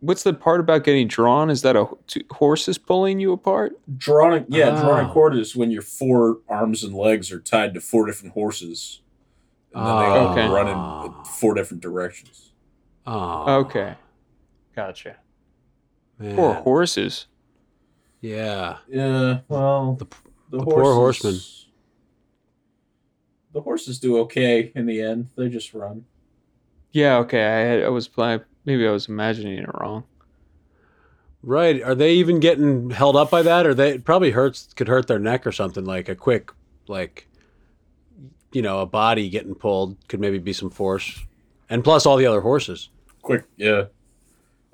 What's 0.02 0.24
the 0.24 0.34
part 0.34 0.62
about 0.62 0.86
getting 0.86 1.10
drawn? 1.10 1.50
Is 1.50 1.62
that 1.64 1.76
a 1.76 1.86
two 2.08 2.22
horses 2.32 2.78
pulling 2.78 3.20
you 3.20 3.34
apart? 3.34 3.74
Drawn, 3.98 4.46
yeah 4.48 4.70
drawing 4.80 5.08
Oh. 5.08 5.10
Ah. 5.10 5.14
cord 5.14 5.36
is 5.36 5.58
when 5.58 5.72
your 5.72 5.82
four 5.82 6.38
arms 6.48 6.86
and 6.86 6.96
legs 6.96 7.34
are 7.34 7.40
tied 7.42 7.74
to 7.74 7.82
four 7.82 8.06
different 8.06 8.34
horses 8.34 9.02
and 9.76 9.86
then 9.86 9.98
they 9.98 10.06
all 10.06 10.28
Oh. 10.28 10.32
Okay. 10.32 10.48
run 10.48 10.68
in 10.70 10.74
ah. 10.78 11.24
four 11.24 11.54
different 11.54 11.84
directions 11.84 12.52
Oh, 13.06 13.56
Okay, 13.66 13.96
gotcha. 14.88 15.18
man. 16.18 16.36
Poor 16.36 16.54
horses. 16.56 17.28
Yeah. 18.22 18.78
yeah 18.90 19.40
well 19.48 19.94
The- 19.96 20.08
the 20.52 20.64
poor 20.64 20.94
horsemen. 20.94 21.36
the 23.54 23.62
horses 23.62 24.00
do 24.00 24.18
okay 24.20 24.72
in 24.76 24.86
the 24.86 25.02
end 25.02 25.28
they 25.36 25.48
just 25.50 25.74
run 25.74 26.06
Yeah. 26.92 27.18
Okay. 27.20 27.44
I 27.46 27.60
had. 27.60 27.84
I 27.84 27.90
was 27.90 28.08
playing. 28.08 28.42
Maybe 28.66 28.88
I 28.88 28.92
was 28.92 29.08
imagining 29.08 29.60
it 29.60 29.70
wrong. 29.80 30.04
Right. 31.44 31.82
Are 31.84 31.96
they 31.96 32.14
even 32.14 32.40
getting 32.40 32.90
held 32.90 33.16
up 33.16 33.30
by 33.30 33.42
that? 33.44 33.66
Or 33.68 33.74
they 33.74 33.92
it 33.92 34.04
probably 34.06 34.32
hurts 34.32 34.74
could 34.76 34.88
hurt 34.88 35.08
their 35.08 35.20
neck 35.20 35.46
or 35.48 35.52
something 35.52 35.86
like 35.86 36.10
a 36.10 36.16
quick 36.16 36.52
like 36.88 37.28
you 38.52 38.62
know, 38.64 38.80
a 38.80 38.86
body 38.88 39.30
getting 39.30 39.54
pulled 39.54 39.96
could 40.08 40.20
maybe 40.20 40.40
be 40.40 40.54
some 40.54 40.72
force. 40.72 41.24
And 41.70 41.84
plus 41.84 42.08
all 42.08 42.18
the 42.18 42.26
other 42.26 42.42
horses. 42.42 42.90
quick 43.22 43.46
yeah 43.56 43.86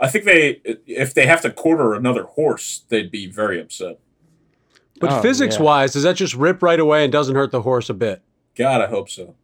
i 0.06 0.10
think 0.10 0.23
they 0.26 0.61
if 0.86 1.14
they 1.14 1.26
have 1.26 1.41
to 1.41 1.49
quarter 1.52 1.94
another 1.94 2.23
horse 2.23 2.84
they'd 2.90 3.11
be 3.11 3.26
very 3.27 3.60
upset 3.60 3.99
But 4.99 5.11
Oh, 5.11 5.22
physics 5.22 5.57
yeah. 5.57 5.64
wise, 5.64 5.94
does 5.94 6.03
that 6.03 6.15
just 6.15 6.36
rip 6.36 6.61
right 6.64 6.80
away 6.80 7.03
and 7.03 7.11
doesn't 7.11 7.36
hurt 7.36 7.52
the 7.52 7.61
horse 7.64 7.90
a 7.90 7.94
bit? 7.94 8.22
god 8.56 8.82
i 8.82 8.88
hope 8.88 9.10
so 9.10 9.36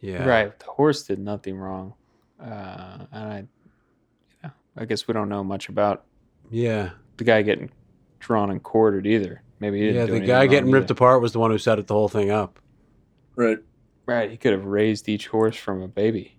Yeah. 0.00 0.24
Right. 0.24 0.58
The 0.58 0.64
horse 0.66 1.02
did 1.02 1.18
nothing 1.18 1.56
wrong. 1.58 1.92
Uh, 2.40 3.04
and 3.12 3.32
I. 3.32 3.44
Yeah. 4.42 4.50
I 4.76 4.84
guess 4.86 5.06
we 5.06 5.12
don't 5.12 5.28
know 5.28 5.44
much 5.44 5.68
about 5.68 6.04
Yeah. 6.50 6.90
the 7.18 7.24
guy 7.24 7.42
getting 7.42 7.70
drawn 8.18 8.50
and 8.50 8.62
quartered 8.62 9.06
either. 9.06 9.42
Maybe 9.58 9.78
he 9.78 9.86
didn't 9.88 10.00
Yeah, 10.00 10.06
do 10.06 10.20
the 10.20 10.26
guy 10.26 10.46
getting 10.46 10.70
ripped 10.70 10.86
either. 10.86 10.92
apart 10.94 11.20
was 11.20 11.32
the 11.32 11.38
one 11.38 11.50
who 11.50 11.58
set 11.58 11.78
it 11.78 11.86
the 11.86 11.92
whole 11.94 12.08
thing 12.08 12.30
up. 12.30 12.58
right 13.36 13.58
Right, 14.06 14.30
he 14.30 14.36
could 14.38 14.52
have 14.52 14.64
raised 14.64 15.06
each 15.08 15.28
horse 15.28 15.54
from 15.56 15.82
a 15.82 15.86
baby. 15.88 16.36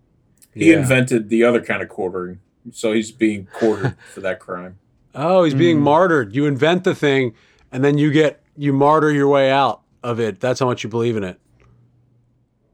He 0.53 0.71
Yeah. 0.71 0.79
invented 0.79 1.29
the 1.29 1.43
other 1.43 1.61
kind 1.61 1.81
of 1.81 1.89
quartering 1.89 2.39
so 2.71 2.93
he's 2.93 3.11
being 3.11 3.47
quartered 3.53 3.95
for 4.13 4.19
that 4.21 4.39
crime 4.39 4.77
Oh, 5.13 5.43
he's 5.43 5.53
being 5.53 5.79
Mm. 5.79 5.81
martyred. 5.81 6.33
You 6.33 6.45
invent 6.45 6.85
the 6.85 6.95
thing, 6.95 7.33
and 7.69 7.83
then 7.83 7.97
you 7.97 8.11
get 8.11 8.41
you 8.55 8.71
martyr 8.71 9.11
your 9.11 9.27
way 9.27 9.51
out 9.51 9.81
of 10.03 10.19
it. 10.21 10.39
That's 10.39 10.59
how 10.61 10.67
much 10.67 10.83
you 10.85 10.89
believe 10.89 11.17
in 11.17 11.23
it. 11.25 11.37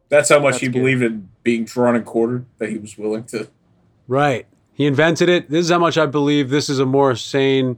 that's 0.09 0.29
how 0.29 0.39
much 0.39 0.53
That's 0.53 0.61
he 0.61 0.67
good. 0.67 0.73
believed 0.79 1.01
in 1.03 1.29
being 1.43 1.65
drawn 1.65 1.95
and 1.95 2.05
quartered 2.05 2.45
that 2.59 2.69
he 2.69 2.77
was 2.77 2.97
willing 2.97 3.23
to 3.25 3.47
Right. 4.07 4.45
He 4.73 4.85
invented 4.85 5.27
it. 5.29 5.49
This 5.49 5.65
is 5.65 5.71
how 5.71 5.79
much 5.79 5.97
I 5.97 6.05
believe. 6.05 6.49
This 6.49 6.69
is 6.69 6.79
a 6.79 6.85
more 6.85 7.15
sane, 7.15 7.77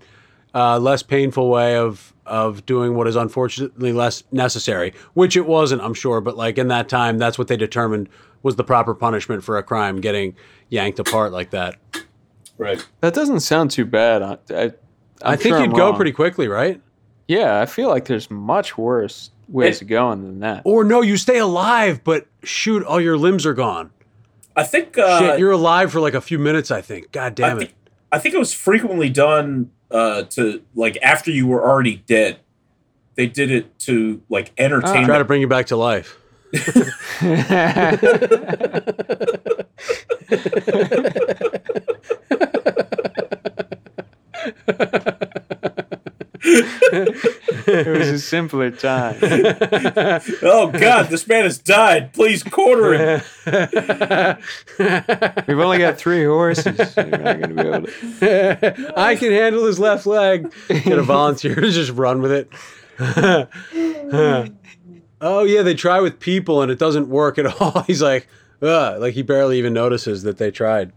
uh, 0.54 0.78
less 0.78 1.02
painful 1.04 1.50
way 1.50 1.76
of 1.78 2.14
of 2.26 2.64
doing 2.68 2.94
what 2.96 3.08
is 3.08 3.16
unfortunately 3.16 3.92
less 3.94 4.24
necessary. 4.32 4.94
Which 5.16 5.36
it 5.36 5.48
wasn't, 5.48 5.82
I'm 5.82 5.96
sure. 5.96 6.22
But 6.22 6.38
like 6.38 6.58
in 6.60 6.68
that 6.68 6.88
time, 6.90 7.18
that's 7.18 7.40
what 7.40 7.48
they 7.48 7.58
determined 7.58 8.10
was 8.44 8.56
the 8.56 8.64
proper 8.64 8.94
punishment 8.94 9.44
for 9.44 9.58
a 9.58 9.64
crime, 9.64 10.02
getting 10.02 10.36
yanked 10.70 11.00
apart 11.00 11.32
like 11.32 11.52
that. 11.52 11.76
right 12.58 12.86
That 13.02 13.14
doesn't 13.14 13.42
sound 13.42 13.72
too 13.72 13.86
bad. 13.86 14.22
I, 14.22 14.38
I, 14.54 14.72
i 15.22 15.36
think 15.36 15.56
sure 15.56 15.62
you'd 15.66 15.76
go 15.76 15.94
pretty 15.94 16.12
quickly, 16.12 16.48
right? 16.48 16.82
Yeah, 17.28 17.60
I 17.60 17.66
feel 17.66 17.90
like 17.90 18.06
there's 18.06 18.32
much 18.32 18.78
worse 18.78 19.32
ways 19.48 19.78
It- 19.78 19.84
of 19.84 19.88
going 19.90 20.24
than 20.24 20.40
that. 20.40 20.62
Or 20.66 20.84
no, 20.84 21.02
you 21.02 21.18
stay 21.18 21.38
alive, 21.38 22.04
but 22.04 22.28
shoot, 22.44 22.84
all 22.84 23.00
your 23.02 23.18
limbs 23.18 23.46
are 23.46 23.54
gone. 23.54 23.92
I 24.56 24.64
think 24.64 24.98
uh, 24.98 25.20
Shit, 25.20 25.40
you're 25.40 25.52
alive 25.52 25.92
for 25.92 26.00
like 26.02 26.14
a 26.16 26.22
few 26.22 26.38
minutes. 26.40 26.70
I 26.72 26.82
think. 26.82 27.12
God 27.12 27.26
I 27.26 27.30
damn 27.30 27.58
it. 27.58 27.60
think, 27.60 27.76
I 28.12 28.20
think 28.20 28.36
it 28.36 28.40
was 28.40 28.52
frequently 28.54 29.10
done 29.10 29.72
uh, 29.92 30.24
to 30.24 30.62
like 30.76 30.98
after 31.02 31.32
you 31.32 31.48
were 31.48 31.64
already 31.68 31.98
dead. 32.08 32.40
They 33.16 33.28
did 33.28 33.52
it 33.52 33.78
to 33.80 34.22
like 34.30 34.52
entertain. 34.58 35.06
Try 35.06 35.18
to 35.18 35.24
bring 35.26 35.42
you 35.42 35.48
back 35.48 35.68
to 35.68 35.76
life. 35.78 36.18
It 46.42 47.88
was 47.88 48.10
a 48.10 48.20
simpler 48.20 48.72
time. 48.72 49.18
oh 50.42 50.72
God, 50.72 51.10
this 51.10 51.28
man 51.28 51.44
has 51.44 51.60
died. 51.60 52.14
Please 52.14 52.42
quarter 52.44 52.94
him. 52.94 53.22
We've 55.48 55.60
only 55.60 55.78
got 55.78 55.98
three 55.98 56.26
horses. 56.26 56.96
You're 56.98 57.06
not 57.06 57.40
going 57.40 57.56
to 57.56 57.64
be 57.64 57.70
able 57.70 57.88
to. 57.88 58.94
I 58.98 59.16
can 59.16 59.32
handle 59.32 59.66
his 59.66 59.80
left 59.80 60.06
leg. 60.06 60.52
Get 60.68 60.98
a 60.98 61.04
volunteer 61.04 61.56
to 61.56 61.72
just 61.72 61.92
run 61.92 62.22
with 62.22 62.32
it. 62.32 62.50
Oh 65.22 65.44
yeah, 65.44 65.62
they 65.62 65.74
try 65.74 66.00
with 66.00 66.20
people 66.20 66.62
and 66.62 66.72
it 66.72 66.80
doesn't 66.80 67.10
work 67.10 67.38
at 67.38 67.46
all. 67.62 67.84
He's 67.84 68.02
like, 68.02 68.28
Ugh, 68.62 69.00
like 69.00 69.14
he 69.14 69.22
barely 69.22 69.58
even 69.58 69.74
notices 69.74 70.24
that 70.24 70.38
they 70.38 70.52
tried. 70.52 70.92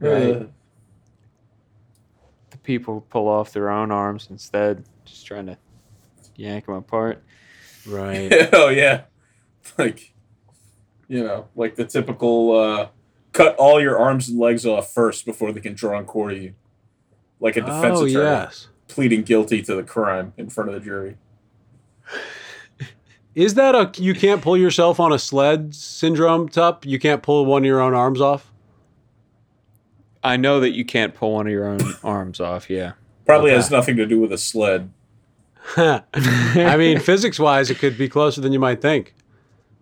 Right. 0.00 0.36
Uh, 0.36 0.44
The 2.50 2.58
people 2.58 3.02
pull 3.10 3.28
off 3.28 3.52
their 3.52 3.70
own 3.70 3.90
arms 3.90 4.28
instead, 4.30 4.84
just 5.04 5.26
trying 5.26 5.46
to 5.46 5.56
yank 6.36 6.66
them 6.66 6.74
apart. 6.74 7.22
Right. 7.86 8.32
oh 8.52 8.68
yeah, 8.68 9.02
like 9.78 10.12
you 11.08 11.22
know, 11.22 11.48
like 11.54 11.76
the 11.76 11.84
typical 11.84 12.58
uh, 12.58 12.88
cut 13.32 13.54
all 13.56 13.80
your 13.80 13.98
arms 13.98 14.28
and 14.28 14.38
legs 14.38 14.66
off 14.66 14.92
first 14.92 15.24
before 15.24 15.52
they 15.52 15.60
can 15.60 15.74
draw 15.74 15.96
and 15.96 16.06
quarter 16.06 16.34
you, 16.34 16.54
like 17.38 17.56
a 17.56 17.60
defense 17.60 18.00
oh 18.00 18.04
attorney 18.04 18.24
yes. 18.24 18.68
pleading 18.88 19.22
guilty 19.22 19.62
to 19.62 19.74
the 19.76 19.82
crime 19.84 20.32
in 20.36 20.48
front 20.48 20.70
of 20.70 20.74
the 20.74 20.80
jury. 20.80 21.16
Is 23.36 23.54
that 23.54 23.74
a 23.74 23.92
you 24.02 24.14
can't 24.14 24.40
pull 24.42 24.56
yourself 24.56 24.98
on 24.98 25.12
a 25.12 25.18
sled 25.18 25.74
syndrome, 25.74 26.48
Tup? 26.48 26.84
You 26.86 26.98
can't 26.98 27.22
pull 27.22 27.44
one 27.46 27.62
of 27.62 27.66
your 27.66 27.80
own 27.82 27.92
arms 27.94 28.20
off? 28.20 28.50
I 30.24 30.36
know 30.36 30.58
that 30.58 30.70
you 30.72 30.84
can't 30.84 31.14
pull 31.14 31.34
one 31.34 31.46
of 31.46 31.52
your 31.52 31.68
own 31.68 31.80
arms 32.02 32.40
off. 32.40 32.68
Yeah. 32.70 32.92
Probably 33.26 33.50
Okay. 33.50 33.56
has 33.56 33.70
nothing 33.70 33.96
to 33.96 34.06
do 34.06 34.18
with 34.18 34.32
a 34.32 34.38
sled. 34.38 34.90
I 35.76 36.76
mean, 36.78 36.98
physics 36.98 37.38
wise, 37.38 37.70
it 37.70 37.78
could 37.78 37.98
be 37.98 38.08
closer 38.08 38.40
than 38.40 38.52
you 38.52 38.58
might 38.58 38.80
think. 38.80 39.14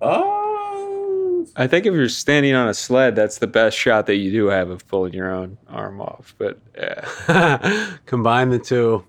Oh, 0.00 1.46
I 1.56 1.66
think 1.68 1.86
if 1.86 1.94
you're 1.94 2.08
standing 2.08 2.54
on 2.54 2.66
a 2.68 2.74
sled, 2.74 3.14
that's 3.14 3.38
the 3.38 3.46
best 3.46 3.76
shot 3.76 4.06
that 4.06 4.16
you 4.16 4.32
do 4.32 4.46
have 4.46 4.70
of 4.70 4.86
pulling 4.88 5.12
your 5.12 5.30
own 5.30 5.56
arm 5.68 6.00
off. 6.00 6.34
But 6.38 6.58
uh, 6.76 7.92
Combine 8.06 8.48
the 8.50 8.58
two 8.58 9.04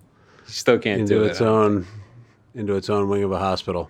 you 0.46 0.54
still 0.54 0.78
can't 0.78 1.02
into 1.02 1.16
do 1.16 1.24
its 1.24 1.42
it. 1.42 1.46
own 1.46 1.88
into 2.54 2.76
its 2.76 2.90
own 2.90 3.10
wing 3.10 3.24
of 3.24 3.32
a 3.32 3.40
hospital. 3.40 3.90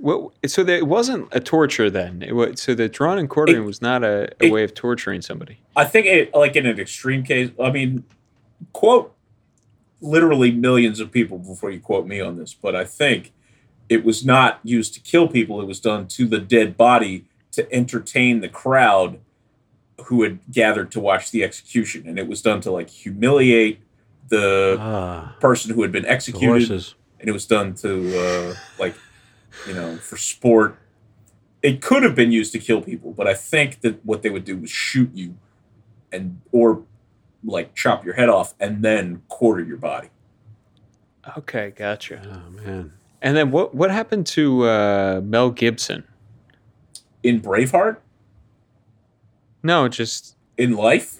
What, 0.00 0.30
so 0.46 0.62
there, 0.62 0.76
it 0.78 0.86
wasn't 0.86 1.28
a 1.32 1.40
torture 1.40 1.90
then. 1.90 2.22
It 2.22 2.32
was, 2.34 2.62
so 2.62 2.74
the 2.74 2.88
drawn 2.88 3.18
and 3.18 3.28
quartering 3.28 3.62
It- 3.62 3.66
was 3.66 3.82
not 3.82 4.04
a, 4.04 4.28
a 4.40 4.46
it- 4.46 4.52
way 4.52 4.62
of 4.64 4.72
torturing 4.74 5.22
somebody. 5.22 5.58
I 5.76 5.84
think 5.84 6.06
it 6.06 6.34
like 6.34 6.56
in 6.56 6.66
an 6.66 6.78
extreme 6.78 7.22
case. 7.24 7.50
I 7.62 7.70
mean, 7.70 8.04
quote 8.72 9.14
literally 10.00 10.52
millions 10.52 11.00
of 11.00 11.10
people 11.10 11.38
before 11.38 11.70
you 11.70 11.80
quote 11.80 12.06
me 12.06 12.20
on 12.20 12.36
this, 12.36 12.54
but 12.54 12.76
I 12.76 12.84
think 12.84 13.32
it 13.88 14.04
was 14.04 14.24
not 14.24 14.60
used 14.62 14.94
to 14.94 15.00
kill 15.00 15.26
people. 15.28 15.60
It 15.60 15.66
was 15.66 15.80
done 15.80 16.06
to 16.08 16.26
the 16.26 16.38
dead 16.38 16.76
body 16.76 17.24
to 17.52 17.70
entertain 17.72 18.40
the 18.40 18.48
crowd 18.48 19.18
who 20.04 20.22
had 20.22 20.38
gathered 20.52 20.92
to 20.92 21.00
watch 21.00 21.32
the 21.32 21.42
execution, 21.42 22.04
and 22.06 22.18
it 22.18 22.28
was 22.28 22.40
done 22.42 22.60
to 22.60 22.70
like 22.70 22.88
humiliate 22.90 23.80
the 24.28 24.76
Ah, 24.78 25.34
person 25.40 25.74
who 25.74 25.82
had 25.82 25.90
been 25.90 26.06
executed, 26.06 26.70
and 26.70 27.28
it 27.28 27.32
was 27.32 27.46
done 27.46 27.74
to 27.74 28.18
uh, 28.18 28.54
like 28.78 28.94
you 29.66 29.74
know 29.74 29.96
for 29.98 30.16
sport. 30.16 30.76
It 31.62 31.82
could 31.82 32.04
have 32.04 32.14
been 32.14 32.30
used 32.30 32.52
to 32.52 32.58
kill 32.60 32.80
people, 32.82 33.12
but 33.12 33.26
I 33.26 33.34
think 33.34 33.80
that 33.80 34.04
what 34.04 34.22
they 34.22 34.30
would 34.30 34.44
do 34.44 34.56
was 34.56 34.70
shoot 34.70 35.10
you, 35.12 35.36
and 36.12 36.40
or 36.52 36.82
like 37.44 37.74
chop 37.74 38.04
your 38.04 38.14
head 38.14 38.28
off 38.28 38.54
and 38.60 38.82
then 38.82 39.22
quarter 39.28 39.62
your 39.62 39.76
body. 39.76 40.08
Okay, 41.36 41.72
gotcha. 41.76 42.22
Oh 42.24 42.50
man. 42.50 42.92
And 43.20 43.36
then 43.36 43.50
what 43.50 43.74
what 43.74 43.90
happened 43.90 44.26
to 44.28 44.64
uh, 44.64 45.20
Mel 45.24 45.50
Gibson? 45.50 46.04
In 47.24 47.40
Braveheart, 47.40 47.96
No, 49.64 49.88
just 49.88 50.36
in 50.56 50.74
life, 50.74 51.16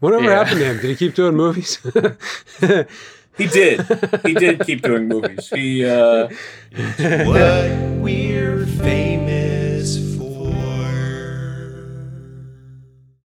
Whatever 0.00 0.24
Yeah. 0.24 0.34
happened 0.44 0.58
to 0.60 0.64
him? 0.66 0.76
Did 0.76 0.90
he 0.90 0.96
keep 0.96 1.14
doing 1.14 1.34
movies? 1.34 1.78
he 3.38 3.46
did. 3.46 3.80
he 4.26 4.34
did 4.34 4.60
keep 4.60 4.82
doing 4.82 5.08
movies. 5.08 5.48
He 5.48 5.84
uh, 5.84 6.28
what 7.24 7.88
famous 8.10 8.47